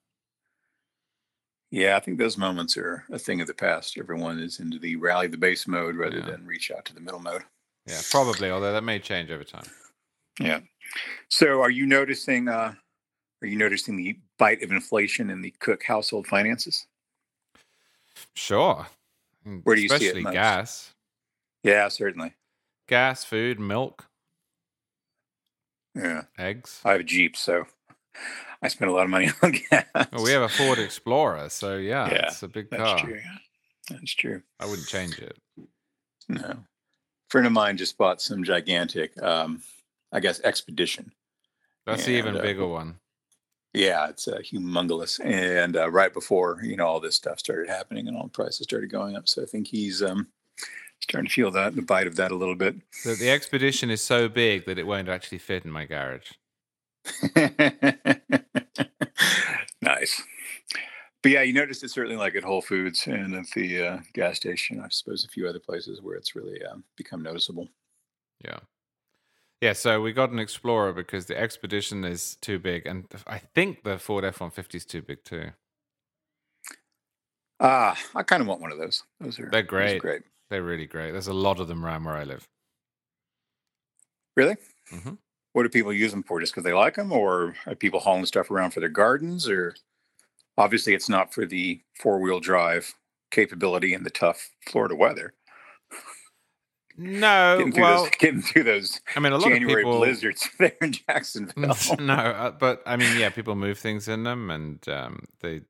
Yeah, 1.71 1.95
I 1.95 2.01
think 2.01 2.17
those 2.17 2.37
moments 2.37 2.75
are 2.77 3.05
a 3.11 3.17
thing 3.17 3.39
of 3.39 3.47
the 3.47 3.53
past. 3.53 3.97
Everyone 3.97 4.39
is 4.39 4.59
into 4.59 4.77
the 4.77 4.97
rally 4.97 5.27
the 5.27 5.37
base 5.37 5.67
mode 5.67 5.95
rather 5.95 6.17
Yeah. 6.17 6.25
than 6.25 6.45
reach 6.45 6.69
out 6.69 6.83
to 6.85 6.93
the 6.93 6.99
middle 6.99 7.19
mode. 7.21 7.43
Yeah, 7.85 8.01
probably, 8.11 8.51
although 8.51 8.73
that 8.73 8.83
may 8.83 8.99
change 8.99 9.31
over 9.31 9.43
time. 9.45 9.63
Yeah. 10.39 10.59
So 11.29 11.61
are 11.61 11.69
you 11.69 11.85
noticing 11.85 12.47
uh 12.49 12.73
are 13.41 13.47
you 13.47 13.57
noticing 13.57 13.95
the 13.95 14.19
bite 14.37 14.61
of 14.61 14.71
inflation 14.71 15.29
in 15.29 15.41
the 15.41 15.51
Cooke 15.59 15.83
household 15.83 16.27
finances? 16.27 16.85
Sure. 18.35 18.85
Where 19.63 19.75
do 19.75 19.81
you 19.81 19.89
see 19.89 19.95
it 19.95 20.01
Especially 20.01 20.21
most? 20.23 20.33
gas. 20.33 20.93
Yeah, 21.63 21.87
certainly. 21.87 22.33
Gas, 22.87 23.23
food, 23.23 23.59
milk, 23.59 24.05
Yeah. 25.95 26.23
eggs. 26.37 26.81
I 26.85 26.91
have 26.91 27.01
a 27.01 27.03
Jeep, 27.03 27.35
so 27.35 27.65
I 28.61 28.67
spent 28.67 28.91
a 28.91 28.93
lot 28.93 29.03
of 29.03 29.09
money 29.09 29.29
on 29.41 29.51
gas. 29.69 29.85
Well, 30.11 30.23
we 30.23 30.31
have 30.31 30.43
a 30.43 30.49
Ford 30.49 30.79
Explorer, 30.79 31.49
so 31.49 31.77
yeah, 31.77 32.09
Yeah, 32.11 32.27
it's 32.27 32.43
a 32.43 32.47
big 32.47 32.69
That's 32.69 32.81
car. 32.83 32.99
true. 32.99 33.19
That's 33.89 34.13
true. 34.13 34.41
I 34.59 34.65
wouldn't 34.65 34.87
change 34.87 35.17
it. 35.19 35.35
No. 36.29 36.45
A 36.45 36.57
friend 37.29 37.47
of 37.47 37.53
mine 37.53 37.77
just 37.77 37.97
bought 37.97 38.21
some 38.21 38.43
gigantic, 38.43 39.21
um, 39.21 39.61
I 40.11 40.19
guess, 40.19 40.39
expedition. 40.41 41.11
That's 41.85 42.05
the 42.05 42.11
even 42.11 42.37
uh, 42.37 42.41
bigger 42.41 42.67
one. 42.67 42.95
Yeah, 43.73 44.09
it's 44.09 44.27
uh, 44.27 44.37
humongous. 44.39 45.19
And 45.23 45.75
uh, 45.75 45.89
right 45.89 46.13
before 46.13 46.59
you 46.61 46.75
know 46.75 46.85
all 46.85 46.99
this 46.99 47.15
stuff 47.15 47.39
started 47.39 47.69
happening 47.69 48.07
and 48.07 48.15
all 48.15 48.23
the 48.23 48.29
prices 48.29 48.65
started 48.65 48.91
going 48.91 49.15
up, 49.15 49.27
so 49.27 49.41
I 49.41 49.45
think 49.45 49.67
he's 49.67 50.03
um, 50.03 50.27
starting 51.01 51.27
to 51.27 51.33
feel 51.33 51.51
that 51.51 51.75
the 51.75 51.81
bite 51.81 52.05
of 52.07 52.15
that 52.17 52.31
a 52.31 52.35
little 52.35 52.55
bit. 52.55 52.75
The, 53.03 53.15
the 53.15 53.29
expedition 53.31 53.89
is 53.89 54.01
so 54.03 54.29
big 54.29 54.65
that 54.67 54.77
it 54.77 54.85
won't 54.85 55.09
actually 55.09 55.39
fit 55.39 55.65
in 55.65 55.71
my 55.71 55.85
garage. 55.85 56.31
nice. 60.01 60.23
But 61.23 61.31
yeah, 61.31 61.43
you 61.43 61.53
noticed 61.53 61.83
it 61.83 61.91
certainly 61.91 62.17
like 62.17 62.35
at 62.35 62.43
Whole 62.43 62.61
Foods 62.61 63.05
and 63.05 63.35
at 63.35 63.45
the 63.51 63.85
uh, 63.87 63.99
gas 64.13 64.37
station. 64.37 64.79
I 64.79 64.87
suppose 64.89 65.23
a 65.23 65.27
few 65.27 65.47
other 65.47 65.59
places 65.59 66.01
where 66.01 66.15
it's 66.15 66.35
really 66.35 66.63
um, 66.65 66.83
become 66.97 67.21
noticeable. 67.21 67.67
Yeah. 68.43 68.57
Yeah, 69.61 69.73
so 69.73 70.01
we 70.01 70.13
got 70.13 70.31
an 70.31 70.39
Explorer 70.39 70.93
because 70.93 71.27
the 71.27 71.39
Expedition 71.39 72.03
is 72.03 72.35
too 72.41 72.57
big, 72.57 72.87
and 72.87 73.05
I 73.27 73.37
think 73.37 73.83
the 73.83 73.99
Ford 73.99 74.25
F 74.25 74.41
one 74.41 74.49
fifty 74.49 74.77
is 74.77 74.85
too 74.85 75.03
big 75.03 75.23
too. 75.23 75.51
Ah, 77.59 77.95
I 78.15 78.23
kind 78.23 78.41
of 78.41 78.47
want 78.47 78.61
one 78.61 78.71
of 78.71 78.79
those. 78.79 79.03
Those 79.19 79.37
are 79.39 79.43
They're 79.51 79.61
those 79.61 79.93
are 79.93 79.99
great. 79.99 80.01
great. 80.01 80.21
They're 80.49 80.63
really 80.63 80.87
great. 80.87 81.11
There's 81.11 81.27
a 81.27 81.33
lot 81.33 81.59
of 81.59 81.67
them 81.67 81.85
around 81.85 82.05
where 82.05 82.15
I 82.15 82.23
live. 82.23 82.47
Really? 84.35 84.55
Mhm. 84.91 85.19
What 85.53 85.63
do 85.63 85.69
people 85.69 85.93
use 85.93 86.09
them 86.11 86.23
for? 86.23 86.39
Just 86.39 86.53
because 86.53 86.63
they 86.63 86.73
like 86.73 86.95
them, 86.95 87.11
or 87.11 87.55
are 87.67 87.75
people 87.75 87.99
hauling 87.99 88.25
stuff 88.25 88.49
around 88.49 88.71
for 88.71 88.79
their 88.79 88.89
gardens? 88.89 89.47
Or 89.47 89.75
obviously, 90.57 90.93
it's 90.93 91.09
not 91.09 91.33
for 91.33 91.45
the 91.45 91.81
four 91.99 92.19
wheel 92.19 92.39
drive 92.39 92.93
capability 93.31 93.93
in 93.93 94.03
the 94.03 94.09
tough 94.09 94.49
Florida 94.67 94.95
weather. 94.95 95.33
No, 96.97 97.57
Getting 97.57 97.71
through 97.73 97.83
well, 97.83 98.03
those, 98.03 98.11
getting 98.19 98.41
through 98.41 98.63
those 98.63 98.99
I 99.15 99.19
mean, 99.21 99.33
a 99.33 99.37
lot 99.37 99.47
January 99.49 99.81
of 99.81 99.87
people. 99.87 99.97
blizzards 99.99 100.47
there 100.59 100.73
in 100.81 100.91
Jacksonville. 100.91 101.75
no, 101.99 102.13
uh, 102.13 102.51
but 102.51 102.83
I 102.85 102.97
mean, 102.97 103.17
yeah, 103.17 103.29
people 103.29 103.55
move 103.55 103.79
things 103.79 104.07
in 104.07 104.23
them, 104.23 104.51
and 104.51 104.87
um, 104.89 105.25
they 105.39 105.61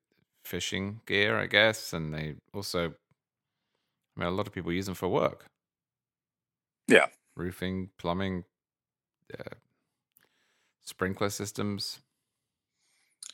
fishing 0.43 0.99
gear, 1.05 1.39
I 1.39 1.45
guess, 1.45 1.93
and 1.93 2.13
they 2.13 2.36
also, 2.53 2.88
I 2.89 4.19
mean, 4.19 4.27
a 4.27 4.32
lot 4.32 4.47
of 4.47 4.53
people 4.53 4.73
use 4.73 4.88
them 4.88 4.95
for 4.95 5.07
work. 5.07 5.45
Yeah. 6.88 7.05
roofing, 7.38 7.89
plumbing, 7.97 8.43
uh, 9.39 9.55
sprinkler 10.82 11.29
systems. 11.29 11.99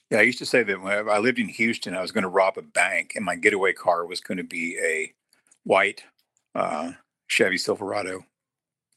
Yeah, 0.09 0.19
I 0.19 0.21
used 0.21 0.39
to 0.39 0.45
say 0.45 0.63
that 0.63 0.81
when 0.81 1.09
I 1.09 1.17
lived 1.17 1.39
in 1.39 1.49
Houston, 1.49 1.95
I 1.95 2.01
was 2.01 2.11
going 2.11 2.23
to 2.23 2.29
rob 2.29 2.57
a 2.57 2.61
bank, 2.61 3.13
and 3.15 3.25
my 3.25 3.35
getaway 3.35 3.73
car 3.73 4.05
was 4.05 4.21
going 4.21 4.37
to 4.37 4.43
be 4.43 4.77
a 4.81 5.13
white 5.63 6.03
uh, 6.55 6.93
Chevy 7.27 7.57
Silverado 7.57 8.25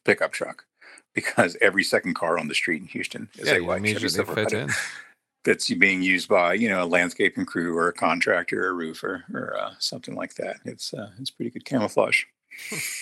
pickup 0.05 0.33
truck 0.33 0.67
because 1.15 1.57
every 1.61 1.83
second 1.83 2.15
car 2.15 2.39
on 2.39 2.49
the 2.49 2.55
street 2.55 2.81
in 2.81 2.89
Houston 2.89 3.29
is 3.37 3.49
yeah, 3.49 3.57
a 3.57 3.61
white 3.61 3.85
Chevy 3.85 4.09
Silverado 4.09 4.61
in. 4.61 4.71
that's 5.45 5.73
being 5.75 6.03
used 6.03 6.29
by 6.29 6.55
you 6.55 6.69
know 6.69 6.85
a 6.85 6.87
landscaping 6.87 7.47
crew 7.47 7.77
or 7.77 7.89
a 7.89 7.93
contractor 7.93 8.67
or 8.67 8.71
a 8.71 8.73
roofer 8.75 9.25
or 9.33 9.57
uh, 9.59 9.73
something 9.79 10.15
like 10.15 10.35
that. 10.35 10.57
It's 10.65 10.95
uh, 10.95 11.11
it's 11.19 11.31
pretty 11.31 11.51
good 11.51 11.65
camouflage. 11.65 12.25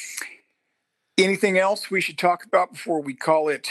Anything 1.19 1.59
else 1.59 1.91
we 1.91 2.01
should 2.01 2.17
talk 2.19 2.45
about 2.45 2.73
before 2.73 3.03
we 3.03 3.13
call 3.13 3.49
it 3.49 3.69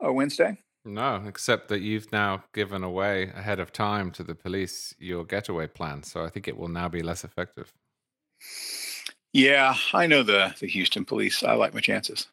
a 0.00 0.12
Wednesday? 0.12 0.58
No, 0.86 1.22
except 1.26 1.68
that 1.68 1.80
you've 1.80 2.10
now 2.12 2.44
given 2.54 2.82
away 2.82 3.24
ahead 3.34 3.60
of 3.60 3.70
time 3.72 4.10
to 4.12 4.22
the 4.22 4.34
police 4.34 4.94
your 4.98 5.24
getaway 5.24 5.66
plan, 5.66 6.02
so 6.02 6.24
I 6.24 6.30
think 6.30 6.48
it 6.48 6.56
will 6.56 6.68
now 6.68 6.88
be 6.88 7.02
less 7.02 7.22
effective. 7.24 7.74
Yeah, 9.34 9.74
I 9.92 10.06
know 10.06 10.22
the 10.22 10.54
the 10.60 10.66
Houston 10.66 11.04
police. 11.04 11.42
I 11.42 11.54
like 11.54 11.74
my 11.74 11.80
chances. 11.80 12.28